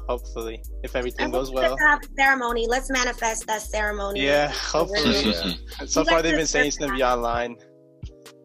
Hopefully, 0.08 0.62
if 0.82 0.94
everything 0.94 1.30
goes 1.30 1.50
well. 1.50 1.76
Have 1.88 2.00
a 2.02 2.08
ceremony. 2.18 2.66
Let's 2.68 2.90
manifest 2.90 3.46
that 3.46 3.62
ceremony. 3.62 4.24
Yeah, 4.24 4.48
hopefully. 4.48 5.32
Yeah. 5.32 5.52
so 5.86 6.04
far, 6.04 6.20
they've 6.20 6.36
been 6.36 6.46
saying 6.46 6.68
it's 6.68 6.76
gonna 6.76 6.94
be 6.94 7.02
online. 7.02 7.56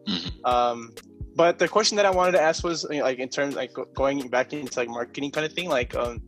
Mm-hmm. 0.08 0.44
Um, 0.44 0.94
but 1.40 1.58
the 1.58 1.66
question 1.66 1.96
that 1.96 2.04
I 2.04 2.10
wanted 2.10 2.32
to 2.32 2.42
ask 2.42 2.62
was 2.62 2.86
you 2.90 2.98
know, 2.98 3.04
like 3.04 3.18
in 3.18 3.30
terms 3.30 3.54
like 3.54 3.72
going 3.94 4.28
back 4.28 4.52
into 4.52 4.78
like 4.78 4.90
marketing 4.90 5.30
kind 5.30 5.46
of 5.46 5.54
thing. 5.54 5.70
Like, 5.70 5.94
um, 5.94 6.20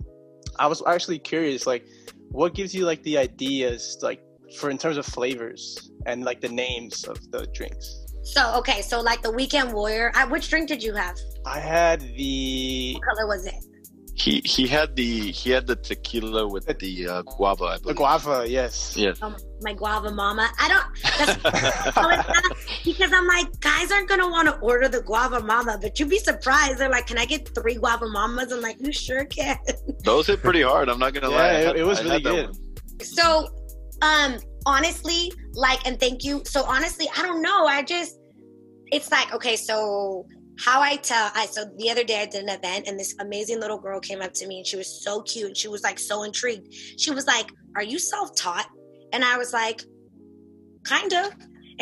I 0.58 0.66
was 0.66 0.82
actually 0.86 1.18
curious, 1.18 1.66
like, 1.66 1.84
what 2.30 2.54
gives 2.54 2.74
you 2.74 2.86
like 2.86 3.02
the 3.02 3.18
ideas, 3.18 3.98
like, 4.00 4.22
for 4.56 4.70
in 4.70 4.78
terms 4.78 4.96
of 4.96 5.04
flavors 5.04 5.90
and 6.06 6.24
like 6.24 6.40
the 6.40 6.48
names 6.48 7.04
of 7.04 7.18
the 7.30 7.46
drinks? 7.52 8.06
So 8.22 8.54
okay, 8.60 8.80
so 8.80 9.02
like 9.02 9.20
the 9.20 9.30
weekend 9.30 9.74
warrior. 9.74 10.12
I, 10.14 10.24
which 10.24 10.48
drink 10.48 10.66
did 10.66 10.82
you 10.82 10.94
have? 10.94 11.18
I 11.44 11.58
had 11.58 12.00
the. 12.00 12.94
What 12.94 13.04
color 13.14 13.26
was 13.26 13.44
it? 13.44 13.62
He 14.14 14.40
he 14.46 14.66
had 14.66 14.96
the 14.96 15.30
he 15.30 15.50
had 15.50 15.66
the 15.66 15.76
tequila 15.76 16.48
with 16.48 16.66
the 16.78 17.06
uh, 17.06 17.22
guava. 17.22 17.64
I 17.64 17.78
The 17.84 17.92
guava, 17.92 18.46
yes. 18.48 18.96
Yes. 18.96 19.20
Um, 19.20 19.36
my 19.60 19.74
guava 19.74 20.10
mama. 20.10 20.48
I 20.58 20.68
don't. 20.68 20.86
That's, 21.18 21.42
so 21.94 22.08
it's 22.08 22.28
not- 22.28 22.51
because 22.84 23.12
I'm 23.12 23.26
like, 23.26 23.60
guys 23.60 23.90
aren't 23.92 24.08
gonna 24.08 24.28
want 24.28 24.48
to 24.48 24.56
order 24.58 24.88
the 24.88 25.02
guava 25.02 25.40
mama, 25.42 25.78
but 25.80 25.98
you'd 25.98 26.08
be 26.10 26.18
surprised. 26.18 26.78
They're 26.78 26.88
like, 26.90 27.06
"Can 27.06 27.18
I 27.18 27.24
get 27.24 27.54
three 27.54 27.74
guava 27.76 28.08
mamas?" 28.08 28.52
I'm 28.52 28.60
like, 28.60 28.76
"You 28.80 28.92
sure 28.92 29.24
can." 29.24 29.58
Those 30.04 30.26
hit 30.26 30.40
pretty 30.42 30.62
hard. 30.62 30.88
I'm 30.88 30.98
not 30.98 31.14
gonna 31.14 31.30
Yeah, 31.30 31.36
lie. 31.36 31.50
It- 31.52 31.66
had- 31.66 31.76
it 31.76 31.84
was 31.84 32.00
I 32.00 32.02
really 32.04 32.20
good. 32.22 32.56
So, 33.02 33.48
um, 34.02 34.36
honestly, 34.66 35.32
like, 35.54 35.86
and 35.86 35.98
thank 35.98 36.24
you. 36.24 36.42
So 36.44 36.62
honestly, 36.64 37.08
I 37.16 37.22
don't 37.22 37.42
know. 37.42 37.66
I 37.66 37.82
just, 37.82 38.18
it's 38.92 39.10
like, 39.10 39.32
okay, 39.34 39.56
so 39.56 40.26
how 40.60 40.80
I 40.80 40.96
tell, 40.96 41.30
I 41.34 41.46
so 41.46 41.64
the 41.78 41.90
other 41.90 42.04
day 42.04 42.20
I 42.20 42.26
did 42.26 42.42
an 42.44 42.50
event 42.50 42.86
and 42.86 42.98
this 43.00 43.14
amazing 43.20 43.58
little 43.60 43.78
girl 43.78 43.98
came 44.00 44.20
up 44.20 44.32
to 44.34 44.46
me 44.46 44.58
and 44.58 44.66
she 44.66 44.76
was 44.76 45.02
so 45.02 45.22
cute 45.22 45.46
and 45.48 45.56
she 45.56 45.66
was 45.68 45.82
like 45.82 45.98
so 45.98 46.22
intrigued. 46.24 46.72
She 46.98 47.10
was 47.10 47.26
like, 47.26 47.50
"Are 47.74 47.82
you 47.82 47.98
self-taught?" 47.98 48.68
And 49.12 49.24
I 49.24 49.36
was 49.38 49.52
like, 49.52 49.82
"Kind 50.84 51.12
of." 51.12 51.32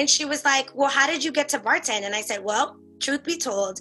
And 0.01 0.09
she 0.09 0.25
was 0.25 0.45
like, 0.45 0.67
"Well, 0.75 0.89
how 0.89 1.07
did 1.07 1.23
you 1.23 1.31
get 1.31 1.49
to 1.51 1.59
bartend?" 1.59 2.03
And 2.09 2.15
I 2.15 2.23
said, 2.23 2.43
"Well, 2.43 2.67
truth 3.01 3.23
be 3.25 3.37
told, 3.37 3.81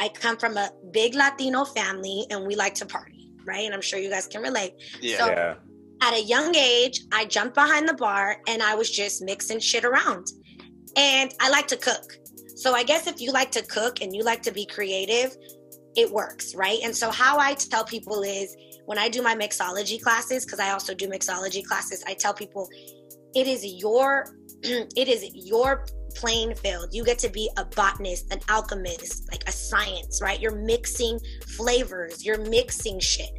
I 0.00 0.08
come 0.08 0.36
from 0.38 0.56
a 0.56 0.70
big 0.92 1.14
Latino 1.14 1.64
family 1.64 2.26
and 2.30 2.46
we 2.46 2.56
like 2.56 2.74
to 2.76 2.86
party, 2.86 3.30
right? 3.44 3.64
And 3.66 3.74
I'm 3.74 3.82
sure 3.82 3.98
you 3.98 4.08
guys 4.08 4.26
can 4.26 4.42
relate. 4.42 4.72
Yeah. 5.00 5.18
So- 5.18 5.26
yeah. 5.26 5.54
at 6.02 6.14
a 6.14 6.22
young 6.22 6.54
age, 6.56 7.02
I 7.12 7.26
jumped 7.26 7.54
behind 7.54 7.86
the 7.86 7.92
bar 7.92 8.38
and 8.48 8.62
I 8.62 8.74
was 8.74 8.90
just 8.90 9.22
mixing 9.22 9.60
shit 9.60 9.84
around. 9.84 10.28
And 10.96 11.34
I 11.38 11.50
like 11.50 11.66
to 11.68 11.76
cook. 11.76 12.06
So 12.56 12.72
I 12.72 12.82
guess 12.82 13.06
if 13.06 13.20
you 13.20 13.30
like 13.32 13.50
to 13.52 13.62
cook 13.62 14.00
and 14.00 14.16
you 14.16 14.22
like 14.22 14.42
to 14.48 14.52
be 14.52 14.64
creative, 14.64 15.36
it 15.96 16.10
works, 16.10 16.54
right? 16.54 16.78
And 16.82 16.96
so 16.96 17.10
how 17.10 17.38
I 17.38 17.52
tell 17.52 17.84
people 17.84 18.22
is 18.22 18.56
when 18.86 18.98
I 18.98 19.10
do 19.10 19.20
my 19.20 19.36
mixology 19.36 20.00
classes, 20.00 20.46
because 20.46 20.58
I 20.58 20.70
also 20.70 20.94
do 20.94 21.06
mixology 21.06 21.62
classes, 21.62 22.02
I 22.06 22.14
tell 22.14 22.32
people 22.32 22.68
it 23.34 23.46
is 23.46 23.64
your 23.64 24.34
it 24.62 25.08
is 25.08 25.24
your 25.34 25.84
playing 26.14 26.54
field. 26.54 26.88
You 26.92 27.04
get 27.04 27.18
to 27.20 27.28
be 27.28 27.50
a 27.56 27.64
botanist, 27.64 28.32
an 28.32 28.40
alchemist, 28.48 29.28
like 29.30 29.48
a 29.48 29.52
science, 29.52 30.20
right? 30.22 30.40
You're 30.40 30.56
mixing 30.56 31.18
flavors, 31.56 32.24
you're 32.24 32.44
mixing 32.48 33.00
shit. 33.00 33.30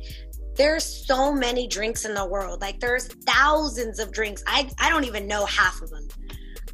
There's 0.56 0.84
so 1.08 1.34
many 1.34 1.67
drinks 1.67 2.06
in 2.06 2.13
the 2.13 2.25
world. 2.25 2.62
Like 2.62 2.80
there's 2.80 3.08
thousands 3.25 3.99
of 3.99 4.12
drinks. 4.12 4.43
I 4.47 4.69
i 4.80 4.89
don't 4.89 5.06
even 5.06 5.27
know 5.27 5.45
half 5.45 5.82
of 5.82 5.89
them. 5.89 6.08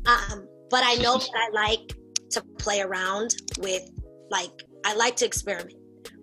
Um 0.05 0.47
but 0.69 0.83
i 0.83 0.95
know 0.95 1.17
that 1.17 1.31
i 1.33 1.49
like 1.53 1.93
to 2.31 2.41
play 2.59 2.81
around 2.81 3.35
with 3.59 3.83
like 4.29 4.51
i 4.85 4.93
like 4.93 5.15
to 5.17 5.25
experiment 5.25 5.75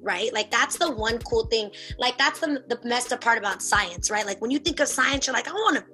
right? 0.03 0.35
Like 0.35 0.51
that's 0.51 0.77
the 0.77 0.91
one 0.91 1.19
cool 1.21 1.47
thing. 1.47 1.71
Like 1.99 2.19
that's 2.19 2.39
the, 2.39 2.63
the 2.69 2.79
messed 2.85 3.11
up 3.15 3.23
part 3.23 3.39
about 3.39 3.63
science 3.63 4.11
right? 4.11 4.27
Like 4.27 4.39
when 4.43 4.51
you 4.51 4.59
think 4.59 4.81
of 4.81 4.89
science 4.89 5.27
you're 5.27 5.35
like 5.35 5.49
i 5.49 5.53
want 5.53 5.77
to 5.77 5.85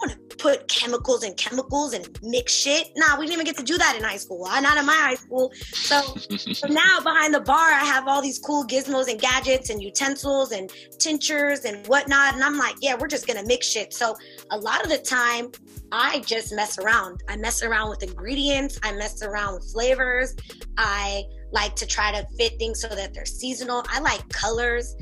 want 0.00 0.30
to 0.30 0.36
put 0.36 0.68
chemicals 0.68 1.22
and 1.22 1.36
chemicals 1.36 1.92
and 1.92 2.18
mix 2.22 2.52
shit 2.52 2.90
nah 2.96 3.18
we 3.18 3.26
didn't 3.26 3.34
even 3.34 3.46
get 3.46 3.56
to 3.56 3.62
do 3.62 3.76
that 3.78 3.96
in 3.96 4.02
high 4.02 4.16
school 4.16 4.44
Uh, 4.46 4.60
not 4.60 4.78
in 4.78 4.86
my 4.86 4.94
high 4.94 5.14
school 5.14 5.52
so 5.72 6.00
so 6.00 6.66
now 6.68 7.00
behind 7.00 7.34
the 7.34 7.40
bar, 7.40 7.70
I 7.70 7.84
have 7.84 8.06
all 8.06 8.22
these 8.22 8.38
cool 8.38 8.64
gizmos 8.64 9.08
and 9.08 9.20
gadgets 9.20 9.70
and 9.70 9.82
utensils 9.82 10.52
and 10.52 10.70
tinctures 10.98 11.64
and 11.64 11.86
whatnot. 11.86 12.34
And 12.34 12.44
I'm 12.44 12.56
like, 12.56 12.76
yeah, 12.80 12.96
we're 12.98 13.08
just 13.08 13.26
gonna 13.26 13.44
mix 13.44 13.66
shit. 13.66 13.92
So 13.92 14.16
a 14.50 14.58
lot 14.58 14.82
of 14.82 14.90
the 14.90 14.98
time, 14.98 15.50
I 15.92 16.20
just 16.20 16.52
mess 16.54 16.78
around. 16.78 17.22
I 17.28 17.36
mess 17.36 17.62
around 17.62 17.90
with 17.90 18.02
ingredients. 18.02 18.78
I 18.82 18.92
mess 18.92 19.22
around 19.22 19.54
with 19.54 19.72
flavors. 19.72 20.36
I 20.76 21.24
like 21.52 21.74
to 21.76 21.86
try 21.86 22.12
to 22.12 22.26
fit 22.38 22.58
things 22.58 22.80
so 22.80 22.88
that 22.88 23.12
they're 23.12 23.24
seasonal. 23.24 23.84
I 23.88 24.00
like 24.00 24.28
colors. 24.28 24.94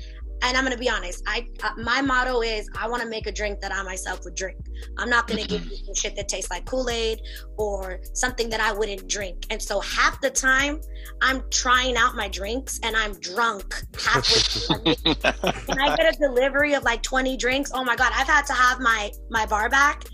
And 0.42 0.56
I'm 0.56 0.64
gonna 0.64 0.76
be 0.76 0.88
honest. 0.88 1.22
I 1.26 1.46
uh, 1.62 1.70
my 1.76 2.00
motto 2.00 2.42
is 2.42 2.68
I 2.78 2.88
want 2.88 3.02
to 3.02 3.08
make 3.08 3.26
a 3.26 3.32
drink 3.32 3.60
that 3.60 3.72
I 3.72 3.82
myself 3.82 4.24
would 4.24 4.34
drink. 4.34 4.58
I'm 4.96 5.10
not 5.10 5.26
gonna 5.26 5.44
give 5.44 5.64
you 5.66 5.76
some 5.76 5.94
shit 5.94 6.16
that 6.16 6.28
tastes 6.28 6.50
like 6.50 6.64
Kool 6.64 6.88
Aid 6.88 7.20
or 7.56 8.00
something 8.14 8.48
that 8.50 8.60
I 8.60 8.72
wouldn't 8.72 9.08
drink. 9.08 9.46
And 9.50 9.60
so 9.60 9.80
half 9.80 10.20
the 10.20 10.30
time, 10.30 10.80
I'm 11.20 11.42
trying 11.50 11.96
out 11.96 12.14
my 12.14 12.28
drinks 12.28 12.78
and 12.82 12.96
I'm 12.96 13.14
drunk 13.14 13.82
halfway 14.00 14.40
through. 14.40 15.12
when 15.66 15.80
I 15.80 15.96
get 15.96 16.14
a 16.14 16.18
delivery 16.18 16.74
of 16.74 16.84
like 16.84 17.02
20 17.02 17.36
drinks, 17.36 17.70
oh 17.74 17.84
my 17.84 17.96
god, 17.96 18.12
I've 18.14 18.28
had 18.28 18.46
to 18.46 18.52
have 18.52 18.80
my 18.80 19.10
my 19.30 19.46
bar 19.46 19.68
back 19.68 20.04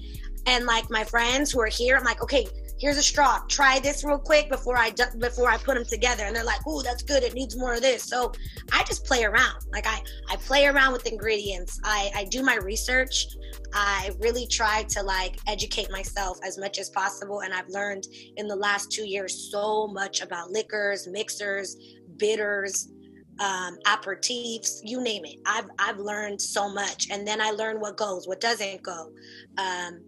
and 0.47 0.67
like 0.67 0.91
my 0.91 1.05
friends 1.05 1.53
who 1.53 1.61
are 1.61 1.67
here. 1.67 1.97
I'm 1.97 2.05
like, 2.05 2.23
okay, 2.23 2.47
here's 2.85 2.99
a 2.99 3.03
straw. 3.03 3.39
Try 3.49 3.81
this 3.81 4.05
real 4.05 4.19
quick 4.19 4.51
before 4.51 4.77
I 4.77 4.93
before 5.19 5.49
I 5.49 5.57
put 5.57 5.77
them 5.77 5.87
together. 5.87 6.25
And 6.25 6.37
they're 6.37 6.45
like, 6.45 6.61
oh, 6.67 6.83
that's 6.83 7.03
good. 7.03 7.23
It 7.23 7.33
needs 7.33 7.57
more 7.57 7.73
of 7.73 7.81
this. 7.81 8.03
So 8.03 8.31
I 8.73 8.85
just 8.85 9.07
play 9.07 9.25
around. 9.25 9.57
Like 9.73 9.87
I 9.87 10.03
I 10.29 10.37
play 10.37 10.67
around 10.67 10.93
with 10.93 11.07
ingredients. 11.07 11.81
I 11.83 12.11
I 12.15 12.25
do 12.25 12.43
my 12.43 12.57
research. 12.57 13.27
I 13.73 14.11
really 14.21 14.47
try 14.47 14.83
to 14.91 15.03
like 15.03 15.39
educate 15.47 15.91
myself 15.91 16.39
as 16.47 16.59
much 16.59 16.79
as 16.79 16.91
possible. 16.91 17.41
And 17.41 17.55
I've 17.55 17.71
learned 17.71 18.07
in 18.37 18.47
the 18.49 18.57
last 18.57 18.93
two 18.93 19.09
years 19.09 19.51
so 19.51 19.87
much 19.87 20.21
about 20.21 20.51
liquors, 20.51 21.09
mixers, 21.09 21.79
bitters, 22.19 22.89
um, 23.41 23.79
aperitifs, 23.87 24.81
you 24.83 25.01
name 25.01 25.25
it. 25.25 25.37
I've 25.47 25.71
I've 25.79 25.99
learned 25.99 26.39
so 26.39 26.69
much, 26.69 27.09
and 27.11 27.27
then 27.27 27.41
I 27.41 27.51
learn 27.51 27.81
what 27.81 27.97
goes, 27.97 28.29
what 28.29 28.43
doesn't 28.43 28.83
go, 28.83 29.11
um, 29.57 30.03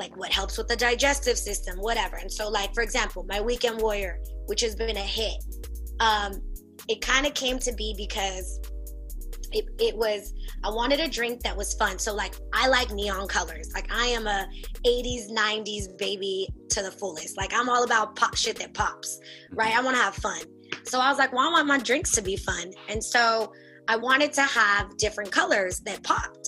like 0.00 0.16
what 0.16 0.32
helps 0.32 0.58
with 0.58 0.66
the 0.66 0.76
digestive 0.76 1.38
system, 1.38 1.78
whatever. 1.78 2.16
And 2.16 2.32
so, 2.32 2.48
like 2.48 2.74
for 2.74 2.82
example, 2.82 3.24
my 3.28 3.40
Weekend 3.40 3.80
Warrior, 3.80 4.18
which 4.46 4.62
has 4.62 4.74
been 4.74 4.96
a 4.96 5.00
hit, 5.00 5.44
um, 6.00 6.42
it 6.88 7.00
kind 7.00 7.26
of 7.26 7.34
came 7.34 7.58
to 7.60 7.72
be 7.74 7.94
because 7.96 8.58
it, 9.52 9.66
it 9.78 9.96
was 9.96 10.32
I 10.64 10.70
wanted 10.70 11.00
a 11.00 11.08
drink 11.08 11.42
that 11.42 11.56
was 11.56 11.74
fun. 11.74 11.98
So 11.98 12.14
like 12.14 12.34
I 12.52 12.68
like 12.68 12.90
neon 12.90 13.28
colors. 13.28 13.70
Like 13.74 13.92
I 13.92 14.06
am 14.06 14.26
a 14.26 14.48
80s 14.86 15.30
90s 15.30 15.96
baby 15.98 16.48
to 16.70 16.82
the 16.82 16.90
fullest. 16.90 17.36
Like 17.36 17.52
I'm 17.54 17.68
all 17.68 17.84
about 17.84 18.16
pop 18.16 18.36
shit 18.36 18.58
that 18.58 18.74
pops, 18.74 19.20
right? 19.52 19.76
I 19.76 19.82
want 19.82 19.96
to 19.96 20.02
have 20.02 20.14
fun. 20.14 20.40
So 20.84 21.00
I 21.00 21.08
was 21.08 21.18
like, 21.18 21.32
well, 21.32 21.48
I 21.48 21.52
want 21.52 21.66
my 21.66 21.78
drinks 21.78 22.12
to 22.12 22.22
be 22.22 22.36
fun. 22.36 22.72
And 22.88 23.02
so 23.02 23.52
I 23.88 23.96
wanted 23.96 24.32
to 24.34 24.42
have 24.42 24.96
different 24.96 25.32
colors 25.32 25.80
that 25.80 26.02
popped. 26.02 26.39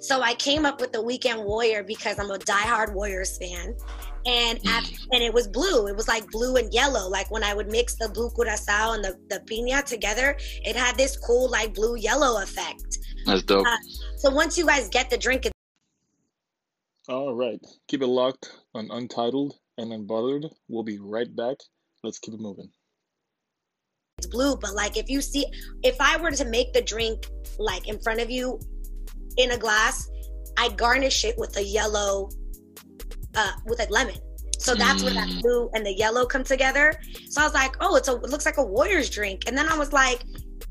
So 0.00 0.22
I 0.22 0.34
came 0.34 0.64
up 0.64 0.80
with 0.80 0.92
the 0.92 1.02
Weekend 1.02 1.44
Warrior 1.44 1.84
because 1.84 2.18
I'm 2.18 2.30
a 2.30 2.38
diehard 2.38 2.94
Warriors 2.94 3.36
fan. 3.36 3.76
And 4.24 4.58
mm. 4.58 4.68
at, 4.68 4.90
and 5.12 5.22
it 5.22 5.32
was 5.32 5.46
blue. 5.46 5.86
It 5.88 5.96
was 5.96 6.08
like 6.08 6.26
blue 6.30 6.56
and 6.56 6.72
yellow. 6.72 7.08
Like 7.08 7.30
when 7.30 7.44
I 7.44 7.52
would 7.54 7.68
mix 7.68 7.96
the 7.96 8.08
blue 8.08 8.30
curacao 8.30 8.92
and 8.92 9.04
the, 9.04 9.18
the 9.28 9.40
piña 9.40 9.84
together, 9.84 10.36
it 10.64 10.74
had 10.74 10.96
this 10.96 11.18
cool 11.18 11.50
like 11.50 11.74
blue 11.74 11.96
yellow 11.96 12.42
effect. 12.42 12.98
That's 13.26 13.42
dope. 13.42 13.66
Uh, 13.66 13.76
so 14.16 14.30
once 14.30 14.56
you 14.56 14.66
guys 14.66 14.88
get 14.88 15.10
the 15.10 15.18
drink, 15.18 15.46
All 17.08 17.34
right. 17.34 17.60
Keep 17.88 18.02
it 18.02 18.06
locked 18.06 18.50
on 18.74 18.88
Untitled 18.90 19.54
and 19.76 19.92
Unbothered. 19.92 20.50
We'll 20.68 20.82
be 20.82 20.98
right 20.98 21.34
back. 21.36 21.56
Let's 22.02 22.18
keep 22.18 22.32
it 22.32 22.40
moving. 22.40 22.70
it's 24.16 24.26
blue. 24.26 24.56
But 24.56 24.74
like 24.74 24.96
if 24.96 25.10
you 25.10 25.20
see, 25.20 25.44
if 25.82 26.00
I 26.00 26.16
were 26.16 26.30
to 26.30 26.44
make 26.46 26.72
the 26.72 26.80
drink 26.80 27.26
like 27.58 27.86
in 27.86 27.98
front 27.98 28.20
of 28.20 28.30
you 28.30 28.58
in 29.36 29.50
a 29.52 29.58
glass, 29.58 30.08
I 30.58 30.68
garnish 30.70 31.24
it 31.24 31.36
with 31.38 31.56
a 31.56 31.62
yellow, 31.64 32.28
uh, 33.34 33.52
with 33.66 33.80
a 33.80 33.90
lemon. 33.92 34.16
So 34.58 34.74
that's 34.74 35.02
where 35.02 35.14
that 35.14 35.28
Mm. 35.28 35.40
blue 35.42 35.70
and 35.74 35.86
the 35.86 35.92
yellow 35.92 36.26
come 36.26 36.44
together. 36.44 36.92
So 37.30 37.40
I 37.40 37.44
was 37.44 37.54
like, 37.54 37.74
oh, 37.80 37.96
it's 37.96 38.08
a, 38.08 38.14
it 38.16 38.28
looks 38.30 38.44
like 38.44 38.58
a 38.58 38.62
Warriors 38.64 39.08
drink. 39.08 39.44
And 39.46 39.56
then 39.56 39.68
I 39.68 39.78
was 39.78 39.92
like, 39.92 40.22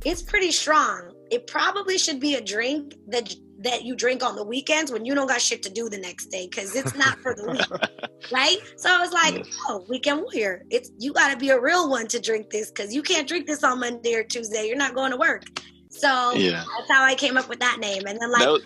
it's 0.06 0.22
pretty 0.22 0.52
strong. 0.52 1.12
It 1.32 1.48
probably 1.48 1.98
should 1.98 2.20
be 2.20 2.36
a 2.36 2.42
drink 2.42 2.94
that 3.08 3.34
that 3.62 3.84
you 3.84 3.94
drink 3.94 4.24
on 4.24 4.38
the 4.38 4.44
weekends 4.44 4.90
when 4.90 5.04
you 5.04 5.14
don't 5.14 5.28
got 5.28 5.42
shit 5.42 5.62
to 5.64 5.70
do 5.70 5.90
the 5.90 5.98
next 5.98 6.28
day 6.28 6.48
because 6.50 6.74
it's 6.76 6.96
not 6.96 7.18
for 7.22 7.36
the 7.36 7.46
week, 7.50 7.68
right? 8.32 8.58
So 8.78 8.90
I 8.90 9.00
was 9.02 9.12
like, 9.12 9.34
Yes. 9.36 9.48
oh, 9.68 9.86
weekend 9.90 10.22
warrior. 10.22 10.64
It's 10.70 10.90
you 10.98 11.12
got 11.12 11.32
to 11.32 11.38
be 11.38 11.50
a 11.50 11.60
real 11.60 11.90
one 11.90 12.08
to 12.08 12.22
drink 12.22 12.50
this 12.52 12.72
because 12.72 12.94
you 12.96 13.02
can't 13.04 13.28
drink 13.28 13.48
this 13.48 13.62
on 13.64 13.82
Monday 13.82 14.14
or 14.16 14.24
Tuesday. 14.24 14.66
You're 14.66 14.78
not 14.78 14.96
going 14.96 15.12
to 15.12 15.18
work. 15.18 15.44
So 15.90 16.34
Yeah. 16.36 16.64
that's 16.78 16.90
how 16.92 17.04
I 17.04 17.16
came 17.16 17.38
up 17.38 17.50
with 17.50 17.60
that 17.60 17.80
name. 17.80 18.04
And 18.06 18.20
then 18.20 18.32
like, 18.32 18.42
That 18.44 18.52
was, 18.52 18.62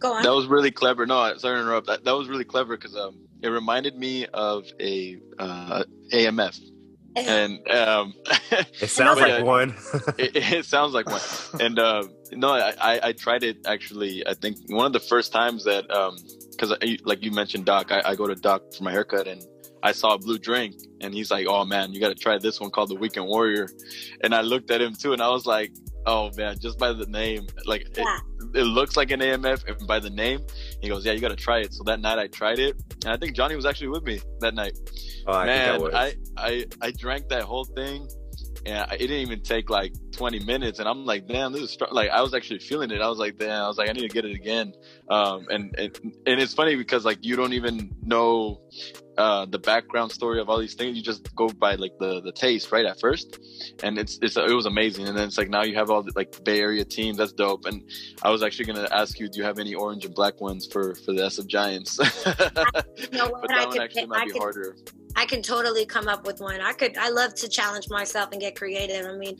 go 0.00 0.12
on. 0.14 0.22
that 0.22 0.34
was 0.34 0.46
really 0.46 0.70
clever. 0.70 1.06
No, 1.06 1.36
sorry 1.36 1.56
to 1.56 1.62
interrupt. 1.62 1.86
That, 1.86 2.04
that 2.04 2.12
was 2.16 2.28
really 2.28 2.44
clever 2.44 2.76
because 2.76 2.96
um, 2.96 3.18
it 3.42 3.48
reminded 3.48 3.96
me 3.96 4.26
of 4.32 4.64
a 4.80 5.18
uh, 5.38 5.84
AMF. 6.12 6.58
And 7.14 7.58
um, 7.70 8.14
It 8.80 8.88
sounds 8.88 9.20
Yeah. 9.20 9.26
like 9.26 9.44
one. 9.44 9.74
it, 10.16 10.34
it 10.34 10.64
sounds 10.64 10.94
like 10.94 11.06
one. 11.06 11.20
And 11.60 11.78
uh, 11.78 12.04
no, 12.32 12.48
I, 12.52 12.72
I 12.80 13.00
I 13.08 13.12
tried 13.12 13.42
it 13.44 13.58
actually. 13.66 14.26
I 14.26 14.32
think 14.32 14.56
one 14.68 14.86
of 14.86 14.94
the 14.94 15.00
first 15.00 15.30
times 15.30 15.64
that 15.64 15.84
because 16.52 16.72
I 16.82 16.96
like 17.04 17.22
you 17.22 17.30
mentioned 17.30 17.66
Doc, 17.66 17.92
I, 17.92 18.00
I 18.06 18.14
go 18.14 18.26
to 18.26 18.34
Doc 18.34 18.62
for 18.76 18.84
my 18.84 18.92
haircut, 18.92 19.26
and 19.28 19.42
I 19.82 19.92
saw 19.92 20.14
a 20.14 20.18
blue 20.18 20.38
drink, 20.38 20.74
and 21.02 21.12
he's 21.12 21.30
like, 21.30 21.46
"Oh 21.46 21.66
man, 21.66 21.92
you 21.92 22.00
got 22.00 22.08
to 22.08 22.14
try 22.14 22.38
this 22.38 22.58
one 22.62 22.70
called 22.70 22.88
the 22.88 22.94
Weekend 22.96 23.26
Warrior," 23.26 23.68
and 24.24 24.34
I 24.34 24.40
looked 24.40 24.70
at 24.70 24.80
him 24.80 24.94
too, 24.94 25.12
and 25.12 25.20
I 25.20 25.28
was 25.28 25.44
like, 25.44 25.70
"Oh 26.06 26.30
man, 26.36 26.58
just 26.58 26.78
by 26.78 26.92
the 26.92 27.06
name, 27.06 27.46
like 27.66 27.88
Yeah. 27.96 28.18
it, 28.54 28.58
it 28.60 28.64
looks 28.64 28.96
like 28.96 29.10
an 29.10 29.20
AMF, 29.20 29.66
and 29.68 29.86
by 29.86 29.98
the 30.00 30.10
name, 30.10 30.40
he 30.80 30.88
goes, 30.88 31.04
"Yeah, 31.04 31.12
you 31.12 31.20
got 31.20 31.28
to 31.28 31.36
try 31.36 31.58
it." 31.60 31.72
So 31.74 31.82
that 31.84 32.00
night 32.00 32.18
I 32.18 32.26
tried 32.28 32.58
it, 32.58 32.76
and 33.04 33.12
I 33.12 33.16
think 33.16 33.34
Johnny 33.36 33.56
was 33.56 33.66
actually 33.66 33.88
with 33.88 34.02
me 34.04 34.20
that 34.40 34.54
night. 34.54 34.76
Oh, 35.26 35.32
I 35.32 35.46
man, 35.46 35.80
think 35.80 35.94
I. 35.94 36.04
I, 36.06 36.14
I 36.36 36.66
I 36.80 36.90
drank 36.92 37.28
that 37.28 37.42
whole 37.42 37.64
thing, 37.64 38.08
and 38.66 38.78
I- 38.78 38.94
it 38.94 38.98
didn't 38.98 39.18
even 39.18 39.40
take 39.42 39.70
like 39.70 39.92
20 40.12 40.40
minutes, 40.40 40.78
and 40.80 40.88
I'm 40.88 41.04
like, 41.04 41.26
damn, 41.28 41.52
this 41.52 41.62
is 41.62 41.70
str-. 41.70 41.84
like 41.92 42.10
I 42.10 42.20
was 42.22 42.34
actually 42.34 42.58
feeling 42.58 42.90
it. 42.90 43.00
I 43.00 43.08
was 43.08 43.18
like, 43.18 43.38
damn, 43.38 43.62
I 43.64 43.68
was 43.68 43.78
like, 43.78 43.88
I 43.88 43.92
need 43.92 44.02
to 44.02 44.08
get 44.08 44.24
it 44.24 44.34
again. 44.34 44.72
Um, 45.08 45.46
and 45.50 45.74
and 45.78 45.96
and 46.26 46.40
it's 46.40 46.54
funny 46.54 46.74
because 46.76 47.04
like 47.04 47.18
you 47.22 47.36
don't 47.36 47.52
even 47.52 47.94
know 48.02 48.60
uh 49.18 49.46
the 49.46 49.58
background 49.58 50.12
story 50.12 50.40
of 50.40 50.48
all 50.48 50.58
these 50.58 50.74
things. 50.74 50.96
You 50.96 51.02
just 51.02 51.34
go 51.34 51.48
by 51.48 51.74
like 51.74 51.92
the 51.98 52.20
the 52.20 52.32
taste 52.32 52.72
right 52.72 52.84
at 52.84 52.98
first, 53.00 53.38
and 53.82 53.98
it's 53.98 54.18
it's 54.22 54.36
it 54.36 54.50
was 54.50 54.66
amazing. 54.66 55.08
And 55.08 55.16
then 55.16 55.28
it's 55.28 55.38
like 55.38 55.48
now 55.48 55.62
you 55.62 55.74
have 55.74 55.90
all 55.90 56.02
the 56.02 56.12
like 56.14 56.42
Bay 56.44 56.60
Area 56.60 56.84
teams. 56.84 57.18
That's 57.18 57.32
dope. 57.32 57.66
And 57.66 57.82
I 58.22 58.30
was 58.30 58.42
actually 58.42 58.66
gonna 58.66 58.88
ask 58.92 59.18
you, 59.18 59.28
do 59.28 59.38
you 59.38 59.44
have 59.44 59.58
any 59.58 59.74
orange 59.74 60.04
and 60.04 60.14
black 60.14 60.40
ones 60.40 60.66
for 60.66 60.94
for 60.94 61.12
the 61.12 61.22
SF 61.22 61.46
Giants? 61.46 61.98
You 63.12 63.18
know 63.18 63.28
what? 63.28 63.42
but 63.42 63.52
I 63.52 63.58
that 63.58 63.66
one 63.66 63.72
could, 63.72 63.82
actually 63.82 64.02
I 64.02 64.06
might 64.06 64.26
be 64.26 64.32
could, 64.32 64.42
harder. 64.42 64.76
I 65.16 65.26
can 65.26 65.42
totally 65.42 65.84
come 65.84 66.08
up 66.08 66.26
with 66.26 66.40
one. 66.40 66.60
I 66.60 66.72
could. 66.72 66.96
I 66.96 67.10
love 67.10 67.34
to 67.36 67.48
challenge 67.48 67.88
myself 67.90 68.30
and 68.32 68.40
get 68.40 68.56
creative. 68.56 69.06
I 69.06 69.16
mean, 69.16 69.38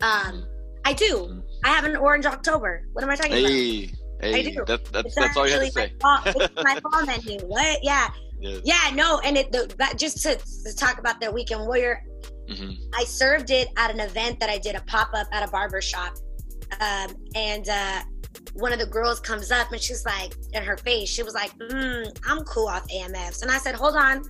um, 0.00 0.44
I 0.84 0.92
do. 0.92 1.42
I 1.64 1.68
have 1.68 1.84
an 1.84 1.96
orange 1.96 2.26
October. 2.26 2.86
What 2.92 3.02
am 3.02 3.10
I 3.10 3.16
talking 3.16 3.32
about? 3.32 4.07
Hey, 4.20 4.32
hey, 4.42 4.50
do. 4.50 4.64
that, 4.66 4.84
that's 4.92 5.14
that's 5.14 5.36
all 5.36 5.46
you 5.46 5.52
had 5.54 5.62
to 5.66 5.70
say. 5.72 5.92
My 6.02 6.22
fall, 6.32 6.42
it's 6.42 6.54
my 6.64 6.80
fall 6.80 7.06
menu. 7.06 7.38
What? 7.46 7.78
Yeah, 7.82 8.08
Yeah. 8.40 8.58
yeah. 8.64 8.90
No, 8.94 9.20
and 9.20 9.36
it. 9.36 9.52
The, 9.52 9.72
that, 9.78 9.98
just 9.98 10.22
to, 10.24 10.36
to 10.36 10.76
talk 10.76 10.98
about 10.98 11.20
that 11.20 11.32
weekend 11.32 11.60
warrior, 11.66 12.02
hmm 12.50 12.72
I 12.94 13.04
served 13.04 13.50
it 13.50 13.68
at 13.76 13.90
an 13.90 14.00
event 14.00 14.40
that 14.40 14.50
I 14.50 14.58
did 14.58 14.74
a 14.74 14.80
pop 14.82 15.10
up 15.14 15.28
at 15.32 15.46
a 15.46 15.50
barber 15.50 15.80
shop, 15.80 16.14
um, 16.80 17.14
and 17.34 17.68
uh, 17.68 18.02
one 18.54 18.72
of 18.72 18.78
the 18.78 18.86
girls 18.86 19.20
comes 19.20 19.50
up 19.52 19.70
and 19.72 19.80
she's 19.80 20.04
like, 20.04 20.34
in 20.52 20.62
her 20.62 20.76
face, 20.78 21.08
she 21.08 21.22
was 21.22 21.34
like, 21.34 21.56
mm, 21.58 22.10
"I'm 22.28 22.42
cool 22.44 22.66
off 22.68 22.86
AMFs," 22.88 23.42
and 23.42 23.50
I 23.50 23.58
said, 23.58 23.74
"Hold 23.74 23.96
on." 23.96 24.22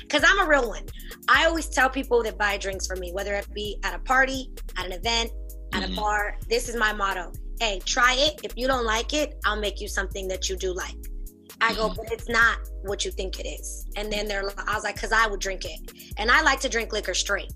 Because 0.00 0.24
I'm 0.26 0.40
a 0.44 0.48
real 0.48 0.68
one. 0.68 0.84
I 1.28 1.46
always 1.46 1.68
tell 1.68 1.88
people 1.88 2.22
that 2.24 2.36
buy 2.36 2.56
drinks 2.58 2.86
for 2.86 2.96
me, 2.96 3.12
whether 3.12 3.34
it 3.34 3.46
be 3.54 3.78
at 3.84 3.94
a 3.94 3.98
party, 4.00 4.50
at 4.76 4.86
an 4.86 4.92
event, 4.92 5.30
at 5.72 5.82
Mhm. 5.82 5.92
a 5.92 5.96
bar. 5.96 6.36
This 6.48 6.68
is 6.68 6.76
my 6.76 6.92
motto. 6.92 7.32
Hey, 7.60 7.80
try 7.84 8.14
it. 8.18 8.40
If 8.42 8.52
you 8.56 8.66
don't 8.66 8.84
like 8.84 9.12
it, 9.14 9.38
I'll 9.44 9.58
make 9.60 9.80
you 9.80 9.88
something 9.88 10.28
that 10.28 10.48
you 10.48 10.56
do 10.56 10.72
like. 10.72 10.96
I 11.60 11.72
go, 11.74 11.88
Mhm. 11.88 11.96
but 11.96 12.12
it's 12.12 12.28
not 12.28 12.58
what 12.82 13.04
you 13.04 13.10
think 13.12 13.38
it 13.38 13.46
is. 13.46 13.86
And 13.96 14.12
then 14.12 14.26
they're, 14.26 14.42
I 14.68 14.74
was 14.74 14.84
like, 14.84 14.96
because 14.96 15.12
I 15.12 15.26
would 15.26 15.40
drink 15.40 15.64
it, 15.64 15.78
and 16.18 16.30
I 16.30 16.42
like 16.42 16.60
to 16.60 16.68
drink 16.68 16.92
liquor 16.92 17.14
straight. 17.14 17.52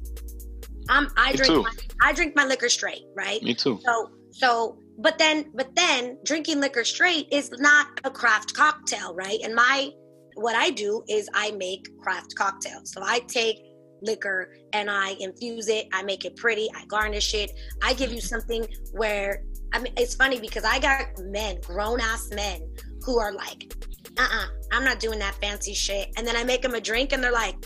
I'm, 0.89 1.09
I 1.17 1.33
Me 1.33 1.37
drink, 1.37 1.53
too. 1.53 1.63
my, 1.63 1.73
I 2.01 2.13
drink 2.13 2.35
my 2.37 2.45
liquor 2.47 2.69
straight, 2.69 3.03
right? 3.17 3.43
Me 3.43 3.55
too. 3.55 3.79
So, 3.85 4.11
so, 4.31 4.79
but 4.99 5.19
then, 5.19 5.51
but 5.55 5.75
then, 5.75 6.19
drinking 6.25 6.61
liquor 6.61 6.85
straight 6.85 7.27
is 7.33 7.51
not 7.59 7.89
a 8.05 8.11
craft 8.11 8.55
cocktail, 8.55 9.15
right? 9.15 9.39
And 9.43 9.55
my, 9.55 9.91
what 10.37 10.55
I 10.55 10.71
do 10.71 11.03
is 11.09 11.29
I 11.35 11.51
make 11.53 11.89
craft 12.01 12.35
cocktails. 12.37 12.93
So 12.93 13.03
I 13.03 13.19
take 13.21 13.57
liquor 14.01 14.55
and 14.73 14.89
I 14.89 15.17
infuse 15.19 15.69
it. 15.69 15.89
I 15.93 16.03
make 16.05 16.25
it 16.25 16.37
pretty. 16.37 16.69
I 16.75 16.85
garnish 16.87 17.35
it. 17.35 17.51
I 17.83 17.93
give 17.95 18.13
you 18.13 18.21
something 18.21 18.67
where 18.93 19.43
I 19.72 19.81
mean, 19.81 19.92
it's 19.96 20.14
funny 20.14 20.40
because 20.40 20.64
I 20.64 20.78
got 20.78 21.07
men, 21.20 21.59
grown 21.62 22.00
ass 22.00 22.31
men, 22.33 22.61
who 23.02 23.18
are 23.18 23.33
like, 23.33 23.74
uh 24.18 24.22
uh-uh, 24.22 24.44
uh, 24.44 24.46
i 24.72 24.76
am 24.76 24.85
not 24.85 25.00
doing 25.00 25.18
that 25.18 25.35
fancy 25.37 25.74
shit. 25.74 26.11
And 26.16 26.26
then 26.26 26.37
I 26.37 26.44
make 26.44 26.62
them 26.62 26.74
a 26.74 26.81
drink 26.81 27.12
and 27.12 27.22
they're 27.22 27.33
like, 27.33 27.57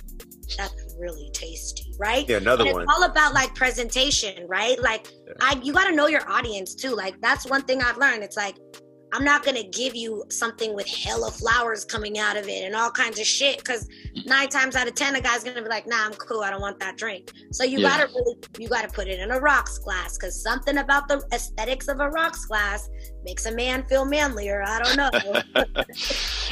that's 0.56 0.96
really 0.98 1.30
tasty, 1.32 1.92
right? 1.98 2.28
yeah, 2.28 2.36
another 2.36 2.64
and 2.64 2.72
one. 2.74 2.82
it's 2.82 2.92
all 2.94 3.04
about 3.04 3.34
like 3.34 3.54
presentation, 3.54 4.46
right? 4.48 4.80
Like 4.80 5.06
Yeah. 5.26 5.32
I 5.40 5.60
you 5.62 5.72
got 5.72 5.88
to 5.88 5.94
know 5.94 6.06
your 6.08 6.28
audience 6.30 6.74
too. 6.74 6.94
Like 6.94 7.20
that's 7.20 7.46
one 7.46 7.62
thing 7.62 7.82
I've 7.82 7.96
learned. 7.96 8.22
It's 8.22 8.36
like 8.36 8.56
I'm 9.12 9.24
not 9.24 9.44
gonna 9.44 9.62
give 9.62 9.94
you 9.94 10.24
something 10.30 10.74
with 10.74 10.88
hella 10.88 11.30
flowers 11.30 11.84
coming 11.84 12.18
out 12.18 12.36
of 12.36 12.48
it 12.48 12.64
and 12.64 12.74
all 12.74 12.90
kinds 12.90 13.18
of 13.18 13.26
shit 13.26 13.58
because 13.58 13.86
nine 14.24 14.48
times 14.48 14.74
out 14.74 14.88
of 14.88 14.94
ten, 14.94 15.14
a 15.14 15.20
guy's 15.20 15.44
gonna 15.44 15.62
be 15.62 15.68
like, 15.68 15.86
"Nah, 15.86 16.06
I'm 16.06 16.14
cool. 16.14 16.40
I 16.40 16.50
don't 16.50 16.62
want 16.62 16.80
that 16.80 16.96
drink." 16.96 17.30
So 17.52 17.62
you 17.62 17.78
Yeah. 17.78 17.88
gotta 17.90 18.06
really, 18.14 18.36
you 18.58 18.68
gotta 18.68 18.88
put 18.88 19.08
it 19.08 19.20
in 19.20 19.30
a 19.30 19.38
rocks 19.38 19.78
glass 19.78 20.16
because 20.16 20.42
something 20.42 20.78
about 20.78 21.08
the 21.08 21.22
aesthetics 21.32 21.88
of 21.88 22.00
a 22.00 22.08
rocks 22.08 22.46
glass 22.46 22.88
makes 23.24 23.44
a 23.46 23.52
man 23.52 23.84
feel 23.86 24.04
manlier. 24.04 24.62
I 24.66 24.78
don't 24.82 24.96
know. 24.96 25.10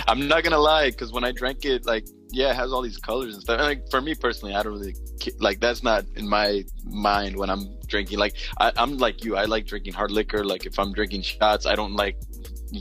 I'm 0.08 0.28
not 0.28 0.44
gonna 0.44 0.58
lie, 0.58 0.90
because 0.90 1.12
when 1.12 1.24
I 1.24 1.32
drank 1.32 1.64
it, 1.64 1.86
like, 1.86 2.06
yeah, 2.30 2.50
it 2.50 2.56
has 2.56 2.72
all 2.72 2.82
these 2.82 2.98
colors 2.98 3.34
and 3.34 3.42
stuff. 3.42 3.58
And 3.58 3.66
like 3.66 3.90
for 3.90 4.00
me 4.00 4.14
personally, 4.14 4.54
I 4.54 4.62
don't 4.62 4.74
really 4.74 4.94
like. 5.38 5.60
That's 5.60 5.82
not 5.82 6.04
in 6.16 6.28
my 6.28 6.64
mind 6.84 7.36
when 7.36 7.50
I'm 7.50 7.76
drinking. 7.86 8.18
Like, 8.18 8.36
I, 8.58 8.72
I'm 8.76 8.98
like 8.98 9.24
you. 9.24 9.36
I 9.36 9.46
like 9.46 9.66
drinking 9.66 9.94
hard 9.94 10.10
liquor. 10.10 10.44
Like, 10.44 10.66
if 10.66 10.78
I'm 10.78 10.92
drinking 10.92 11.22
shots, 11.22 11.66
I 11.66 11.74
don't 11.74 11.94
like 11.94 12.18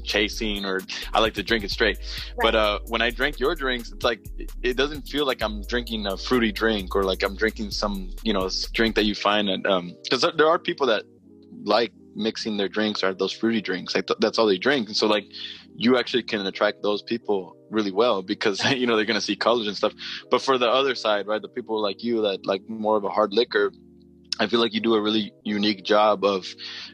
chasing 0.04 0.65
or 0.65 0.82
I 1.13 1.19
like 1.19 1.34
to 1.36 1.43
drink 1.43 1.63
it 1.63 1.71
straight. 1.71 1.97
But 2.39 2.56
uh, 2.56 2.80
when 2.88 3.02
I 3.02 3.10
drink 3.10 3.39
your 3.39 3.56
drinks, 3.56 3.91
it's 3.91 4.04
like 4.04 4.21
it- 4.62 4.78
doesn't 4.80 5.08
feel 5.10 5.25
like 5.25 5.41
I'm 5.41 5.62
drinking 5.63 6.08
a 6.08 6.15
fruity 6.15 6.52
drink 6.52 6.95
or 6.95 7.04
like 7.04 7.21
I'm 7.23 7.36
drinking 7.36 7.71
some 7.71 8.12
you 8.23 8.34
know 8.34 8.49
drink 8.73 8.95
that 8.95 9.04
you 9.06 9.15
find 9.15 9.49
at 9.49 9.65
um 9.65 9.93
because 10.04 10.21
there, 10.21 10.32
there 10.38 10.47
are 10.47 10.60
people 10.60 10.88
that 10.88 11.04
like 11.63 11.91
mixing 12.15 12.58
their 12.58 12.69
drinks 12.69 13.04
or 13.04 13.13
those 13.13 13.34
fruity 13.34 13.62
drinks. 13.62 13.95
Like 13.95 14.08
th- 14.08 14.19
that's 14.19 14.38
all 14.38 14.45
they 14.45 14.58
drink. 14.58 14.88
And 14.88 14.95
so 14.95 15.08
like 15.08 15.25
you 15.75 15.97
actually 15.97 16.23
can 16.23 16.45
attract 16.45 16.82
those 16.82 17.02
people 17.02 17.56
really 17.69 17.91
well 17.91 18.21
because 18.21 18.63
you 18.71 18.88
know 18.88 18.95
they're 18.95 19.06
gonna 19.06 19.21
see 19.21 19.36
colors 19.36 19.67
and 19.67 19.75
stuff. 19.75 19.93
But 20.32 20.41
for 20.41 20.58
the 20.58 20.69
other 20.69 20.95
side 20.95 21.28
right 21.28 21.41
the 21.41 21.49
people 21.49 21.82
like 21.82 22.04
you 22.04 22.21
that 22.21 22.45
like 22.45 22.62
more 22.69 22.95
of 22.97 23.04
a 23.04 23.10
hard 23.10 23.34
liquor 23.34 23.71
I 24.39 24.47
feel 24.47 24.60
like 24.60 24.73
you 24.73 24.80
do 24.80 24.95
a 24.95 25.02
really 25.02 25.34
unique 25.43 25.84
job 25.84 26.23
of 26.23 26.47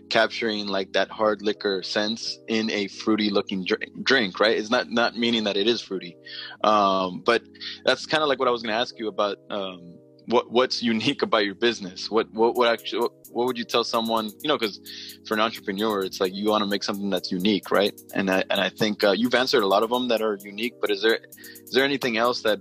capturing 0.10 0.68
like 0.68 0.94
that 0.94 1.10
hard 1.12 1.42
liquor 1.42 1.84
sense 1.84 2.40
in 2.48 2.72
a 2.72 2.88
fruity 2.88 3.30
looking 3.30 3.66
drink, 4.04 4.40
right? 4.40 4.58
It's 4.58 4.72
not 4.72 4.90
not 4.90 5.16
meaning 5.16 5.44
that 5.44 5.56
it 5.56 5.68
is 5.68 5.82
fruity. 5.82 6.18
Um, 6.64 7.22
but 7.26 7.44
that's 7.86 8.06
kind 8.06 8.24
of 8.24 8.30
like 8.30 8.40
what 8.40 8.48
I 8.48 8.52
was 8.52 8.64
going 8.64 8.74
to 8.74 8.80
ask 8.80 8.98
you 8.98 9.08
about 9.08 9.38
um, 9.52 10.00
what 10.28 10.52
what's 10.52 10.82
unique 10.82 11.22
about 11.22 11.46
your 11.46 11.56
business? 11.56 12.10
What 12.10 12.32
what 12.34 12.56
what 12.56 12.68
actually 12.68 13.02
what, 13.02 13.12
what 13.30 13.46
would 13.46 13.58
you 13.58 13.66
tell 13.66 13.84
someone 13.84 14.32
you 14.42 14.48
know 14.48 14.58
because 14.58 14.80
for 15.28 15.36
an 15.36 15.40
entrepreneur 15.40 16.04
it's 16.04 16.20
like 16.20 16.34
you 16.34 16.50
want 16.50 16.64
to 16.64 16.68
make 16.68 16.84
something 16.84 17.10
that's 17.10 17.32
unique 17.32 17.70
right? 17.70 18.00
And 18.14 18.32
I, 18.32 18.44
and 18.50 18.60
I 18.60 18.70
think 18.70 19.04
uh, 19.04 19.12
you've 19.12 19.36
answered 19.36 19.64
a 19.64 19.68
lot 19.68 19.84
of 19.84 19.90
them 19.90 20.08
that 20.08 20.22
are 20.22 20.38
unique 20.42 20.74
but 20.82 20.90
is 20.90 21.02
there 21.02 21.20
is 21.64 21.72
there 21.72 21.86
anything 21.86 22.18
else 22.18 22.42
that 22.42 22.60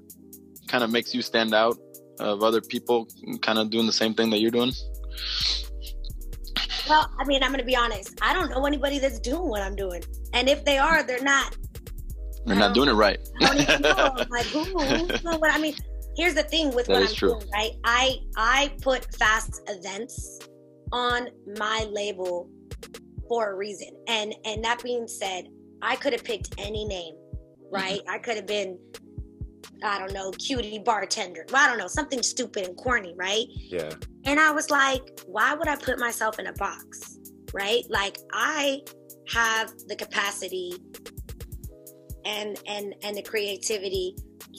kind 0.69 0.85
of 0.85 0.91
makes 0.91 1.15
you 1.15 1.23
stand 1.23 1.55
out 1.55 1.79
of 2.21 2.43
other 2.43 2.61
people 2.61 3.09
kind 3.43 3.59
of 3.59 3.71
doing 3.71 3.87
the 3.87 3.93
same 3.93 4.15
thing 4.15 4.31
that 4.31 4.41
you're 4.41 4.51
doing 4.51 4.73
well, 6.89 7.11
I 7.19 7.25
mean, 7.25 7.43
I'm 7.43 7.51
gonna 7.51 7.65
be 7.65 7.77
honest. 7.77 8.19
I 8.23 8.33
don't 8.33 8.51
know 8.51 8.67
anybody 8.67 8.99
that's 8.99 9.19
doing 9.19 9.49
what 9.49 9.63
I'm 9.63 9.77
doing, 9.77 10.03
and 10.33 10.49
if 10.49 10.65
they 10.65 10.79
are, 10.79 11.03
they're 11.03 11.23
not. 11.23 11.57
They're 12.47 12.57
not 12.57 12.75
doing 12.75 12.91
it 12.91 12.93
right 12.93 13.19
I 13.41 13.47
don't 13.47 13.61
even 13.63 13.81
know. 13.81 14.15
I'm 14.19 14.29
like, 14.29 14.45
who, 14.47 14.65
what? 15.39 15.51
I 15.51 15.59
mean, 15.59 15.75
here's 16.15 16.35
the 16.35 16.43
thing 16.43 16.75
with 16.75 16.87
That 16.87 17.01
what 17.01 17.09
I'm 17.09 17.15
true. 17.15 17.31
doing, 17.31 17.51
right? 17.53 17.73
I 17.85 18.19
I 18.37 18.73
put 18.83 19.15
fast 19.15 19.63
events 19.69 20.41
on 20.93 21.29
my 21.57 21.87
label 21.91 22.51
for 23.29 23.53
a 23.53 23.57
reason, 23.57 23.89
and 24.09 24.35
and 24.45 24.63
that 24.65 24.83
being 24.83 25.09
said, 25.09 25.49
I 25.81 25.97
could 25.97 26.13
have 26.13 26.25
picked 26.25 26.55
any 26.59 26.85
name, 26.85 27.15
right? 27.73 28.01
Mm-hmm. 28.01 28.11
I 28.11 28.19
could 28.19 28.37
have 28.37 28.47
been, 28.47 28.79
I 29.83 29.99
don't 29.99 30.13
know, 30.13 30.31
cutie 30.33 30.79
bartender. 30.79 31.47
Well, 31.53 31.65
I 31.65 31.69
don't 31.69 31.79
know, 31.79 31.87
something 31.87 32.23
stupid 32.23 32.67
and 32.67 32.77
corny, 32.77 33.15
right? 33.17 33.47
Yeah. 33.51 33.91
And 34.25 34.41
I 34.41 34.51
was 34.51 34.71
like, 34.71 35.21
why 35.27 35.55
would 35.55 35.69
I 35.69 35.77
put 35.77 35.99
myself 35.99 36.39
in 36.39 36.47
a 36.47 36.53
box? 36.53 37.19
Right? 37.53 37.85
Like 37.89 38.19
I 38.33 38.81
have 39.33 39.73
the 39.87 39.97
capacity 39.97 40.75
and 42.25 42.59
and 42.67 42.95
and 43.03 43.17
the 43.17 43.23
creativity 43.23 44.17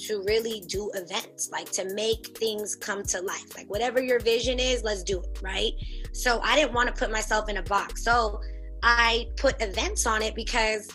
to 0.08 0.22
really 0.24 0.62
do 0.68 0.92
events, 0.94 1.50
like 1.52 1.72
to 1.72 1.86
make 1.94 2.38
things 2.38 2.76
come 2.76 3.04
to 3.04 3.22
life. 3.22 3.56
Like 3.56 3.70
whatever 3.70 4.02
your 4.02 4.20
vision 4.20 4.60
is, 4.60 4.84
let's 4.84 5.04
do 5.04 5.22
it, 5.22 5.40
right? 5.42 5.72
So 6.12 6.40
I 6.42 6.56
didn't 6.56 6.74
want 6.74 6.88
to 6.88 6.94
put 6.94 7.12
myself 7.12 7.50
in 7.50 7.58
a 7.58 7.64
box. 7.64 8.04
So 8.04 8.42
I 8.84 9.28
put 9.38 9.62
events 9.62 10.06
on 10.06 10.22
it 10.22 10.36
because 10.36 10.90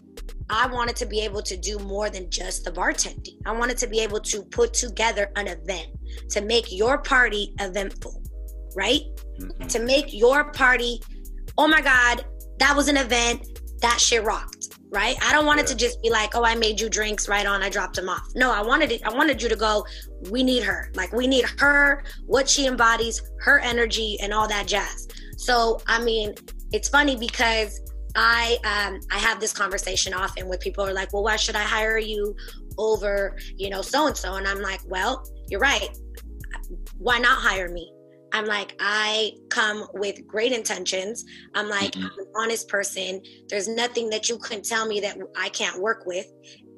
I 0.50 0.66
wanted 0.66 0.96
to 0.96 1.06
be 1.06 1.20
able 1.20 1.42
to 1.42 1.56
do 1.56 1.78
more 1.78 2.10
than 2.10 2.28
just 2.28 2.64
the 2.64 2.72
bartending. 2.72 3.36
I 3.46 3.52
wanted 3.52 3.78
to 3.78 3.86
be 3.86 4.00
able 4.00 4.20
to 4.20 4.42
put 4.42 4.74
together 4.74 5.30
an 5.36 5.46
event 5.46 5.88
to 6.30 6.40
make 6.40 6.72
your 6.72 6.98
party 6.98 7.54
eventful, 7.60 8.20
right? 8.74 9.02
Mhm. 9.38 9.68
To 9.68 9.78
make 9.78 10.12
your 10.12 10.52
party, 10.52 11.00
oh 11.56 11.68
my 11.68 11.80
God, 11.80 12.24
that 12.58 12.76
was 12.76 12.88
an 12.88 12.96
event, 12.96 13.46
that 13.80 14.00
shit 14.00 14.24
rocked, 14.24 14.76
right? 14.90 15.16
I 15.22 15.32
don't 15.32 15.46
want 15.46 15.60
it 15.60 15.68
to 15.68 15.76
just 15.76 16.02
be 16.02 16.10
like, 16.10 16.34
oh, 16.34 16.44
I 16.44 16.56
made 16.56 16.80
you 16.80 16.90
drinks 16.90 17.28
right 17.28 17.46
on, 17.46 17.62
I 17.62 17.70
dropped 17.70 17.94
them 17.94 18.08
off. 18.08 18.26
No, 18.34 18.50
I 18.50 18.60
wanted 18.60 18.90
it, 18.90 19.02
I 19.06 19.14
wanted 19.14 19.40
you 19.40 19.48
to 19.48 19.56
go, 19.56 19.86
we 20.30 20.42
need 20.42 20.64
her. 20.64 20.90
Like 20.94 21.12
we 21.12 21.28
need 21.28 21.44
her, 21.58 22.02
what 22.26 22.48
she 22.48 22.66
embodies, 22.66 23.22
her 23.38 23.60
energy, 23.60 24.18
and 24.20 24.34
all 24.34 24.48
that 24.48 24.66
jazz. 24.66 25.06
So 25.36 25.80
I 25.86 26.02
mean, 26.02 26.34
it's 26.72 26.88
funny 26.88 27.16
because 27.16 27.80
I 28.16 28.58
um, 28.64 29.00
I 29.10 29.18
have 29.18 29.40
this 29.40 29.52
conversation 29.52 30.12
often 30.12 30.48
with 30.48 30.60
people 30.60 30.84
who 30.84 30.90
are 30.90 30.94
like, 30.94 31.12
well, 31.12 31.22
why 31.22 31.36
should 31.36 31.56
I 31.56 31.62
hire 31.62 31.98
you? 31.98 32.34
over, 32.80 33.36
you 33.56 33.70
know, 33.70 33.82
so 33.82 34.06
and 34.06 34.16
so. 34.16 34.34
And 34.34 34.48
I'm 34.48 34.60
like, 34.60 34.80
well, 34.86 35.28
you're 35.48 35.60
right. 35.60 35.90
Why 36.98 37.18
not 37.18 37.38
hire 37.38 37.68
me? 37.68 37.92
I'm 38.32 38.46
like, 38.46 38.76
I 38.78 39.32
come 39.48 39.86
with 39.94 40.26
great 40.26 40.52
intentions. 40.52 41.24
I'm 41.54 41.68
like, 41.68 41.92
mm-hmm. 41.92 42.06
I'm 42.06 42.18
an 42.18 42.26
honest 42.36 42.68
person. 42.68 43.20
There's 43.48 43.68
nothing 43.68 44.08
that 44.10 44.28
you 44.28 44.38
couldn't 44.38 44.64
tell 44.64 44.86
me 44.86 45.00
that 45.00 45.18
I 45.36 45.48
can't 45.48 45.80
work 45.80 46.06
with. 46.06 46.26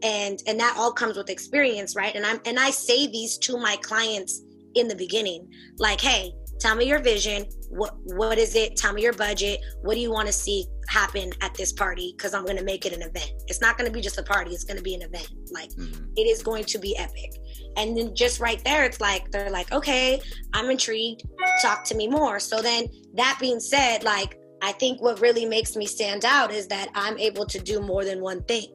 And 0.03 0.43
and 0.47 0.59
that 0.59 0.77
all 0.77 0.93
comes 0.93 1.17
with 1.17 1.31
experience, 1.31 1.95
right? 1.95 2.15
And 2.15 2.27
I'm 2.27 2.41
and 2.45 2.59
I 2.59 2.71
say 2.71 3.07
these 3.07 3.39
to 3.39 3.57
my 3.57 3.77
clients 3.83 4.43
in 4.75 4.89
the 4.89 4.97
beginning. 4.97 5.49
Like, 5.79 6.01
hey, 6.01 6.33
tell 6.59 6.75
me 6.75 6.87
your 6.87 7.01
vision. 7.01 7.47
What 7.71 7.95
what 8.05 8.39
is 8.39 8.55
it? 8.55 8.77
Tell 8.77 8.93
me 8.93 9.03
your 9.03 9.13
budget. 9.13 9.61
What 9.83 9.95
do 9.95 10.01
you 10.01 10.11
want 10.11 10.27
to 10.27 10.33
see 10.33 10.67
happen 10.89 11.33
at 11.41 11.55
this 11.55 11.73
party? 11.73 12.15
Because 12.17 12.35
i'm 12.35 12.45
going 12.45 12.57
to 12.57 12.65
make 12.65 12.87
it 12.87 12.93
an 12.93 13.03
event. 13.03 13.33
It's 13.47 13.61
not 13.61 13.79
going 13.79 13.91
to 13.91 13.93
be 13.93 14.01
just 14.01 14.19
a 14.19 14.23
party 14.23 14.53
it's 14.53 14.65
going 14.65 14.77
to 14.77 14.83
be 14.83 14.95
an 14.95 15.03
event. 15.03 15.31
Like 15.51 15.71
mm-hmm. 15.71 16.05
it 16.17 16.23
is 16.23 16.43
going 16.43 16.65
to 16.65 16.79
be 16.79 16.97
epic. 16.97 17.33
And 17.77 17.97
then 17.97 18.15
just 18.15 18.41
right 18.41 18.63
there 18.65 18.85
it's 18.85 19.01
like 19.01 19.31
they're 19.31 19.51
like 19.51 19.73
okay 19.73 20.21
i'm 20.53 20.71
intrigued. 20.71 21.23
Talk 21.61 21.85
to 21.85 21.95
me 21.95 22.09
more. 22.09 22.41
So 22.41 22.61
then 22.61 22.87
that 23.15 23.39
being 23.41 23.61
said 23.61 24.05
like 24.05 24.39
i 24.63 24.73
think 24.73 25.01
what 25.03 25.21
really 25.21 25.47
makes 25.47 25.77
me 25.77 25.87
stand 25.87 26.25
out 26.25 26.53
is 26.53 26.69
that 26.69 26.89
i'm 26.95 27.19
able 27.19 27.47
to 27.47 27.59
do 27.61 27.81
more 27.81 28.05
than 28.05 28.21
one 28.21 28.43
thing. 28.45 28.67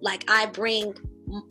Like 0.00 0.30
i 0.30 0.46
bring 0.46 0.94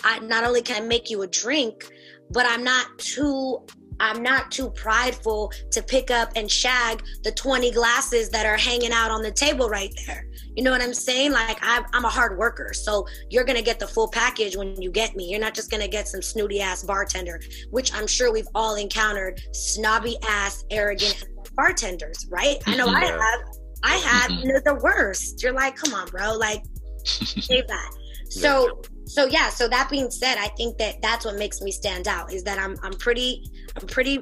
I 0.03 0.19
not 0.19 0.43
only 0.43 0.61
can 0.61 0.83
I 0.83 0.85
make 0.85 1.09
you 1.09 1.21
a 1.21 1.27
drink, 1.27 1.91
but 2.29 2.45
I'm 2.45 2.63
not 2.63 2.97
too 2.97 3.65
I'm 4.01 4.23
not 4.23 4.49
too 4.49 4.69
prideful 4.71 5.53
to 5.69 5.83
pick 5.83 6.09
up 6.09 6.31
and 6.35 6.49
shag 6.49 7.03
the 7.23 7.31
20 7.31 7.71
glasses 7.71 8.29
that 8.31 8.47
are 8.47 8.57
hanging 8.57 8.91
out 8.91 9.11
on 9.11 9.21
the 9.21 9.31
table 9.31 9.69
right 9.69 9.93
there. 10.07 10.27
You 10.55 10.63
know 10.63 10.71
what 10.71 10.81
I'm 10.81 10.93
saying? 10.93 11.31
Like, 11.31 11.59
I'm, 11.61 11.85
I'm 11.93 12.03
a 12.03 12.09
hard 12.09 12.37
worker. 12.37 12.73
So 12.73 13.05
you're 13.29 13.43
going 13.43 13.57
to 13.57 13.63
get 13.63 13.79
the 13.79 13.87
full 13.87 14.09
package 14.09 14.57
when 14.57 14.81
you 14.81 14.91
get 14.91 15.15
me. 15.15 15.29
You're 15.29 15.39
not 15.39 15.53
just 15.53 15.69
going 15.69 15.83
to 15.83 15.87
get 15.87 16.07
some 16.07 16.21
snooty 16.21 16.61
ass 16.61 16.83
bartender, 16.83 17.39
which 17.69 17.93
I'm 17.93 18.07
sure 18.07 18.33
we've 18.33 18.47
all 18.55 18.75
encountered 18.75 19.39
snobby 19.53 20.17
ass, 20.27 20.65
arrogant 20.71 21.23
bartenders, 21.55 22.27
right? 22.31 22.57
I 22.65 22.75
know 22.75 22.87
I 22.87 23.05
have. 23.05 23.41
I 23.83 23.95
have 23.97 24.31
mm-hmm. 24.31 24.49
the 24.65 24.79
worst. 24.83 25.43
You're 25.43 25.53
like, 25.53 25.75
come 25.75 25.93
on, 25.93 26.07
bro. 26.07 26.35
Like, 26.35 26.63
save 27.05 27.67
that. 27.67 27.91
So, 28.29 28.81
so 29.11 29.25
yeah 29.25 29.49
so 29.49 29.67
that 29.67 29.89
being 29.89 30.09
said 30.09 30.37
i 30.37 30.47
think 30.49 30.77
that 30.77 31.01
that's 31.01 31.25
what 31.25 31.35
makes 31.35 31.59
me 31.59 31.69
stand 31.69 32.07
out 32.07 32.31
is 32.31 32.43
that 32.43 32.57
i'm 32.57 32.77
i'm 32.81 32.93
pretty 32.93 33.43
i'm 33.77 33.87
pretty 33.87 34.19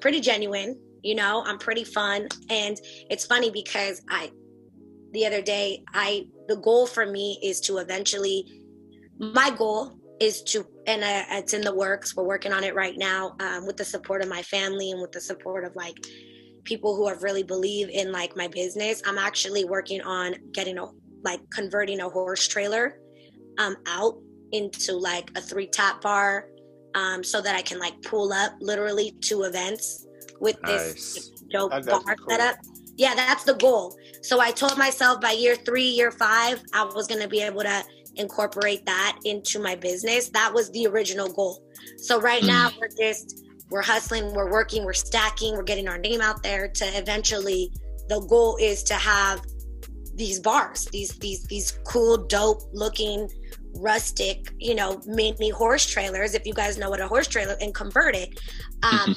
pretty 0.00 0.20
genuine 0.20 0.78
you 1.02 1.14
know 1.14 1.42
i'm 1.46 1.58
pretty 1.58 1.84
fun. 1.84 2.28
And 2.50 2.76
it's 3.10 3.26
funny 3.26 3.50
because 3.50 4.02
i 4.10 4.30
the 5.12 5.26
other 5.26 5.42
day 5.42 5.82
i 5.94 6.26
the 6.48 6.56
goal 6.56 6.86
for 6.86 7.06
me 7.06 7.38
is 7.42 7.60
to 7.60 7.78
eventually 7.78 8.64
my 9.18 9.50
goal 9.50 9.98
is 10.20 10.42
to 10.42 10.66
and 10.86 11.02
it's 11.32 11.54
in 11.54 11.60
the 11.60 11.74
works 11.74 12.16
we're 12.16 12.24
working 12.24 12.52
on 12.52 12.64
it 12.64 12.74
right 12.74 12.98
now 12.98 13.36
um, 13.40 13.66
with 13.66 13.76
the 13.76 13.84
support 13.84 14.22
of 14.22 14.28
my 14.28 14.42
family 14.42 14.90
and 14.90 15.00
with 15.00 15.12
the 15.12 15.20
support 15.20 15.64
of 15.64 15.74
like 15.76 15.96
people 16.68 16.94
who 16.94 17.08
have 17.08 17.22
really 17.22 17.42
believe 17.42 17.88
in 17.88 18.12
like 18.12 18.36
my 18.36 18.46
business. 18.46 19.02
I'm 19.06 19.16
actually 19.16 19.64
working 19.64 20.02
on 20.02 20.34
getting 20.52 20.78
a 20.78 20.86
like 21.24 21.40
converting 21.50 22.00
a 22.00 22.08
horse 22.08 22.46
trailer 22.46 23.00
um, 23.58 23.74
out 23.86 24.14
into 24.52 24.94
like 24.94 25.30
a 25.34 25.40
three 25.40 25.66
top 25.66 26.02
bar 26.02 26.48
um, 26.98 27.22
so 27.22 27.40
that 27.40 27.54
I 27.54 27.62
can 27.62 27.78
like 27.78 28.00
pull 28.02 28.32
up 28.32 28.52
literally 28.60 29.12
to 29.22 29.44
events 29.44 30.06
with 30.40 30.60
this 30.62 31.30
nice. 31.30 31.30
dope 31.50 31.70
bar 31.70 31.84
cool. 31.84 32.16
setup. 32.28 32.56
Yeah, 32.96 33.14
that's 33.14 33.44
the 33.44 33.54
goal. 33.54 33.96
So 34.22 34.40
I 34.40 34.50
told 34.50 34.76
myself 34.76 35.20
by 35.20 35.30
year 35.30 35.54
three, 35.54 35.88
year 35.88 36.10
five, 36.10 36.60
I 36.72 36.84
was 36.84 37.06
going 37.06 37.22
to 37.22 37.28
be 37.28 37.40
able 37.40 37.62
to 37.62 37.84
incorporate 38.16 38.84
that 38.86 39.18
into 39.24 39.60
my 39.60 39.76
business. 39.76 40.28
That 40.30 40.52
was 40.52 40.70
the 40.72 40.88
original 40.88 41.32
goal. 41.32 41.62
So 41.96 42.20
right 42.20 42.42
mm. 42.42 42.48
now 42.48 42.70
we're 42.80 42.88
just 42.88 43.44
we're 43.70 43.82
hustling, 43.82 44.32
we're 44.34 44.50
working, 44.50 44.84
we're 44.84 44.94
stacking, 44.94 45.54
we're 45.54 45.62
getting 45.62 45.88
our 45.88 45.98
name 45.98 46.20
out 46.20 46.42
there 46.42 46.68
to 46.68 46.84
eventually 46.98 47.70
the 48.08 48.20
goal 48.20 48.56
is 48.60 48.82
to 48.84 48.94
have 48.94 49.42
these 50.14 50.40
bars, 50.40 50.86
these 50.86 51.10
these 51.18 51.44
these 51.44 51.78
cool, 51.84 52.16
dope 52.16 52.62
looking 52.72 53.30
rustic, 53.76 54.52
you 54.58 54.74
know, 54.74 55.00
mini 55.06 55.50
horse 55.50 55.86
trailers, 55.86 56.34
if 56.34 56.46
you 56.46 56.52
guys 56.54 56.78
know 56.78 56.90
what 56.90 57.00
a 57.00 57.08
horse 57.08 57.28
trailer, 57.28 57.56
and 57.60 57.74
convert 57.74 58.16
it. 58.16 58.40
Um, 58.82 59.14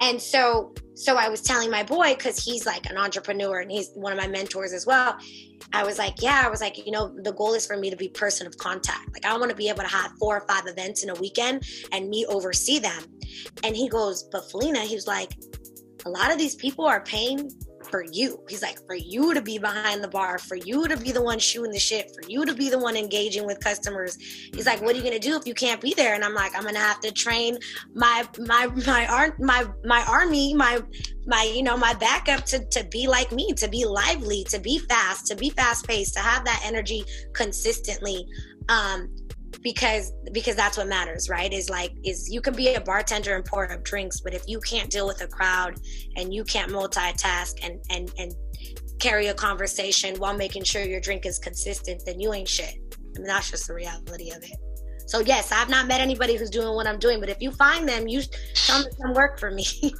and 0.00 0.20
so, 0.20 0.74
so 0.94 1.16
I 1.16 1.28
was 1.28 1.42
telling 1.42 1.70
my 1.70 1.82
boy 1.82 2.14
because 2.14 2.42
he's 2.42 2.64
like 2.64 2.88
an 2.88 2.96
entrepreneur 2.96 3.60
and 3.60 3.70
he's 3.70 3.90
one 3.94 4.12
of 4.12 4.18
my 4.18 4.26
mentors 4.26 4.72
as 4.72 4.86
well. 4.86 5.16
I 5.72 5.84
was 5.84 5.98
like, 5.98 6.22
yeah, 6.22 6.42
I 6.44 6.48
was 6.48 6.60
like, 6.60 6.84
you 6.84 6.90
know, 6.90 7.14
the 7.22 7.32
goal 7.32 7.52
is 7.52 7.66
for 7.66 7.76
me 7.76 7.90
to 7.90 7.96
be 7.96 8.08
person 8.08 8.46
of 8.46 8.56
contact. 8.56 9.12
Like, 9.12 9.26
I 9.26 9.36
want 9.36 9.50
to 9.50 9.56
be 9.56 9.68
able 9.68 9.82
to 9.82 9.88
have 9.88 10.12
four 10.18 10.38
or 10.38 10.46
five 10.48 10.66
events 10.66 11.04
in 11.04 11.10
a 11.10 11.14
weekend 11.14 11.64
and 11.92 12.08
me 12.08 12.24
oversee 12.26 12.78
them. 12.78 13.04
And 13.62 13.76
he 13.76 13.88
goes, 13.88 14.24
but 14.32 14.50
Felina, 14.50 14.80
he 14.80 14.94
was 14.94 15.06
like, 15.06 15.36
a 16.06 16.10
lot 16.10 16.32
of 16.32 16.38
these 16.38 16.54
people 16.54 16.86
are 16.86 17.02
paying 17.02 17.50
for 17.90 18.04
you. 18.10 18.42
He's 18.48 18.62
like, 18.62 18.78
for 18.86 18.94
you 18.94 19.34
to 19.34 19.42
be 19.42 19.58
behind 19.58 20.02
the 20.02 20.08
bar, 20.08 20.38
for 20.38 20.56
you 20.56 20.86
to 20.88 20.96
be 20.96 21.12
the 21.12 21.22
one 21.22 21.38
shooting 21.38 21.72
the 21.72 21.78
shit, 21.78 22.10
for 22.14 22.28
you 22.28 22.44
to 22.44 22.54
be 22.54 22.70
the 22.70 22.78
one 22.78 22.96
engaging 22.96 23.46
with 23.46 23.60
customers. 23.60 24.16
He's 24.54 24.66
like, 24.66 24.80
what 24.82 24.94
are 24.94 24.98
you 24.98 25.04
gonna 25.04 25.18
do 25.18 25.36
if 25.36 25.46
you 25.46 25.54
can't 25.54 25.80
be 25.80 25.94
there? 25.94 26.14
And 26.14 26.24
I'm 26.24 26.34
like, 26.34 26.56
I'm 26.56 26.64
gonna 26.64 26.78
have 26.78 27.00
to 27.00 27.12
train 27.12 27.58
my 27.94 28.26
my 28.38 28.66
my 28.86 29.32
my 29.38 29.66
my 29.84 30.04
army, 30.08 30.54
my 30.54 30.80
my 31.26 31.50
you 31.54 31.62
know 31.62 31.76
my 31.76 31.94
backup 31.94 32.44
to 32.46 32.64
to 32.66 32.84
be 32.84 33.06
like 33.06 33.32
me, 33.32 33.52
to 33.54 33.68
be 33.68 33.84
lively, 33.84 34.44
to 34.44 34.58
be 34.58 34.78
fast, 34.78 35.26
to 35.26 35.36
be 35.36 35.50
fast 35.50 35.86
paced, 35.86 36.14
to 36.14 36.20
have 36.20 36.44
that 36.44 36.62
energy 36.64 37.04
consistently. 37.32 38.26
Um, 38.68 39.08
because 39.62 40.12
because 40.32 40.56
that's 40.56 40.76
what 40.76 40.88
matters 40.88 41.28
right? 41.28 41.52
Is 41.52 41.68
like 41.68 41.92
is 42.04 42.28
you 42.30 42.40
can 42.40 42.54
be 42.54 42.74
a 42.74 42.80
bartender 42.80 43.36
and 43.36 43.44
pour 43.44 43.70
up 43.70 43.82
drinks 43.84 44.20
but 44.20 44.34
if 44.34 44.42
you 44.46 44.60
can't 44.60 44.90
deal 44.90 45.06
with 45.06 45.20
a 45.22 45.26
crowd 45.26 45.74
and 46.16 46.32
you 46.32 46.44
can't 46.44 46.70
multitask 46.70 47.54
and 47.62 47.80
and 47.90 48.12
and 48.18 48.32
carry 48.98 49.28
a 49.28 49.34
conversation 49.34 50.14
while 50.16 50.36
making 50.36 50.62
sure 50.62 50.82
your 50.82 51.00
drink 51.00 51.26
is 51.26 51.38
consistent 51.38 52.02
then 52.06 52.20
you 52.20 52.32
ain't 52.32 52.48
shit. 52.48 52.74
I 53.16 53.18
mean, 53.18 53.26
that's 53.26 53.50
just 53.50 53.66
the 53.66 53.74
reality 53.74 54.30
of 54.30 54.42
it. 54.42 54.56
So 55.06 55.20
yes 55.20 55.50
i've 55.50 55.68
not 55.68 55.88
met 55.88 56.00
anybody 56.00 56.36
who's 56.36 56.50
doing 56.50 56.74
what 56.74 56.86
i'm 56.86 56.98
doing 56.98 57.18
but 57.18 57.28
if 57.28 57.38
you 57.40 57.50
find 57.50 57.88
them 57.88 58.06
you 58.06 58.22
tell 58.54 58.82
them 58.82 58.92
to 58.92 59.02
come 59.02 59.14
work 59.14 59.40
for 59.40 59.50
me. 59.50 59.66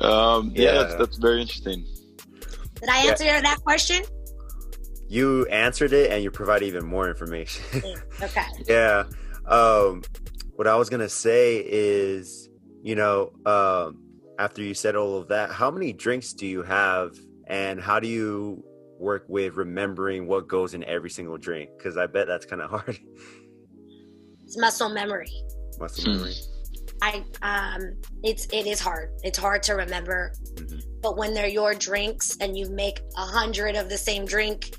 Um, 0.00 0.52
yeah, 0.54 0.64
yeah, 0.64 0.72
that's, 0.72 0.94
that's 0.94 1.16
very 1.18 1.42
interesting. 1.42 1.84
Did 2.74 2.88
i 2.88 3.06
answer 3.06 3.24
yeah. 3.24 3.40
that 3.42 3.60
question 3.62 4.02
you 5.10 5.44
answered 5.46 5.92
it 5.92 6.12
and 6.12 6.22
you 6.22 6.30
provide 6.30 6.62
even 6.62 6.86
more 6.86 7.08
information. 7.08 7.64
okay. 8.22 8.44
Yeah. 8.66 9.04
Um, 9.44 10.02
what 10.54 10.68
I 10.68 10.76
was 10.76 10.88
gonna 10.88 11.08
say 11.08 11.56
is, 11.66 12.48
you 12.82 12.94
know, 12.94 13.32
um, 13.44 14.04
after 14.38 14.62
you 14.62 14.72
said 14.72 14.94
all 14.94 15.16
of 15.16 15.28
that, 15.28 15.50
how 15.50 15.70
many 15.70 15.92
drinks 15.92 16.32
do 16.32 16.46
you 16.46 16.62
have, 16.62 17.18
and 17.48 17.80
how 17.80 17.98
do 17.98 18.06
you 18.06 18.62
work 19.00 19.24
with 19.26 19.56
remembering 19.56 20.28
what 20.28 20.46
goes 20.46 20.74
in 20.74 20.84
every 20.84 21.10
single 21.10 21.38
drink? 21.38 21.70
Because 21.76 21.96
I 21.96 22.06
bet 22.06 22.28
that's 22.28 22.46
kind 22.46 22.62
of 22.62 22.70
hard. 22.70 23.00
It's 24.44 24.56
muscle 24.56 24.90
memory. 24.90 25.32
Muscle 25.80 26.04
hmm. 26.04 26.18
memory. 26.18 26.34
I 27.02 27.24
um, 27.42 27.96
it's 28.22 28.46
it 28.52 28.66
is 28.66 28.78
hard. 28.78 29.10
It's 29.24 29.38
hard 29.38 29.62
to 29.64 29.74
remember. 29.74 30.32
Mm-hmm. 30.54 30.78
But 31.02 31.16
when 31.16 31.34
they're 31.34 31.48
your 31.48 31.74
drinks 31.74 32.36
and 32.40 32.56
you 32.56 32.70
make 32.70 33.00
a 33.16 33.22
hundred 33.22 33.74
of 33.74 33.88
the 33.88 33.98
same 33.98 34.26
drink, 34.26 34.70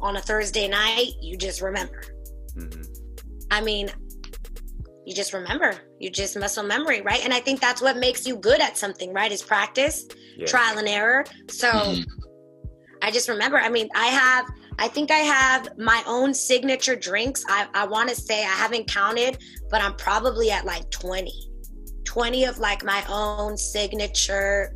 on 0.00 0.16
a 0.16 0.20
Thursday 0.20 0.68
night, 0.68 1.12
you 1.20 1.36
just 1.36 1.60
remember. 1.60 2.02
Mm-hmm. 2.56 2.82
I 3.50 3.60
mean, 3.60 3.90
you 5.06 5.14
just 5.14 5.32
remember. 5.32 5.74
You 5.98 6.10
just 6.10 6.36
muscle 6.36 6.64
memory, 6.64 7.00
right? 7.00 7.22
And 7.24 7.32
I 7.32 7.40
think 7.40 7.60
that's 7.60 7.80
what 7.80 7.96
makes 7.96 8.26
you 8.26 8.36
good 8.36 8.60
at 8.60 8.76
something, 8.76 9.12
right? 9.12 9.30
Is 9.30 9.42
practice, 9.42 10.06
yeah. 10.36 10.46
trial 10.46 10.78
and 10.78 10.88
error. 10.88 11.24
So 11.48 11.70
mm-hmm. 11.70 12.02
I 13.02 13.10
just 13.10 13.28
remember. 13.28 13.58
I 13.58 13.68
mean, 13.68 13.88
I 13.94 14.06
have. 14.06 14.46
I 14.78 14.88
think 14.88 15.10
I 15.10 15.20
have 15.20 15.78
my 15.78 16.02
own 16.06 16.34
signature 16.34 16.96
drinks. 16.96 17.44
I, 17.48 17.66
I 17.72 17.86
want 17.86 18.10
to 18.10 18.14
say 18.14 18.42
I 18.42 18.48
haven't 18.48 18.88
counted, 18.88 19.38
but 19.70 19.80
I'm 19.80 19.94
probably 19.94 20.50
at 20.50 20.66
like 20.66 20.90
20. 20.90 21.32
20 22.04 22.44
of 22.44 22.58
like 22.58 22.84
my 22.84 23.02
own 23.08 23.56
signature 23.56 24.74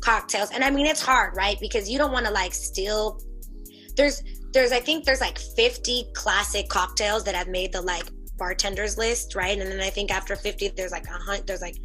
cocktails. 0.00 0.50
And 0.50 0.62
I 0.62 0.70
mean, 0.70 0.86
it's 0.86 1.00
hard, 1.00 1.34
right? 1.34 1.56
Because 1.60 1.88
you 1.88 1.98
don't 1.98 2.12
want 2.12 2.26
to 2.26 2.32
like 2.32 2.52
steal 2.52 3.20
there's 3.96 4.22
there's 4.52 4.72
I 4.72 4.80
think 4.80 5.04
there's 5.04 5.20
like 5.20 5.38
50 5.38 6.06
classic 6.14 6.68
cocktails 6.68 7.24
that 7.24 7.34
have 7.34 7.48
made 7.48 7.72
the 7.72 7.82
like 7.82 8.04
bartenders 8.38 8.98
list, 8.98 9.34
right? 9.34 9.58
And 9.58 9.70
then 9.70 9.80
I 9.80 9.90
think 9.90 10.10
after 10.10 10.36
50 10.36 10.68
there's 10.76 10.92
like 10.92 11.06
a 11.06 11.12
hunt 11.12 11.46
there's 11.46 11.62
like 11.62 11.76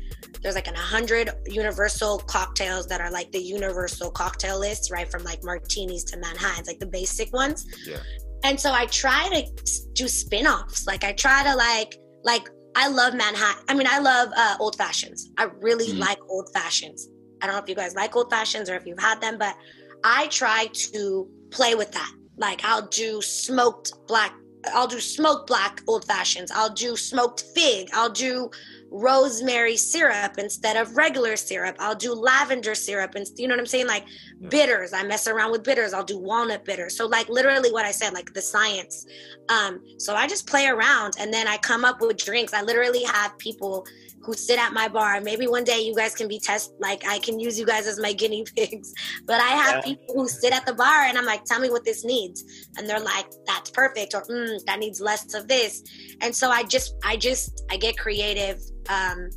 there's 0.41 0.55
like 0.55 0.67
an 0.67 0.73
100 0.73 1.31
universal 1.47 2.19
cocktails 2.19 2.87
that 2.87 2.99
are 2.99 3.11
like 3.11 3.31
the 3.31 3.41
universal 3.41 4.11
cocktail 4.11 4.59
list, 4.59 4.91
right? 4.91 5.09
From 5.09 5.23
like 5.23 5.43
martinis 5.43 6.03
to 6.05 6.17
Manhattans, 6.17 6.67
like 6.67 6.79
the 6.79 6.85
basic 6.85 7.31
ones. 7.33 7.65
Yeah. 7.85 7.97
And 8.43 8.59
so 8.59 8.71
I 8.71 8.87
try 8.87 9.29
to 9.29 9.91
do 9.93 10.07
spin-offs. 10.07 10.87
Like 10.87 11.03
I 11.03 11.13
try 11.13 11.43
to 11.43 11.55
like 11.55 11.97
like 12.23 12.49
I 12.75 12.87
love 12.87 13.13
Manhattan. 13.13 13.63
I 13.67 13.73
mean, 13.73 13.87
I 13.87 13.99
love 13.99 14.29
uh, 14.35 14.55
old 14.59 14.77
fashions. 14.77 15.29
I 15.37 15.47
really 15.59 15.89
mm-hmm. 15.89 15.99
like 15.99 16.19
old 16.29 16.49
fashions. 16.53 17.09
I 17.41 17.47
don't 17.47 17.55
know 17.55 17.61
if 17.61 17.69
you 17.69 17.75
guys 17.75 17.95
like 17.95 18.15
old 18.15 18.29
fashions 18.29 18.69
or 18.69 18.75
if 18.75 18.85
you've 18.85 18.99
had 18.99 19.19
them, 19.19 19.37
but 19.37 19.55
I 20.03 20.27
try 20.27 20.67
to 20.73 21.29
play 21.51 21.75
with 21.75 21.91
that. 21.91 22.11
Like 22.37 22.61
I'll 22.63 22.87
do 22.87 23.21
smoked 23.21 23.93
black 24.07 24.33
I'll 24.73 24.87
do 24.87 24.99
smoked 24.99 25.47
black 25.47 25.81
old 25.87 26.05
fashions. 26.05 26.51
I'll 26.51 26.73
do 26.73 26.95
smoked 26.95 27.43
fig. 27.55 27.89
I'll 27.93 28.11
do 28.11 28.51
rosemary 28.91 29.77
syrup 29.77 30.37
instead 30.37 30.75
of 30.75 30.95
regular 30.97 31.35
syrup. 31.35 31.77
I'll 31.79 31.95
do 31.95 32.13
lavender 32.13 32.75
syrup 32.75 33.15
and 33.15 33.25
you 33.37 33.47
know 33.47 33.53
what 33.53 33.59
I'm 33.59 33.65
saying? 33.65 33.87
Like 33.87 34.05
yeah. 34.39 34.49
bitters. 34.49 34.93
I 34.93 35.03
mess 35.03 35.27
around 35.27 35.51
with 35.51 35.63
bitters. 35.63 35.93
I'll 35.93 36.03
do 36.03 36.17
walnut 36.17 36.65
bitters. 36.65 36.95
So 36.95 37.07
like 37.07 37.29
literally 37.29 37.71
what 37.71 37.85
I 37.85 37.91
said, 37.91 38.13
like 38.13 38.33
the 38.33 38.41
science. 38.41 39.05
Um, 39.49 39.81
so 39.97 40.15
I 40.15 40.27
just 40.27 40.47
play 40.47 40.67
around 40.67 41.13
and 41.17 41.33
then 41.33 41.47
I 41.47 41.57
come 41.57 41.85
up 41.85 42.01
with 42.01 42.17
drinks. 42.17 42.53
I 42.53 42.61
literally 42.61 43.03
have 43.03 43.37
people 43.37 43.85
who 44.23 44.33
sit 44.33 44.59
at 44.59 44.73
my 44.73 44.87
bar. 44.87 45.19
Maybe 45.21 45.47
one 45.47 45.63
day 45.63 45.81
you 45.81 45.95
guys 45.95 46.13
can 46.13 46.27
be 46.27 46.39
test 46.39 46.73
like 46.79 47.03
I 47.07 47.19
can 47.19 47.39
use 47.39 47.59
you 47.59 47.65
guys 47.65 47.87
as 47.87 47.99
my 47.99 48.13
guinea 48.13 48.45
pigs. 48.55 48.93
But 49.25 49.41
I 49.41 49.49
have 49.49 49.75
yeah. 49.77 49.81
people 49.81 50.15
who 50.15 50.27
sit 50.27 50.53
at 50.53 50.65
the 50.65 50.73
bar 50.73 51.03
and 51.03 51.17
I'm 51.17 51.25
like, 51.25 51.43
tell 51.45 51.59
me 51.59 51.69
what 51.69 51.85
this 51.85 52.05
needs. 52.05 52.69
And 52.77 52.87
they're 52.87 52.99
like, 52.99 53.25
that's 53.45 53.69
perfect 53.71 54.13
or 54.13 54.23
mm, 54.23 54.63
that 54.65 54.79
needs 54.79 55.01
less 55.01 55.33
of 55.33 55.47
this. 55.47 55.83
And 56.21 56.35
so 56.35 56.49
I 56.49 56.63
just 56.63 56.95
I 57.03 57.17
just 57.17 57.63
I 57.69 57.77
get 57.77 57.97
creative 57.97 58.59
um, 58.89 59.29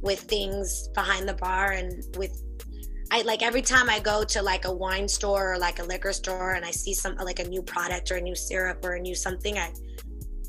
with 0.00 0.20
things 0.20 0.88
behind 0.94 1.28
the 1.28 1.34
bar 1.34 1.72
and 1.72 2.04
with 2.16 2.42
I 3.10 3.22
like 3.22 3.42
every 3.42 3.62
time 3.62 3.88
I 3.88 4.00
go 4.00 4.24
to 4.24 4.42
like 4.42 4.64
a 4.64 4.72
wine 4.72 5.06
store 5.06 5.54
or 5.54 5.58
like 5.58 5.78
a 5.78 5.84
liquor 5.84 6.12
store 6.12 6.54
and 6.54 6.64
I 6.64 6.72
see 6.72 6.92
some 6.92 7.14
like 7.16 7.38
a 7.38 7.44
new 7.44 7.62
product 7.62 8.10
or 8.10 8.16
a 8.16 8.20
new 8.20 8.34
syrup 8.34 8.84
or 8.84 8.94
a 8.94 9.00
new 9.00 9.14
something, 9.14 9.56
I 9.56 9.72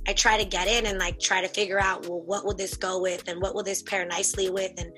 I 0.08 0.14
try 0.14 0.38
to 0.38 0.46
get 0.46 0.68
in 0.68 0.86
and 0.86 0.98
like 1.00 1.20
try 1.20 1.42
to 1.42 1.48
figure 1.48 1.80
out 1.80 2.08
well 2.08 2.22
what 2.22 2.46
will 2.46 2.56
this 2.56 2.76
go 2.76 3.02
with 3.02 3.28
and 3.28 3.42
what 3.42 3.54
will 3.54 3.64
this 3.64 3.82
pair 3.84 4.06
nicely 4.06 4.50
with 4.50 4.72
and 4.78 4.92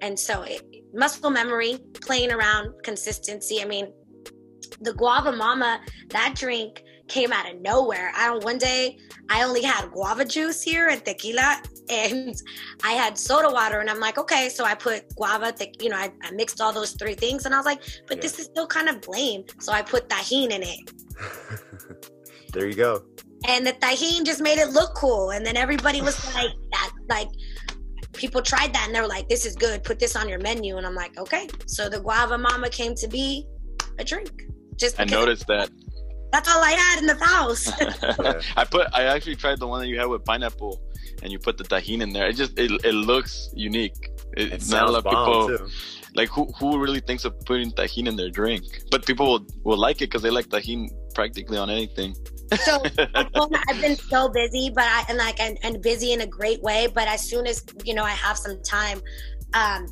and 0.00 0.18
so 0.18 0.42
it, 0.42 0.62
muscle 0.92 1.30
memory, 1.30 1.78
playing 2.00 2.32
around, 2.32 2.74
consistency. 2.82 3.60
I 3.60 3.64
mean, 3.64 3.92
the 4.80 4.94
guava 4.94 5.32
mama 5.32 5.80
that 6.10 6.34
drink 6.36 6.82
came 7.08 7.32
out 7.32 7.52
of 7.52 7.60
nowhere. 7.60 8.12
I 8.16 8.30
one 8.38 8.58
day 8.58 8.98
I 9.28 9.44
only 9.44 9.62
had 9.62 9.90
guava 9.90 10.24
juice 10.24 10.62
here 10.62 10.88
and 10.88 11.04
tequila, 11.04 11.62
and 11.88 12.34
I 12.82 12.92
had 12.92 13.18
soda 13.18 13.52
water, 13.52 13.80
and 13.80 13.90
I'm 13.90 14.00
like, 14.00 14.18
okay, 14.18 14.48
so 14.48 14.64
I 14.64 14.74
put 14.74 15.14
guava, 15.14 15.52
te- 15.52 15.74
you 15.80 15.90
know, 15.90 15.96
I, 15.96 16.12
I, 16.22 16.30
mixed 16.32 16.60
all 16.60 16.72
those 16.72 16.92
three 16.92 17.14
things, 17.14 17.44
and 17.44 17.54
I 17.54 17.58
was 17.58 17.66
like, 17.66 17.82
but 18.06 18.16
yeah. 18.16 18.22
this 18.22 18.38
is 18.38 18.46
still 18.46 18.66
kind 18.66 18.88
of 18.88 19.00
blame, 19.00 19.44
so 19.60 19.72
I 19.72 19.82
put 19.82 20.08
Tajín 20.08 20.50
in 20.50 20.62
it. 20.62 20.92
there 22.52 22.66
you 22.66 22.74
go. 22.74 23.04
And 23.48 23.66
the 23.66 23.72
Tajín 23.72 24.24
just 24.24 24.40
made 24.40 24.58
it 24.58 24.70
look 24.70 24.94
cool, 24.94 25.30
and 25.30 25.44
then 25.44 25.56
everybody 25.56 26.00
was 26.00 26.34
like, 26.34 26.52
that, 26.72 26.92
like. 27.08 27.28
People 28.14 28.42
tried 28.42 28.74
that 28.74 28.84
and 28.86 28.94
they 28.94 29.00
were 29.00 29.06
like, 29.06 29.26
"This 29.30 29.46
is 29.46 29.56
good. 29.56 29.82
Put 29.84 29.98
this 29.98 30.16
on 30.16 30.28
your 30.28 30.38
menu." 30.38 30.76
And 30.76 30.86
I'm 30.86 30.94
like, 30.94 31.18
"Okay." 31.18 31.48
So 31.64 31.88
the 31.88 31.98
guava 31.98 32.36
mama 32.36 32.68
came 32.68 32.94
to 32.96 33.08
be 33.08 33.46
a 33.98 34.04
drink. 34.04 34.30
Just 34.76 35.00
I 35.00 35.04
noticed 35.04 35.46
that 35.46 35.70
that's 36.32 36.48
all 36.48 36.62
I 36.64 36.72
had 36.72 36.98
in 36.98 37.06
the 37.06 37.24
house. 37.24 37.70
I 38.56 38.64
put. 38.64 38.88
I 38.94 39.04
actually 39.04 39.36
tried 39.36 39.60
the 39.60 39.68
one 39.68 39.80
that 39.80 39.88
you 39.88 39.98
had 39.98 40.08
with 40.08 40.24
pineapple, 40.24 40.80
and 41.22 41.30
you 41.30 41.38
put 41.38 41.58
the 41.58 41.64
Tajín 41.64 42.02
in 42.02 42.12
there. 42.12 42.26
It 42.26 42.36
just 42.36 42.58
it, 42.58 42.70
it 42.84 42.94
looks 42.94 43.50
unique. 43.54 44.10
It, 44.36 44.52
it 44.52 44.70
not 44.70 44.88
a 44.88 44.92
lot 44.92 45.06
of 45.06 45.12
people 45.12 45.48
too. 45.48 45.68
like 46.14 46.30
who 46.30 46.46
who 46.58 46.78
really 46.78 47.00
thinks 47.00 47.26
of 47.26 47.38
putting 47.44 47.70
Tajín 47.72 48.08
in 48.08 48.16
their 48.16 48.30
drink, 48.30 48.64
but 48.90 49.04
people 49.04 49.26
will 49.26 49.46
will 49.62 49.78
like 49.78 49.96
it 49.96 50.06
because 50.06 50.22
they 50.22 50.30
like 50.30 50.46
Tajín 50.46 50.88
practically 51.14 51.58
on 51.58 51.68
anything. 51.68 52.16
So 52.56 52.82
I've 53.68 53.80
been 53.80 53.96
so 53.96 54.28
busy, 54.28 54.70
but 54.70 54.84
I 54.84 55.04
and 55.08 55.18
like 55.18 55.40
and, 55.40 55.58
and 55.62 55.82
busy 55.82 56.12
in 56.12 56.22
a 56.22 56.26
great 56.26 56.62
way. 56.62 56.88
But 56.92 57.08
as 57.08 57.28
soon 57.28 57.46
as 57.46 57.64
you 57.84 57.94
know 57.94 58.04
I 58.04 58.10
have 58.10 58.36
some 58.36 58.62
time, 58.62 59.00
um, 59.54 59.86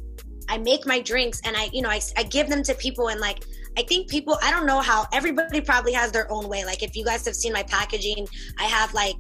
I 0.49 0.59
make 0.59 0.87
my 0.87 1.01
drinks 1.01 1.41
and 1.45 1.57
I 1.57 1.71
you 1.73 1.83
know 1.83 1.91
I 1.91 2.01
I 2.17 2.23
give 2.25 2.49
them 2.49 2.63
to 2.65 2.75
people 2.75 3.09
and 3.09 3.21
like 3.21 3.45
I 3.79 3.83
think 3.83 4.09
people, 4.09 4.37
I 4.43 4.51
don't 4.51 4.67
know 4.67 4.81
how, 4.81 5.07
everybody 5.13 5.61
probably 5.61 5.93
has 5.93 6.13
their 6.13 6.31
own 6.31 6.49
way. 6.49 6.65
Like 6.65 6.83
if 6.83 6.97
you 6.97 7.05
guys 7.05 7.25
have 7.27 7.37
seen 7.37 7.53
my 7.53 7.63
packaging, 7.63 8.27
I 8.59 8.65
have 8.65 8.93
like 8.95 9.17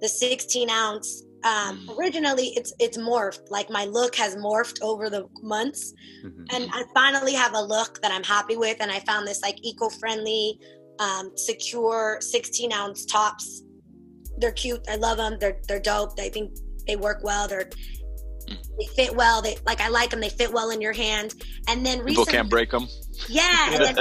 the 0.00 0.08
16 0.08 0.70
ounce. 0.70 1.24
Um, 1.42 1.86
mm. 1.86 1.98
originally, 1.98 2.48
it's 2.48 2.72
it's 2.78 2.98
morphed. 2.98 3.50
Like 3.50 3.70
my 3.70 3.86
look 3.86 4.14
has 4.16 4.36
morphed 4.36 4.82
over 4.82 5.08
the 5.08 5.26
months, 5.42 5.94
mm-hmm. 6.22 6.44
and 6.54 6.70
I 6.70 6.84
finally 6.92 7.32
have 7.32 7.54
a 7.54 7.62
look 7.62 8.02
that 8.02 8.12
I'm 8.12 8.22
happy 8.22 8.56
with. 8.58 8.76
And 8.80 8.90
I 8.90 9.00
found 9.00 9.26
this 9.26 9.40
like 9.40 9.56
eco-friendly, 9.62 10.58
um, 11.00 11.32
secure 11.36 12.18
16 12.20 12.72
ounce 12.72 13.04
tops. 13.04 13.62
They're 14.38 14.52
cute. 14.52 14.80
I 14.88 14.96
love 14.96 15.16
them. 15.16 15.36
They're 15.40 15.60
they're 15.66 15.80
dope. 15.80 16.18
I 16.20 16.28
think 16.28 16.56
they 16.86 16.96
work 16.96 17.20
well. 17.22 17.48
They're 17.48 17.68
they 18.78 18.86
fit 18.94 19.14
well. 19.14 19.42
They 19.42 19.56
like 19.66 19.80
I 19.80 19.88
like 19.88 20.10
them. 20.10 20.20
They 20.20 20.28
fit 20.28 20.52
well 20.52 20.70
in 20.70 20.80
your 20.80 20.92
hand. 20.92 21.34
And 21.68 21.84
then 21.84 21.98
recently, 21.98 22.12
people 22.12 22.26
can't 22.26 22.50
break 22.50 22.70
them. 22.70 22.86
Yeah, 23.28 23.74
and 23.74 23.96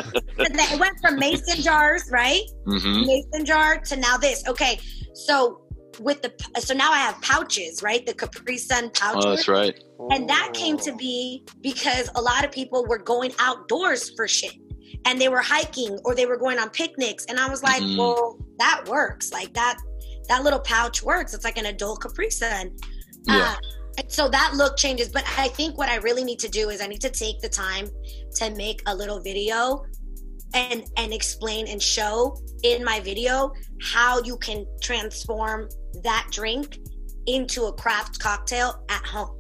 then, 0.56 0.74
it 0.74 0.80
went 0.80 0.98
from 1.02 1.18
mason 1.18 1.62
jars, 1.62 2.10
right? 2.12 2.44
Mm-hmm. 2.66 3.06
Mason 3.06 3.46
jar 3.46 3.78
to 3.78 3.96
now 3.98 4.18
this. 4.18 4.48
Okay, 4.48 4.80
so 5.14 5.62
with 6.00 6.22
the 6.22 6.34
so 6.60 6.74
now 6.74 6.92
I 6.92 7.00
have 7.00 7.22
pouches, 7.22 7.84
right? 7.84 8.06
The 8.06 8.14
Capri 8.14 8.58
Sun 8.58 8.92
pouches. 8.92 9.26
Oh, 9.26 9.30
that's 9.32 9.48
right. 9.48 9.78
And 10.12 10.30
that 10.30 10.52
came 10.54 10.78
to 10.80 10.96
be 10.96 11.46
because 11.62 12.10
a 12.16 12.22
lot 12.22 12.46
of 12.46 12.52
people 12.52 12.86
were 12.88 12.98
going 12.98 13.34
outdoors 13.40 14.12
for 14.16 14.28
shit. 14.28 14.54
And 15.10 15.20
they 15.20 15.28
were 15.28 15.42
hiking 15.42 15.98
or 16.06 16.14
they 16.14 16.28
were 16.28 16.38
going 16.38 16.60
on 16.60 16.70
picnics. 16.70 17.26
And 17.26 17.40
I 17.40 17.50
was 17.50 17.64
like, 17.64 17.82
mm. 17.82 17.98
well, 17.98 18.38
that 18.60 18.86
works. 18.88 19.34
Like 19.34 19.54
that 19.54 19.78
that 20.28 20.44
little 20.44 20.60
pouch 20.60 21.02
works. 21.02 21.34
It's 21.34 21.44
like 21.44 21.58
an 21.58 21.66
adult 21.66 22.04
Capri 22.04 22.30
Sun. 22.30 22.78
Yeah. 23.26 23.56
Uh, 23.98 24.04
so 24.08 24.30
that 24.30 24.54
look 24.56 24.78
changes 24.78 25.10
but 25.10 25.24
i 25.38 25.50
think 25.50 25.78
what 25.78 25.90
i 25.90 25.98
really 25.98 26.24
need 26.24 26.40
to 26.40 26.48
do 26.48 26.70
is 26.70 26.82
i 26.82 26.88
need 26.88 27.02
to 27.02 27.10
take 27.10 27.40
the 27.42 27.50
time 27.50 27.88
to 28.34 28.50
make 28.52 28.82
a 28.86 28.96
little 28.96 29.20
video 29.20 29.84
and 30.54 30.86
and 30.98 31.14
explain 31.14 31.68
and 31.68 31.82
show 31.82 32.38
in 32.64 32.84
my 32.84 33.00
video 33.02 33.52
how 33.82 34.22
you 34.24 34.38
can 34.38 34.66
transform 34.82 35.68
that 36.04 36.28
drink 36.32 36.80
into 37.28 37.66
a 37.66 37.74
craft 37.74 38.20
cocktail 38.20 38.84
at 38.90 39.06
home 39.06 39.38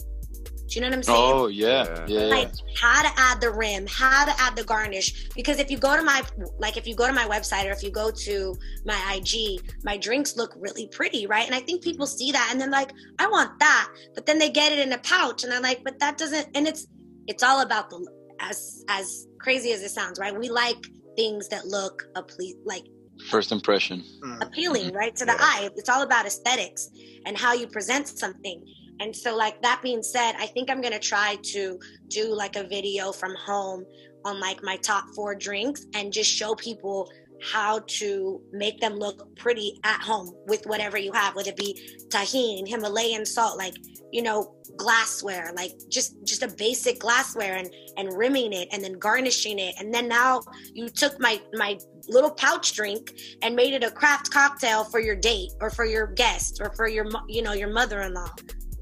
do 0.69 0.75
you 0.75 0.81
know 0.81 0.87
what 0.87 0.97
I'm 0.97 1.03
saying? 1.03 1.19
Oh 1.19 1.47
yeah, 1.47 2.05
yeah. 2.07 2.25
Like 2.25 2.51
how 2.79 3.01
to 3.01 3.09
add 3.17 3.41
the 3.41 3.51
rim, 3.51 3.87
how 3.87 4.25
to 4.25 4.33
add 4.39 4.55
the 4.55 4.63
garnish. 4.63 5.29
Because 5.35 5.59
if 5.59 5.71
you 5.71 5.77
go 5.77 5.97
to 5.97 6.03
my 6.03 6.23
like 6.59 6.77
if 6.77 6.85
you 6.87 6.95
go 6.95 7.07
to 7.07 7.13
my 7.13 7.25
website 7.25 7.65
or 7.65 7.71
if 7.71 7.81
you 7.81 7.91
go 7.91 8.11
to 8.11 8.55
my 8.85 9.15
IG, 9.15 9.61
my 9.83 9.97
drinks 9.97 10.37
look 10.37 10.53
really 10.57 10.87
pretty, 10.87 11.25
right? 11.25 11.45
And 11.45 11.55
I 11.55 11.59
think 11.59 11.83
people 11.83 12.05
see 12.05 12.31
that 12.31 12.49
and 12.51 12.61
they're 12.61 12.69
like, 12.69 12.91
I 13.17 13.27
want 13.27 13.59
that. 13.59 13.91
But 14.13 14.27
then 14.27 14.37
they 14.37 14.49
get 14.49 14.71
it 14.71 14.79
in 14.79 14.93
a 14.93 14.99
pouch 14.99 15.43
and 15.43 15.51
they're 15.51 15.61
like, 15.61 15.83
but 15.83 15.99
that 15.99 16.17
doesn't 16.17 16.49
and 16.53 16.67
it's 16.67 16.87
it's 17.27 17.41
all 17.41 17.61
about 17.61 17.89
the 17.89 18.07
as 18.39 18.83
as 18.89 19.27
crazy 19.39 19.71
as 19.73 19.81
it 19.81 19.89
sounds, 19.89 20.19
right? 20.19 20.37
We 20.37 20.49
like 20.49 20.85
things 21.15 21.47
that 21.49 21.65
look 21.65 22.03
a 22.15 22.21
ple- 22.21 22.61
like 22.63 22.85
first 23.27 23.51
impression 23.51 24.01
hmm. 24.23 24.41
appealing 24.41 24.93
right 24.93 25.13
to 25.13 25.25
the 25.25 25.33
yeah. 25.33 25.37
eye 25.41 25.69
it's 25.75 25.89
all 25.89 26.03
about 26.03 26.25
aesthetics 26.25 26.89
and 27.25 27.37
how 27.37 27.53
you 27.53 27.67
present 27.67 28.07
something 28.07 28.63
and 28.99 29.15
so, 29.15 29.35
like 29.35 29.61
that 29.61 29.81
being 29.81 30.03
said, 30.03 30.35
I 30.37 30.45
think 30.47 30.69
I'm 30.69 30.81
gonna 30.81 30.99
try 30.99 31.37
to 31.43 31.79
do 32.07 32.33
like 32.33 32.55
a 32.55 32.63
video 32.63 33.11
from 33.11 33.33
home 33.35 33.85
on 34.25 34.39
like 34.39 34.61
my 34.63 34.75
top 34.77 35.05
four 35.15 35.35
drinks 35.35 35.85
and 35.93 36.11
just 36.11 36.29
show 36.29 36.53
people 36.55 37.09
how 37.41 37.79
to 37.87 38.41
make 38.51 38.81
them 38.81 38.95
look 38.95 39.33
pretty 39.37 39.79
at 39.85 40.01
home 40.01 40.29
with 40.47 40.65
whatever 40.65 40.97
you 40.97 41.13
have, 41.13 41.35
whether 41.35 41.51
it 41.51 41.55
be 41.55 41.97
Tajín, 42.09 42.67
Himalayan 42.67 43.25
salt, 43.25 43.57
like 43.57 43.75
you 44.11 44.21
know, 44.21 44.55
glassware, 44.75 45.53
like 45.55 45.71
just 45.87 46.15
just 46.25 46.43
a 46.43 46.47
basic 46.47 46.99
glassware 46.99 47.55
and 47.55 47.73
and 47.95 48.11
rimming 48.17 48.51
it 48.51 48.67
and 48.73 48.83
then 48.83 48.93
garnishing 48.93 49.59
it. 49.59 49.75
And 49.79 49.93
then 49.93 50.09
now 50.09 50.41
you 50.73 50.89
took 50.89 51.17
my 51.21 51.39
my 51.53 51.77
little 52.09 52.31
pouch 52.31 52.73
drink 52.73 53.17
and 53.41 53.55
made 53.55 53.73
it 53.73 53.83
a 53.83 53.91
craft 53.91 54.31
cocktail 54.31 54.83
for 54.83 54.99
your 54.99 55.15
date 55.15 55.51
or 55.61 55.69
for 55.69 55.85
your 55.85 56.07
guest 56.07 56.59
or 56.61 56.73
for 56.75 56.89
your 56.89 57.07
you 57.29 57.41
know 57.41 57.53
your 57.53 57.69
mother-in-law 57.69 58.29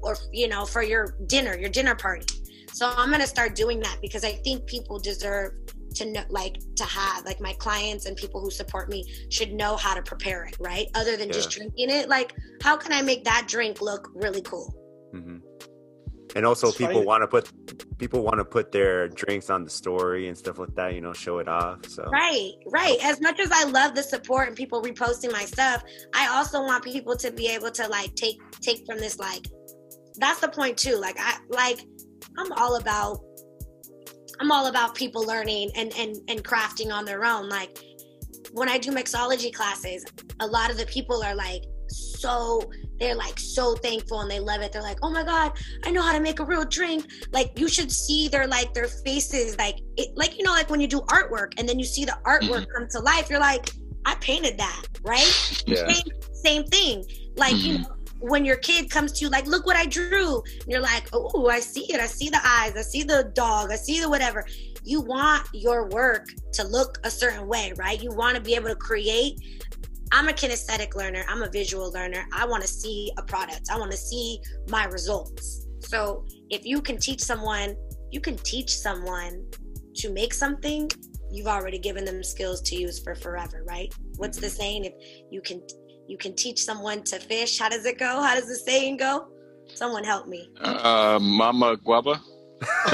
or 0.02 0.16
you 0.32 0.48
know 0.48 0.64
for 0.64 0.82
your 0.82 1.16
dinner 1.26 1.56
your 1.56 1.70
dinner 1.70 1.94
party. 1.94 2.26
So 2.72 2.92
i'm 2.96 3.08
going 3.08 3.20
to 3.20 3.26
start 3.26 3.54
doing 3.54 3.80
that 3.80 3.98
because 4.00 4.24
i 4.24 4.32
think 4.32 4.66
people 4.66 4.98
deserve 4.98 5.52
to 5.94 6.06
know 6.06 6.22
like 6.28 6.58
to 6.76 6.84
have 6.84 7.24
like 7.24 7.40
my 7.40 7.52
clients 7.54 8.06
and 8.06 8.16
people 8.16 8.40
who 8.40 8.50
support 8.50 8.88
me 8.88 9.04
should 9.30 9.52
know 9.52 9.76
how 9.76 9.94
to 9.94 10.02
prepare 10.02 10.44
it 10.44 10.56
right? 10.60 10.86
Other 10.94 11.16
than 11.16 11.28
yeah. 11.28 11.34
just 11.34 11.50
drinking 11.50 11.90
it 11.90 12.08
like 12.08 12.34
how 12.62 12.76
can 12.76 12.92
i 12.92 13.02
make 13.02 13.24
that 13.24 13.46
drink 13.48 13.80
look 13.80 14.10
really 14.14 14.42
cool? 14.42 14.74
Mm-hmm. 15.14 15.38
and 16.36 16.44
also 16.44 16.68
it's 16.68 16.76
people 16.76 17.02
want 17.02 17.22
to 17.22 17.26
put 17.26 17.98
people 17.98 18.22
want 18.22 18.36
to 18.36 18.44
put 18.44 18.70
their 18.70 19.08
drinks 19.08 19.48
on 19.48 19.64
the 19.64 19.70
story 19.70 20.28
and 20.28 20.36
stuff 20.36 20.58
like 20.58 20.74
that 20.74 20.94
you 20.94 21.00
know 21.00 21.14
show 21.14 21.38
it 21.38 21.48
off 21.48 21.86
so. 21.86 22.04
Right 22.04 22.52
right. 22.66 22.98
As 23.02 23.20
much 23.22 23.40
as 23.40 23.50
i 23.50 23.64
love 23.64 23.94
the 23.94 24.02
support 24.02 24.48
and 24.48 24.56
people 24.56 24.82
reposting 24.82 25.32
my 25.32 25.46
stuff 25.46 25.82
i 26.14 26.28
also 26.28 26.62
want 26.62 26.84
people 26.84 27.16
to 27.16 27.30
be 27.30 27.48
able 27.48 27.70
to 27.70 27.88
like 27.88 28.14
take 28.16 28.38
take 28.60 28.84
from 28.84 28.98
this 28.98 29.18
like 29.18 29.46
that's 30.18 30.40
the 30.40 30.48
point 30.48 30.76
too. 30.76 30.96
Like 30.96 31.16
I 31.18 31.38
like 31.48 31.80
I'm 32.36 32.52
all 32.52 32.76
about 32.76 33.20
I'm 34.40 34.52
all 34.52 34.66
about 34.66 34.94
people 34.94 35.24
learning 35.24 35.70
and 35.76 35.92
and 35.96 36.16
and 36.28 36.44
crafting 36.44 36.92
on 36.92 37.04
their 37.04 37.24
own. 37.24 37.48
Like 37.48 37.78
when 38.52 38.68
I 38.68 38.78
do 38.78 38.90
mixology 38.90 39.52
classes, 39.52 40.04
a 40.40 40.46
lot 40.46 40.70
of 40.70 40.76
the 40.76 40.86
people 40.86 41.22
are 41.22 41.34
like 41.34 41.62
so 41.90 42.60
they're 43.00 43.14
like 43.14 43.38
so 43.38 43.74
thankful 43.76 44.20
and 44.20 44.30
they 44.30 44.40
love 44.40 44.60
it. 44.60 44.72
They're 44.72 44.82
like, 44.82 44.98
"Oh 45.02 45.10
my 45.10 45.22
god, 45.22 45.52
I 45.84 45.90
know 45.90 46.02
how 46.02 46.12
to 46.12 46.20
make 46.20 46.40
a 46.40 46.44
real 46.44 46.64
drink." 46.64 47.06
Like 47.32 47.58
you 47.58 47.68
should 47.68 47.90
see 47.90 48.28
their 48.28 48.46
like 48.46 48.74
their 48.74 48.88
faces 48.88 49.56
like 49.56 49.80
it 49.96 50.16
like 50.16 50.36
you 50.36 50.44
know 50.44 50.52
like 50.52 50.68
when 50.68 50.80
you 50.80 50.88
do 50.88 51.00
artwork 51.02 51.52
and 51.58 51.68
then 51.68 51.78
you 51.78 51.84
see 51.84 52.04
the 52.04 52.18
artwork 52.24 52.66
mm-hmm. 52.66 52.76
come 52.76 52.88
to 52.90 53.00
life, 53.00 53.30
you're 53.30 53.40
like, 53.40 53.70
"I 54.04 54.16
painted 54.16 54.58
that." 54.58 54.84
Right? 55.02 55.62
Yeah 55.66 55.88
same 56.38 56.64
thing. 56.64 57.04
Like, 57.36 57.54
mm-hmm. 57.54 57.66
you 57.66 57.78
know, 57.78 57.94
when 58.20 58.44
your 58.44 58.56
kid 58.56 58.90
comes 58.90 59.12
to 59.12 59.24
you, 59.24 59.30
like, 59.30 59.46
look 59.46 59.66
what 59.66 59.76
I 59.76 59.86
drew. 59.86 60.42
And 60.42 60.66
you're 60.66 60.80
like, 60.80 61.08
oh, 61.12 61.48
I 61.48 61.60
see 61.60 61.92
it. 61.92 62.00
I 62.00 62.06
see 62.06 62.28
the 62.28 62.40
eyes. 62.44 62.74
I 62.76 62.82
see 62.82 63.02
the 63.02 63.30
dog. 63.34 63.70
I 63.70 63.76
see 63.76 64.00
the 64.00 64.08
whatever. 64.08 64.44
You 64.84 65.00
want 65.00 65.46
your 65.52 65.88
work 65.88 66.26
to 66.54 66.66
look 66.66 66.98
a 67.04 67.10
certain 67.10 67.46
way, 67.46 67.72
right? 67.76 68.02
You 68.02 68.10
want 68.10 68.36
to 68.36 68.42
be 68.42 68.54
able 68.54 68.68
to 68.68 68.76
create. 68.76 69.38
I'm 70.10 70.28
a 70.28 70.32
kinesthetic 70.32 70.94
learner. 70.94 71.24
I'm 71.28 71.42
a 71.42 71.50
visual 71.50 71.92
learner. 71.92 72.26
I 72.32 72.46
want 72.46 72.62
to 72.62 72.68
see 72.68 73.12
a 73.18 73.22
product. 73.22 73.68
I 73.70 73.78
want 73.78 73.90
to 73.90 73.96
see 73.96 74.40
my 74.68 74.84
results. 74.86 75.66
So 75.80 76.26
if 76.50 76.64
you 76.64 76.80
can 76.80 76.98
teach 76.98 77.20
someone, 77.20 77.76
you 78.10 78.20
can 78.20 78.36
teach 78.38 78.76
someone 78.76 79.46
to 79.96 80.12
make 80.12 80.32
something, 80.32 80.90
you've 81.30 81.46
already 81.46 81.78
given 81.78 82.04
them 82.04 82.22
skills 82.22 82.60
to 82.62 82.76
use 82.76 82.98
for 82.98 83.14
forever, 83.14 83.64
right? 83.66 83.92
What's 84.16 84.38
the 84.38 84.48
saying? 84.48 84.84
If 84.84 84.94
you 85.30 85.40
can 85.42 85.62
you 86.08 86.16
can 86.16 86.34
teach 86.34 86.64
someone 86.64 87.02
to 87.04 87.20
fish, 87.20 87.58
how 87.58 87.68
does 87.68 87.84
it 87.84 87.98
go? 87.98 88.22
How 88.22 88.34
does 88.34 88.48
the 88.48 88.56
saying 88.56 88.96
go? 88.96 89.28
Someone 89.74 90.02
help 90.02 90.26
me. 90.26 90.48
Uh, 90.60 91.18
Mama 91.20 91.76
Guava. 91.76 92.20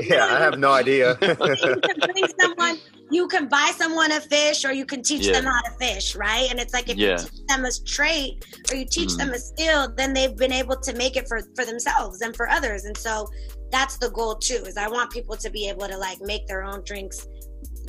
yeah, 0.00 0.24
I 0.24 0.38
have 0.38 0.58
no 0.58 0.72
idea. 0.72 1.18
you 1.22 1.36
can 1.36 2.28
someone, 2.40 2.78
you 3.10 3.28
can 3.28 3.48
buy 3.48 3.72
someone 3.76 4.12
a 4.12 4.20
fish, 4.20 4.64
or 4.64 4.72
you 4.72 4.86
can 4.86 5.02
teach 5.02 5.26
yeah. 5.26 5.32
them 5.32 5.44
how 5.44 5.60
to 5.62 5.70
fish, 5.78 6.16
right? 6.16 6.46
And 6.48 6.58
it's 6.58 6.72
like 6.72 6.88
if 6.88 6.96
yeah. 6.96 7.10
you 7.10 7.18
teach 7.18 7.46
them 7.48 7.64
a 7.64 7.70
trait 7.84 8.44
or 8.70 8.76
you 8.76 8.86
teach 8.86 9.10
mm. 9.10 9.18
them 9.18 9.30
a 9.30 9.38
skill, 9.38 9.92
then 9.96 10.14
they've 10.14 10.34
been 10.34 10.52
able 10.52 10.76
to 10.76 10.94
make 10.94 11.16
it 11.16 11.28
for 11.28 11.40
for 11.54 11.66
themselves 11.66 12.22
and 12.22 12.34
for 12.34 12.48
others. 12.48 12.84
And 12.84 12.96
so 12.96 13.28
that's 13.70 13.98
the 13.98 14.10
goal 14.10 14.36
too. 14.36 14.62
Is 14.66 14.78
I 14.78 14.88
want 14.88 15.10
people 15.10 15.36
to 15.36 15.50
be 15.50 15.68
able 15.68 15.88
to 15.88 15.98
like 15.98 16.20
make 16.22 16.46
their 16.46 16.62
own 16.62 16.82
drinks 16.84 17.26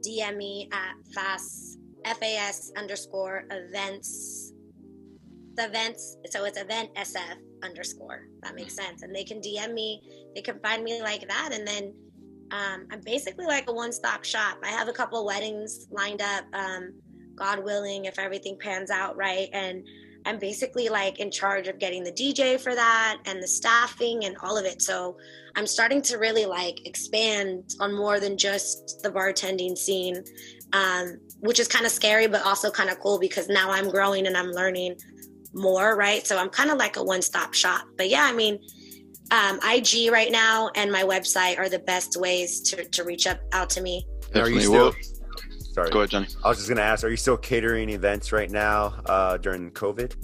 DM 0.06 0.36
me 0.36 0.68
at 0.72 0.94
fast 1.14 1.78
fas 2.20 2.70
underscore 2.76 3.44
events 3.50 4.43
the 5.56 5.66
events 5.66 6.16
so 6.30 6.44
it's 6.44 6.60
event 6.60 6.90
sf 6.96 7.36
underscore 7.62 8.28
that 8.42 8.54
makes 8.54 8.74
sense. 8.76 9.02
And 9.02 9.14
they 9.14 9.24
can 9.24 9.40
dm 9.40 9.72
me 9.72 10.02
they 10.34 10.42
can 10.42 10.58
find 10.60 10.84
me 10.84 11.00
like 11.02 11.26
that 11.28 11.50
and 11.52 11.66
then 11.66 11.94
um, 12.50 12.86
i'm 12.92 13.00
basically 13.04 13.46
like 13.46 13.68
a 13.68 13.72
one-stop 13.72 14.24
shop. 14.24 14.58
I 14.62 14.68
have 14.68 14.88
a 14.88 14.92
couple 14.92 15.24
weddings 15.24 15.86
lined 15.90 16.22
up 16.22 16.44
um, 16.52 16.92
god 17.34 17.64
willing 17.64 18.04
if 18.04 18.18
everything 18.18 18.56
pans 18.60 18.90
out 18.90 19.16
right 19.16 19.48
and 19.52 19.86
i'm 20.26 20.38
basically 20.38 20.88
like 20.88 21.18
in 21.18 21.30
charge 21.30 21.68
of 21.68 21.78
getting 21.78 22.04
the 22.04 22.12
dj 22.12 22.60
for 22.60 22.74
that 22.74 23.18
and 23.26 23.42
the 23.42 23.48
staffing 23.48 24.24
and 24.24 24.36
all 24.42 24.56
of 24.56 24.64
it. 24.64 24.82
So 24.82 25.16
i'm 25.56 25.66
starting 25.66 26.02
to 26.02 26.18
really 26.18 26.44
like 26.44 26.86
expand 26.86 27.74
on 27.80 27.94
more 27.94 28.20
than 28.20 28.36
just 28.36 29.00
the 29.02 29.10
bartending 29.10 29.76
scene 29.76 30.22
um, 30.72 31.18
which 31.40 31.60
is 31.60 31.68
kind 31.68 31.86
of 31.86 31.92
scary 31.92 32.26
but 32.26 32.44
also 32.44 32.70
kind 32.70 32.90
of 32.90 32.98
cool 33.00 33.18
because 33.18 33.48
now 33.48 33.70
i'm 33.70 33.88
growing 33.88 34.26
and 34.26 34.36
i'm 34.36 34.50
learning 34.50 34.96
more, 35.54 35.96
right? 35.96 36.26
So 36.26 36.36
I'm 36.36 36.48
kind 36.48 36.70
of 36.70 36.78
like 36.78 36.96
a 36.96 37.02
one 37.02 37.22
stop 37.22 37.54
shop. 37.54 37.86
But 37.96 38.08
yeah, 38.08 38.24
I 38.24 38.32
mean, 38.32 38.58
um, 39.30 39.58
IG 39.64 40.10
right 40.12 40.30
now 40.30 40.70
and 40.74 40.92
my 40.92 41.02
website 41.02 41.58
are 41.58 41.68
the 41.68 41.78
best 41.78 42.16
ways 42.18 42.60
to, 42.70 42.84
to 42.84 43.04
reach 43.04 43.26
up 43.26 43.40
out 43.52 43.70
to 43.70 43.80
me. 43.80 44.06
Are 44.34 44.50
you 44.50 44.60
still? 44.60 44.94
Sorry. 45.72 45.90
Go 45.90 46.00
ahead, 46.00 46.10
Johnny. 46.10 46.26
I 46.44 46.48
was 46.48 46.58
just 46.58 46.68
gonna 46.68 46.82
ask: 46.82 47.04
Are 47.04 47.08
you 47.08 47.16
still 47.16 47.36
catering 47.36 47.90
events 47.90 48.32
right 48.32 48.50
now 48.50 49.00
uh, 49.06 49.36
during 49.38 49.70
COVID? 49.70 50.14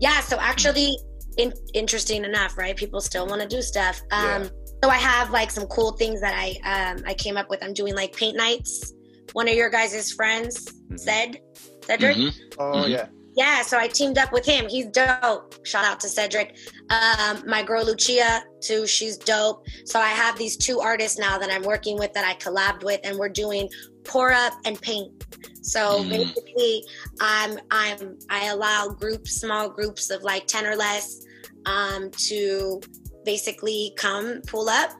Yeah. 0.00 0.20
So 0.20 0.38
actually, 0.38 0.96
in, 1.36 1.52
interesting 1.74 2.24
enough, 2.24 2.56
right? 2.56 2.76
People 2.76 3.00
still 3.00 3.26
want 3.26 3.42
to 3.42 3.48
do 3.48 3.60
stuff. 3.62 4.00
Um, 4.10 4.44
yeah. 4.44 4.48
So 4.84 4.90
I 4.90 4.96
have 4.96 5.30
like 5.30 5.50
some 5.50 5.66
cool 5.66 5.92
things 5.92 6.20
that 6.20 6.34
I 6.34 6.92
um, 6.92 7.02
I 7.06 7.14
came 7.14 7.36
up 7.36 7.50
with. 7.50 7.62
I'm 7.62 7.74
doing 7.74 7.94
like 7.94 8.14
paint 8.16 8.36
nights. 8.36 8.94
One 9.32 9.48
of 9.48 9.54
your 9.54 9.68
guys' 9.68 10.12
friends 10.12 10.64
mm-hmm. 10.66 10.96
said, 10.96 11.38
Cedric. 11.82 12.16
Mm-hmm. 12.16 12.60
Oh 12.60 12.82
mm-hmm. 12.82 12.90
yeah 12.90 13.06
yeah, 13.38 13.62
so 13.62 13.78
I 13.78 13.86
teamed 13.86 14.18
up 14.18 14.32
with 14.32 14.44
him. 14.44 14.68
He's 14.68 14.86
dope. 14.86 15.64
Shout 15.64 15.84
out 15.84 16.00
to 16.00 16.08
Cedric. 16.08 16.56
Um, 16.90 17.44
my 17.46 17.62
girl 17.62 17.84
Lucia 17.84 18.42
too. 18.60 18.84
She's 18.84 19.16
dope. 19.16 19.64
So 19.84 20.00
I 20.00 20.08
have 20.08 20.36
these 20.36 20.56
two 20.56 20.80
artists 20.80 21.20
now 21.20 21.38
that 21.38 21.48
I'm 21.48 21.62
working 21.62 21.96
with 21.96 22.12
that 22.14 22.24
I 22.24 22.34
collabed 22.34 22.82
with, 22.82 22.98
and 23.04 23.16
we're 23.16 23.28
doing 23.28 23.68
pour 24.02 24.32
up 24.32 24.54
and 24.64 24.80
paint. 24.82 25.24
So 25.62 26.02
mm. 26.02 26.08
basically, 26.08 26.82
I'm 27.20 27.60
I'm 27.70 28.18
I 28.28 28.46
allow 28.46 28.88
groups, 28.88 29.40
small 29.40 29.70
groups 29.70 30.10
of 30.10 30.24
like 30.24 30.48
ten 30.48 30.66
or 30.66 30.74
less, 30.74 31.24
um, 31.64 32.10
to 32.10 32.80
basically 33.24 33.92
come 33.96 34.42
pull 34.48 34.68
up. 34.68 34.90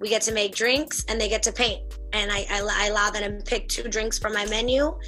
We 0.00 0.08
get 0.08 0.22
to 0.22 0.32
make 0.32 0.56
drinks, 0.56 1.04
and 1.08 1.20
they 1.20 1.28
get 1.28 1.44
to 1.44 1.52
paint. 1.52 1.80
And 2.12 2.32
I, 2.32 2.44
I, 2.50 2.68
I 2.72 2.86
allow 2.88 3.10
them 3.10 3.38
to 3.38 3.44
pick 3.44 3.68
two 3.68 3.84
drinks 3.84 4.18
from 4.18 4.34
my 4.34 4.46
menu 4.46 4.98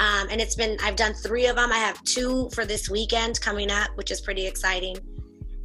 um, 0.00 0.28
and 0.30 0.40
it's 0.40 0.54
been, 0.54 0.76
I've 0.82 0.96
done 0.96 1.14
three 1.14 1.46
of 1.46 1.56
them. 1.56 1.70
I 1.72 1.78
have 1.78 2.02
two 2.04 2.50
for 2.54 2.64
this 2.64 2.88
weekend 2.88 3.40
coming 3.40 3.70
up, 3.70 3.90
which 3.94 4.10
is 4.10 4.20
pretty 4.20 4.46
exciting. 4.46 4.96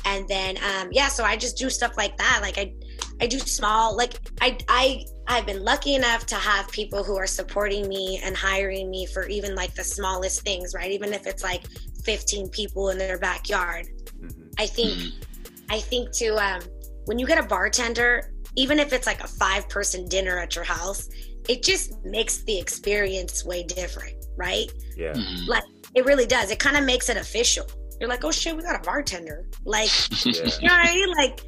And 0.05 0.27
then, 0.27 0.57
um, 0.57 0.89
yeah, 0.91 1.07
so 1.07 1.23
I 1.23 1.35
just 1.35 1.57
do 1.57 1.69
stuff 1.69 1.97
like 1.97 2.17
that. 2.17 2.39
Like 2.41 2.57
I, 2.57 2.73
I 3.19 3.27
do 3.27 3.39
small, 3.39 3.95
like 3.95 4.13
I, 4.41 4.57
I, 4.69 5.05
I've 5.27 5.45
been 5.45 5.63
lucky 5.63 5.95
enough 5.95 6.25
to 6.27 6.35
have 6.35 6.69
people 6.71 7.03
who 7.03 7.17
are 7.17 7.27
supporting 7.27 7.87
me 7.87 8.21
and 8.23 8.35
hiring 8.37 8.89
me 8.89 9.05
for 9.05 9.27
even 9.27 9.55
like 9.55 9.73
the 9.73 9.83
smallest 9.83 10.41
things, 10.41 10.73
right? 10.73 10.91
Even 10.91 11.13
if 11.13 11.25
it's 11.25 11.43
like 11.43 11.65
15 12.03 12.49
people 12.49 12.89
in 12.89 12.97
their 12.97 13.17
backyard. 13.17 13.87
Mm-hmm. 14.19 14.49
I 14.59 14.65
think, 14.65 14.91
mm-hmm. 14.91 15.23
I 15.69 15.79
think 15.79 16.11
to, 16.13 16.35
um, 16.35 16.61
when 17.05 17.17
you 17.19 17.25
get 17.25 17.43
a 17.43 17.47
bartender, 17.47 18.31
even 18.55 18.79
if 18.79 18.93
it's 18.93 19.07
like 19.07 19.23
a 19.23 19.27
five 19.27 19.67
person 19.69 20.07
dinner 20.07 20.37
at 20.39 20.55
your 20.55 20.65
house, 20.65 21.09
it 21.49 21.63
just 21.63 22.03
makes 22.03 22.39
the 22.39 22.57
experience 22.57 23.45
way 23.45 23.63
different 23.63 24.17
right? 24.37 24.71
Yeah. 24.95 25.13
Mm-hmm. 25.13 25.49
Like 25.49 25.63
it 25.95 26.05
really 26.05 26.25
does. 26.25 26.51
It 26.51 26.59
kind 26.59 26.77
of 26.77 26.85
makes 26.85 27.09
it 27.09 27.17
official. 27.17 27.65
You're 27.99 28.09
like, 28.09 28.23
oh 28.23 28.31
shit, 28.31 28.55
we 28.55 28.63
got 28.63 28.79
a 28.79 28.83
bartender. 28.83 29.45
Like, 29.65 29.89
yeah. 30.25 30.33
you 30.33 30.67
know 30.67 30.75
what 30.75 30.87
I 30.87 30.93
mean? 30.93 31.13
Like, 31.17 31.41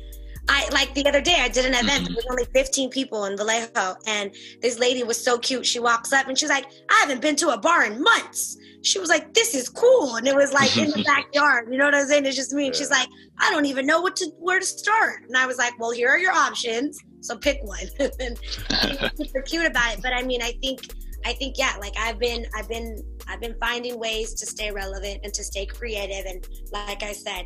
I 0.49 0.67
like 0.71 0.95
the 0.95 1.07
other 1.07 1.21
day 1.21 1.37
I 1.39 1.47
did 1.47 1.65
an 1.65 1.73
event. 1.73 2.05
Mm-hmm. 2.05 2.05
There 2.05 2.15
was 2.15 2.25
only 2.29 2.45
15 2.45 2.89
people 2.89 3.25
in 3.25 3.37
Vallejo, 3.37 3.95
and 4.07 4.33
this 4.61 4.79
lady 4.79 5.03
was 5.03 5.23
so 5.23 5.37
cute. 5.37 5.65
She 5.65 5.79
walks 5.79 6.11
up 6.11 6.27
and 6.27 6.37
she's 6.37 6.49
like, 6.49 6.65
I 6.89 6.99
haven't 7.01 7.21
been 7.21 7.35
to 7.37 7.49
a 7.49 7.57
bar 7.57 7.85
in 7.85 8.01
months. 8.01 8.57
She 8.81 8.99
was 8.99 9.09
like, 9.09 9.33
This 9.33 9.55
is 9.55 9.69
cool, 9.69 10.15
and 10.15 10.27
it 10.27 10.35
was 10.35 10.53
like 10.53 10.75
in 10.77 10.89
the 10.91 11.03
backyard. 11.07 11.67
You 11.71 11.77
know 11.77 11.85
what 11.85 11.95
I'm 11.95 12.07
saying? 12.07 12.25
It's 12.25 12.35
just 12.35 12.53
me. 12.53 12.67
And 12.67 12.75
she's 12.75 12.91
like, 12.91 13.07
I 13.39 13.51
don't 13.51 13.65
even 13.65 13.85
know 13.85 14.01
what 14.01 14.15
to 14.17 14.27
where 14.39 14.59
to 14.59 14.65
start. 14.65 15.23
And 15.27 15.35
I 15.37 15.45
was 15.45 15.57
like, 15.57 15.77
Well, 15.79 15.91
here 15.91 16.09
are 16.09 16.19
your 16.19 16.31
options. 16.31 16.99
So 17.21 17.37
pick 17.37 17.59
one. 17.63 17.79
and 18.19 18.39
super 19.17 19.41
cute 19.41 19.65
about 19.65 19.95
it. 19.95 20.01
But 20.01 20.13
I 20.13 20.23
mean, 20.23 20.41
I 20.41 20.53
think 20.61 20.81
I 21.25 21.33
think 21.33 21.57
yeah, 21.57 21.75
like 21.79 21.93
I've 21.97 22.19
been 22.19 22.45
I've 22.55 22.69
been 22.69 23.01
I've 23.27 23.41
been 23.41 23.55
finding 23.59 23.99
ways 23.99 24.33
to 24.35 24.45
stay 24.45 24.71
relevant 24.71 25.19
and 25.23 25.33
to 25.33 25.43
stay 25.43 25.65
creative 25.65 26.25
and 26.25 26.47
like 26.71 27.03
I 27.03 27.13
said, 27.13 27.45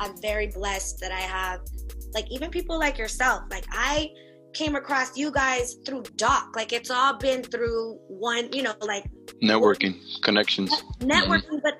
I'm 0.00 0.20
very 0.20 0.48
blessed 0.48 1.00
that 1.00 1.12
I 1.12 1.20
have 1.20 1.60
like 2.14 2.30
even 2.30 2.50
people 2.50 2.78
like 2.78 2.98
yourself. 2.98 3.42
Like 3.50 3.66
I 3.70 4.10
came 4.56 4.74
across 4.74 5.16
you 5.16 5.30
guys 5.30 5.76
through 5.84 6.02
Doc. 6.16 6.54
Like 6.56 6.72
it's 6.72 6.90
all 6.90 7.18
been 7.18 7.42
through 7.42 7.98
one, 8.08 8.52
you 8.52 8.62
know, 8.62 8.74
like 8.80 9.04
networking, 9.42 9.94
connections. 10.22 10.70
Networking, 11.00 11.60
mm-hmm. 11.60 11.66
but 11.66 11.74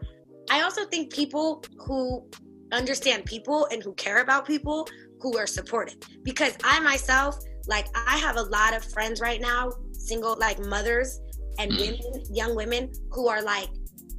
I 0.50 0.62
also 0.62 0.84
think 0.84 1.12
people 1.12 1.64
who 1.78 2.24
understand 2.72 3.24
people 3.24 3.66
and 3.72 3.82
who 3.82 3.94
care 3.94 4.20
about 4.20 4.46
people 4.46 4.86
who 5.20 5.38
are 5.38 5.46
supportive 5.46 5.96
because 6.22 6.56
I 6.62 6.78
myself 6.80 7.38
like 7.66 7.86
I 7.94 8.18
have 8.18 8.36
a 8.36 8.42
lot 8.42 8.76
of 8.76 8.84
friends 8.84 9.20
right 9.20 9.40
now 9.40 9.72
single 9.92 10.36
like 10.36 10.58
mothers 10.58 11.20
and 11.58 11.72
mm. 11.72 11.80
women, 11.80 12.24
young 12.30 12.54
women 12.54 12.92
who 13.10 13.28
are 13.28 13.42
like, 13.42 13.68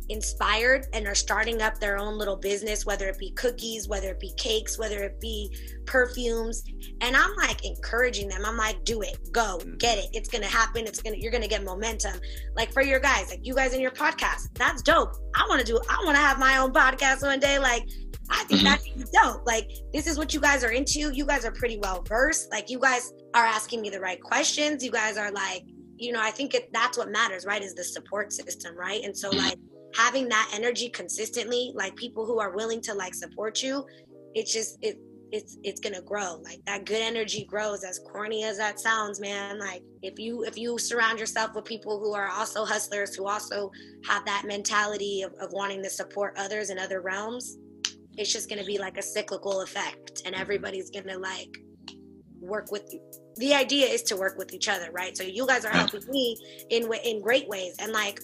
inspired 0.10 0.86
and 0.94 1.08
are 1.08 1.16
starting 1.16 1.62
up 1.62 1.80
their 1.80 1.98
own 1.98 2.18
little 2.18 2.36
business, 2.36 2.86
whether 2.86 3.08
it 3.08 3.18
be 3.18 3.32
cookies, 3.32 3.88
whether 3.88 4.10
it 4.10 4.20
be 4.20 4.34
cakes, 4.38 4.78
whether 4.78 5.04
it 5.04 5.20
be 5.20 5.56
perfumes. 5.86 6.64
And 7.02 7.16
I'm 7.16 7.36
like 7.36 7.66
encouraging 7.66 8.28
them. 8.28 8.46
I'm 8.46 8.58
like, 8.58 8.84
do 8.84 9.02
it, 9.02 9.18
go, 9.32 9.60
mm. 9.64 9.78
get 9.78 9.98
it. 9.98 10.10
It's 10.14 10.30
gonna 10.30 10.46
happen. 10.46 10.86
It's 10.86 11.02
gonna 11.02 11.18
you're 11.18 11.32
gonna 11.32 11.48
get 11.48 11.64
momentum. 11.64 12.20
Like 12.56 12.72
for 12.72 12.84
your 12.84 13.00
guys, 13.00 13.30
like 13.30 13.46
you 13.46 13.56
guys 13.56 13.74
in 13.74 13.82
your 13.82 13.92
podcast, 13.92 14.50
that's 14.54 14.82
dope. 14.82 15.16
I 15.36 15.46
wanna 15.50 15.64
do 15.64 15.80
I 15.90 16.02
wanna 16.06 16.20
have 16.20 16.40
my 16.40 16.58
own 16.58 16.72
podcast 16.72 17.22
one 17.22 17.40
day. 17.40 17.60
Like 17.60 17.84
I 18.30 18.44
think 18.44 18.62
mm-hmm. 18.62 19.00
that's 19.00 19.12
dope. 19.12 19.46
Like, 19.46 19.72
this 19.94 20.06
is 20.06 20.18
what 20.18 20.34
you 20.34 20.40
guys 20.40 20.64
are 20.64 20.72
into. 20.72 21.12
You 21.14 21.26
guys 21.26 21.46
are 21.46 21.52
pretty 21.52 21.78
well 21.78 22.04
versed. 22.08 22.52
Like, 22.52 22.70
you 22.70 22.80
guys 22.80 23.14
are 23.34 23.46
asking 23.46 23.82
me 23.82 23.90
the 23.90 24.00
right 24.00 24.22
questions. 24.22 24.84
You 24.84 24.92
guys 24.92 25.18
are 25.18 25.32
like, 25.32 25.64
you 25.98 26.12
know, 26.12 26.22
I 26.22 26.32
think 26.32 26.54
it, 26.54 26.70
that's 26.74 26.98
what 26.98 27.10
matters, 27.10 27.46
right? 27.46 27.62
Is 27.62 27.74
the 27.74 27.84
support 27.84 28.34
system, 28.34 28.76
right? 28.76 29.02
And 29.04 29.18
so, 29.18 29.30
like, 29.30 29.58
having 29.96 30.28
that 30.30 30.52
energy 30.54 30.90
consistently, 30.90 31.72
like 31.76 31.96
people 31.96 32.26
who 32.26 32.40
are 32.40 32.56
willing 32.56 32.82
to 32.82 32.94
like 32.94 33.14
support 33.14 33.62
you, 33.64 33.86
it's 34.34 34.54
just 34.54 34.78
it 34.82 34.98
it's 35.32 35.58
it's 35.64 35.80
gonna 35.80 36.02
grow. 36.02 36.36
Like 36.44 36.64
that 36.66 36.86
good 36.86 37.02
energy 37.02 37.46
grows. 37.46 37.84
As 37.84 38.00
corny 38.00 38.44
as 38.44 38.58
that 38.58 38.80
sounds, 38.80 39.20
man. 39.20 39.60
Like 39.60 39.84
if 40.02 40.20
you 40.20 40.44
if 40.44 40.58
you 40.58 40.78
surround 40.78 41.20
yourself 41.20 41.54
with 41.56 41.66
people 41.66 42.00
who 42.00 42.14
are 42.14 42.30
also 42.30 42.66
hustlers, 42.66 43.16
who 43.16 43.28
also 43.28 43.72
have 44.08 44.26
that 44.26 44.44
mentality 44.46 45.24
of, 45.24 45.34
of 45.42 45.52
wanting 45.52 45.84
to 45.84 45.90
support 45.90 46.36
others 46.38 46.70
in 46.70 46.80
other 46.80 47.02
realms, 47.02 47.58
it's 48.18 48.32
just 48.32 48.50
gonna 48.50 48.64
be 48.64 48.78
like 48.78 48.98
a 48.98 49.02
cyclical 49.02 49.62
effect, 49.62 50.22
and 50.26 50.36
everybody's 50.36 50.90
gonna 50.90 51.18
like 51.18 51.58
work 52.40 52.72
with 52.72 52.92
you. 52.94 53.02
The 53.36 53.54
idea 53.54 53.88
is 53.88 54.04
to 54.04 54.16
work 54.16 54.38
with 54.38 54.54
each 54.54 54.68
other, 54.68 54.90
right? 54.92 55.16
So 55.16 55.24
you 55.24 55.46
guys 55.46 55.66
are 55.66 55.72
helping 55.72 56.04
me 56.10 56.38
in 56.70 56.92
in 57.04 57.22
great 57.22 57.48
ways, 57.48 57.76
and 57.80 57.92
like 57.92 58.22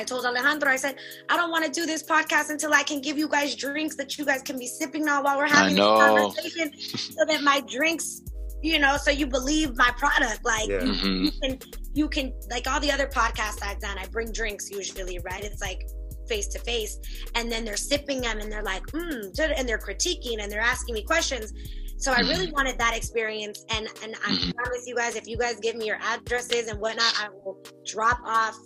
I 0.00 0.04
told 0.04 0.24
Alejandro, 0.24 0.70
I 0.70 0.76
said, 0.76 0.96
I 1.28 1.36
don't 1.36 1.50
want 1.50 1.66
to 1.66 1.70
do 1.70 1.84
this 1.84 2.02
podcast 2.02 2.48
until 2.48 2.72
I 2.72 2.82
can 2.82 3.02
give 3.02 3.18
you 3.18 3.28
guys 3.28 3.54
drinks 3.54 3.96
that 3.96 4.16
you 4.16 4.24
guys 4.24 4.40
can 4.40 4.58
be 4.58 4.66
sipping 4.66 5.06
on 5.10 5.22
while 5.24 5.36
we're 5.36 5.46
having 5.46 5.74
this 5.74 5.84
conversation 5.84 6.72
so 6.78 7.24
that 7.26 7.42
my 7.42 7.60
drinks, 7.68 8.22
you 8.62 8.78
know, 8.78 8.96
so 8.96 9.10
you 9.10 9.26
believe 9.26 9.76
my 9.76 9.90
product. 9.98 10.42
Like 10.42 10.68
yeah. 10.70 10.78
mm-hmm. 10.78 11.24
you 11.24 11.32
can 11.42 11.58
you 11.92 12.08
can 12.08 12.32
like 12.48 12.66
all 12.66 12.80
the 12.80 12.90
other 12.90 13.08
podcasts 13.08 13.62
I've 13.62 13.80
done, 13.80 13.98
I 13.98 14.06
bring 14.06 14.32
drinks 14.32 14.70
usually, 14.70 15.18
right? 15.18 15.44
It's 15.44 15.60
like 15.60 15.86
face 16.26 16.46
to 16.46 16.58
face 16.60 16.98
and 17.34 17.52
then 17.52 17.66
they're 17.66 17.76
sipping 17.76 18.22
them 18.22 18.38
and 18.38 18.50
they're 18.50 18.62
like, 18.62 18.84
hmm, 18.90 19.20
and 19.38 19.68
they're 19.68 19.78
critiquing 19.78 20.42
and 20.42 20.50
they're 20.50 20.60
asking 20.60 20.94
me 20.94 21.02
questions. 21.02 21.52
So 21.98 22.12
I 22.12 22.20
really 22.20 22.46
mm-hmm. 22.46 22.54
wanted 22.54 22.78
that 22.78 22.96
experience, 22.96 23.62
and 23.68 23.86
and 24.02 24.14
I 24.24 24.30
mm-hmm. 24.30 24.52
promise 24.52 24.86
you 24.86 24.96
guys, 24.96 25.16
if 25.16 25.26
you 25.26 25.36
guys 25.36 25.60
give 25.60 25.76
me 25.76 25.84
your 25.84 25.98
addresses 26.00 26.68
and 26.68 26.80
whatnot, 26.80 27.12
I 27.18 27.28
will 27.28 27.62
drop 27.84 28.18
off 28.24 28.56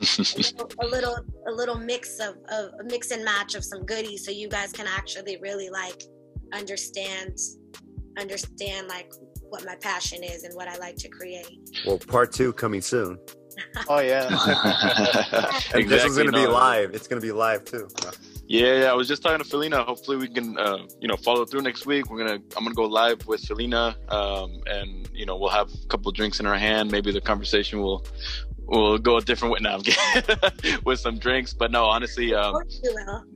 a, 0.00 0.36
little, 0.36 0.70
a 0.80 0.86
little 0.86 1.16
a 1.48 1.52
little 1.52 1.78
mix 1.78 2.18
of, 2.18 2.36
of 2.50 2.70
a 2.80 2.84
mix 2.84 3.10
and 3.10 3.24
match 3.24 3.54
of 3.54 3.64
some 3.64 3.84
goodies 3.84 4.24
so 4.24 4.30
you 4.30 4.48
guys 4.48 4.72
can 4.72 4.86
actually 4.86 5.38
really 5.40 5.70
like 5.70 6.02
understand 6.52 7.38
understand 8.18 8.88
like 8.88 9.12
what 9.48 9.64
my 9.64 9.76
passion 9.76 10.22
is 10.22 10.44
and 10.44 10.54
what 10.54 10.68
I 10.68 10.76
like 10.78 10.96
to 10.96 11.08
create. 11.08 11.58
Well, 11.86 11.98
part 11.98 12.32
two 12.32 12.52
coming 12.52 12.80
soon. 12.80 13.18
oh 13.88 14.00
yeah. 14.00 14.26
exactly, 15.74 15.84
this 15.84 16.04
is 16.04 16.16
gonna 16.16 16.30
no. 16.30 16.46
be 16.46 16.52
live. 16.52 16.94
It's 16.94 17.08
gonna 17.08 17.20
be 17.20 17.32
live 17.32 17.64
too. 17.64 17.88
Yeah, 18.48 18.80
yeah. 18.80 18.90
I 18.90 18.94
was 18.94 19.08
just 19.08 19.22
talking 19.22 19.42
to 19.42 19.44
Felina. 19.44 19.82
Hopefully, 19.82 20.16
we 20.18 20.28
can, 20.28 20.56
uh, 20.58 20.86
you 21.00 21.08
know, 21.08 21.16
follow 21.16 21.44
through 21.44 21.62
next 21.62 21.84
week. 21.84 22.10
We're 22.10 22.18
gonna, 22.18 22.40
I'm 22.56 22.64
gonna 22.64 22.74
go 22.74 22.84
live 22.84 23.26
with 23.26 23.40
Felina, 23.40 23.96
um, 24.08 24.60
and 24.66 25.08
you 25.12 25.26
know, 25.26 25.36
we'll 25.36 25.50
have 25.50 25.70
a 25.72 25.86
couple 25.88 26.12
drinks 26.12 26.38
in 26.38 26.46
our 26.46 26.56
hand. 26.56 26.90
Maybe 26.90 27.10
the 27.10 27.20
conversation 27.20 27.80
will, 27.80 28.06
will 28.66 28.98
go 28.98 29.16
a 29.16 29.20
different 29.22 29.54
way 29.54 29.60
now 29.60 29.80
with 30.84 31.00
some 31.00 31.18
drinks. 31.18 31.52
But 31.54 31.70
no, 31.70 31.84
honestly, 31.84 32.34
um, 32.34 32.62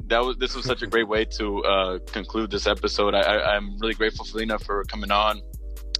that 0.06 0.24
was 0.24 0.36
this 0.38 0.54
was 0.54 0.64
such 0.64 0.82
a 0.82 0.86
great 0.86 1.08
way 1.08 1.24
to 1.24 1.64
uh, 1.64 1.98
conclude 2.12 2.50
this 2.50 2.66
episode. 2.66 3.14
I, 3.14 3.20
I, 3.20 3.56
I'm 3.56 3.78
really 3.78 3.94
grateful, 3.94 4.24
Felina, 4.24 4.58
for 4.58 4.84
coming 4.84 5.10
on 5.10 5.40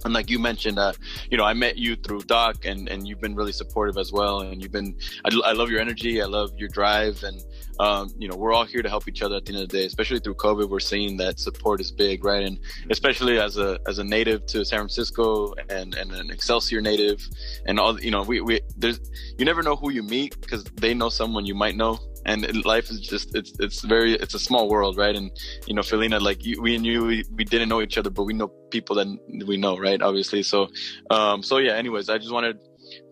and 0.03 0.13
like 0.13 0.29
you 0.29 0.39
mentioned 0.39 0.79
uh, 0.79 0.93
you 1.29 1.37
know 1.37 1.43
i 1.43 1.53
met 1.53 1.77
you 1.77 1.95
through 1.95 2.21
doc 2.21 2.65
and 2.65 2.89
and 2.89 3.07
you've 3.07 3.21
been 3.21 3.35
really 3.35 3.51
supportive 3.51 3.97
as 3.97 4.11
well. 4.11 4.41
And 4.41 4.61
you've 4.61 4.71
been 4.71 4.95
i, 5.25 5.29
I 5.45 5.53
love 5.53 5.69
your 5.69 5.79
energy. 5.79 6.21
I 6.21 6.25
love 6.25 6.51
your 6.57 6.69
drive. 6.69 7.23
And 7.23 7.41
um, 7.79 8.09
you 8.17 8.27
know 8.27 8.35
we're 8.35 8.53
all 8.53 8.65
here 8.65 8.81
to 8.83 8.89
help 8.89 9.07
each 9.07 9.21
other 9.21 9.37
at 9.37 9.45
the 9.45 9.53
end 9.53 9.63
of 9.63 9.69
the 9.69 9.77
day 9.79 9.85
especially 9.85 10.19
through 10.19 10.35
covid. 10.35 10.69
We're 10.69 10.79
seeing 10.79 11.17
that 11.17 11.39
support 11.39 11.81
is 11.81 11.91
big 11.91 12.23
right? 12.23 12.43
And 12.43 12.59
especially 12.89 13.39
as 13.39 13.57
a 13.57 13.79
as 13.87 13.99
a 13.99 14.03
native 14.03 14.45
to 14.47 14.65
san 14.65 14.79
francisco 14.79 15.53
and 15.69 15.95
and 15.95 16.11
an 16.11 16.29
excelsior 16.29 16.81
native 16.81 17.27
and 17.65 17.79
all 17.79 17.99
you 17.99 18.11
know 18.11 18.23
we, 18.23 18.41
we 18.41 18.61
there's 18.77 18.99
you 19.37 19.45
never 19.45 19.63
know 19.63 19.75
who 19.75 19.91
you 19.91 20.03
meet 20.03 20.39
because 20.41 20.63
they 20.75 20.93
know 20.93 21.09
someone 21.09 21.45
you 21.45 21.55
might 21.55 21.75
know 21.75 21.99
and 22.25 22.65
life 22.65 22.89
is 22.89 23.01
just 23.01 23.35
it's 23.35 23.53
it's 23.59 23.81
very 23.81 24.13
it's 24.15 24.33
a 24.33 24.39
small 24.39 24.69
world 24.69 24.97
right? 24.97 25.15
And 25.15 25.31
you 25.67 25.73
know 25.73 25.83
felina 25.83 26.19
like 26.19 26.45
you, 26.45 26.61
we 26.61 26.77
you 26.77 27.05
we, 27.05 27.23
we 27.35 27.43
didn't 27.43 27.69
know 27.69 27.81
each 27.81 27.97
other 27.97 28.09
but 28.09 28.23
we 28.23 28.33
know 28.33 28.49
people 28.69 28.95
that 28.97 29.07
we 29.47 29.57
know 29.57 29.77
right? 29.77 30.01
Obviously. 30.01 30.43
So 30.43 30.69
um 31.09 31.43
so 31.43 31.57
yeah 31.57 31.73
anyways 31.73 32.09
i 32.09 32.17
just 32.17 32.31
wanted 32.31 32.57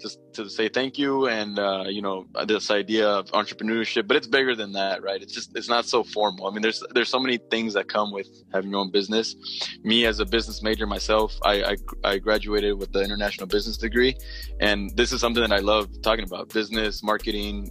to, 0.01 0.09
to 0.33 0.49
say 0.49 0.67
thank 0.69 0.97
you 0.97 1.27
and 1.27 1.57
uh, 1.57 1.85
you 1.87 2.01
know 2.01 2.25
this 2.45 2.69
idea 2.69 3.07
of 3.07 3.27
entrepreneurship 3.27 4.07
but 4.07 4.17
it's 4.17 4.27
bigger 4.27 4.55
than 4.55 4.73
that 4.73 5.01
right? 5.01 5.21
It's 5.21 5.33
just 5.33 5.55
it's 5.55 5.69
not 5.69 5.85
so 5.85 6.03
formal. 6.03 6.47
I 6.47 6.51
mean 6.51 6.61
there's 6.61 6.83
there's 6.91 7.09
so 7.09 7.19
many 7.19 7.37
things 7.37 7.73
that 7.73 7.87
come 7.87 8.11
with 8.11 8.27
having 8.53 8.71
your 8.71 8.79
own 8.79 8.91
business. 8.91 9.35
Me 9.83 10.05
as 10.05 10.19
a 10.19 10.25
business 10.25 10.61
major 10.61 10.85
myself 10.85 11.37
i 11.43 11.55
i, 11.71 11.75
I 12.03 12.17
graduated 12.17 12.77
with 12.79 12.91
the 12.91 13.01
international 13.01 13.47
business 13.47 13.77
degree 13.77 14.15
and 14.59 14.95
this 14.95 15.11
is 15.11 15.21
something 15.21 15.41
that 15.41 15.51
i 15.51 15.59
love 15.59 15.87
talking 16.01 16.25
about 16.25 16.49
business 16.49 17.03
marketing 17.03 17.69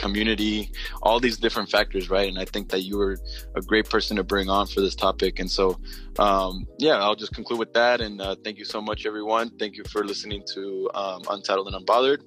community, 0.00 0.72
all 1.02 1.20
these 1.20 1.36
different 1.36 1.70
factors, 1.70 2.10
right? 2.10 2.28
And 2.28 2.38
I 2.38 2.44
think 2.44 2.70
that 2.70 2.80
you 2.80 2.96
were 2.96 3.18
a 3.54 3.60
great 3.60 3.88
person 3.88 4.16
to 4.16 4.24
bring 4.24 4.48
on 4.48 4.66
for 4.66 4.80
this 4.80 4.94
topic. 4.94 5.38
And 5.38 5.50
so, 5.50 5.78
um, 6.18 6.66
yeah, 6.78 6.94
I'll 6.94 7.14
just 7.14 7.34
conclude 7.34 7.58
with 7.58 7.72
that. 7.74 8.00
And 8.00 8.20
uh, 8.20 8.36
thank 8.42 8.58
you 8.58 8.64
so 8.64 8.80
much, 8.80 9.06
everyone. 9.06 9.50
Thank 9.58 9.76
you 9.76 9.84
for 9.84 10.04
listening 10.04 10.42
to 10.54 10.90
um, 10.94 11.22
Untitled 11.30 11.72
and 11.72 11.86
Unbothered. 11.86 12.22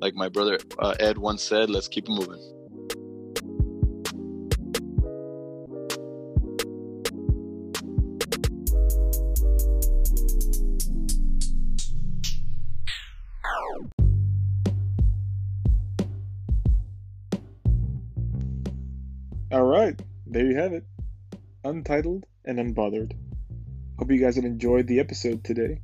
Like 0.00 0.14
my 0.14 0.28
brother 0.28 0.58
uh, 0.78 0.94
Ed 0.98 1.18
once 1.18 1.42
said, 1.42 1.70
let's 1.70 1.88
keep 1.88 2.04
it 2.08 2.12
moving. 2.12 2.42
Right, 19.50 19.98
there 20.26 20.44
you 20.44 20.56
have 20.56 20.74
it. 20.74 20.84
Untitled 21.64 22.26
and 22.44 22.58
Unbothered. 22.58 23.16
Hope 23.98 24.10
you 24.10 24.20
guys 24.20 24.36
have 24.36 24.44
enjoyed 24.44 24.86
the 24.86 25.00
episode 25.00 25.42
today 25.42 25.80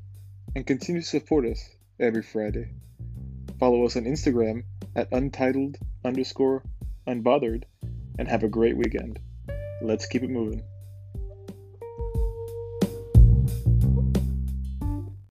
and 0.55 0.67
continue 0.67 1.01
to 1.01 1.07
support 1.07 1.47
us 1.47 1.67
every 1.99 2.23
Friday. 2.23 2.75
Follow 3.59 3.87
us 3.87 3.97
on 3.97 4.05
Instagram 4.05 4.65
at 4.95 5.11
untitled 5.13 5.79
underscore 6.05 6.63
unbothered 7.07 7.65
and 8.19 8.29
have 8.29 8.43
a 8.43 8.49
great 8.49 8.77
weekend. 8.77 9.19
Let's 9.81 10.05
keep 10.05 10.23
it 10.23 10.31
moving. 10.31 10.63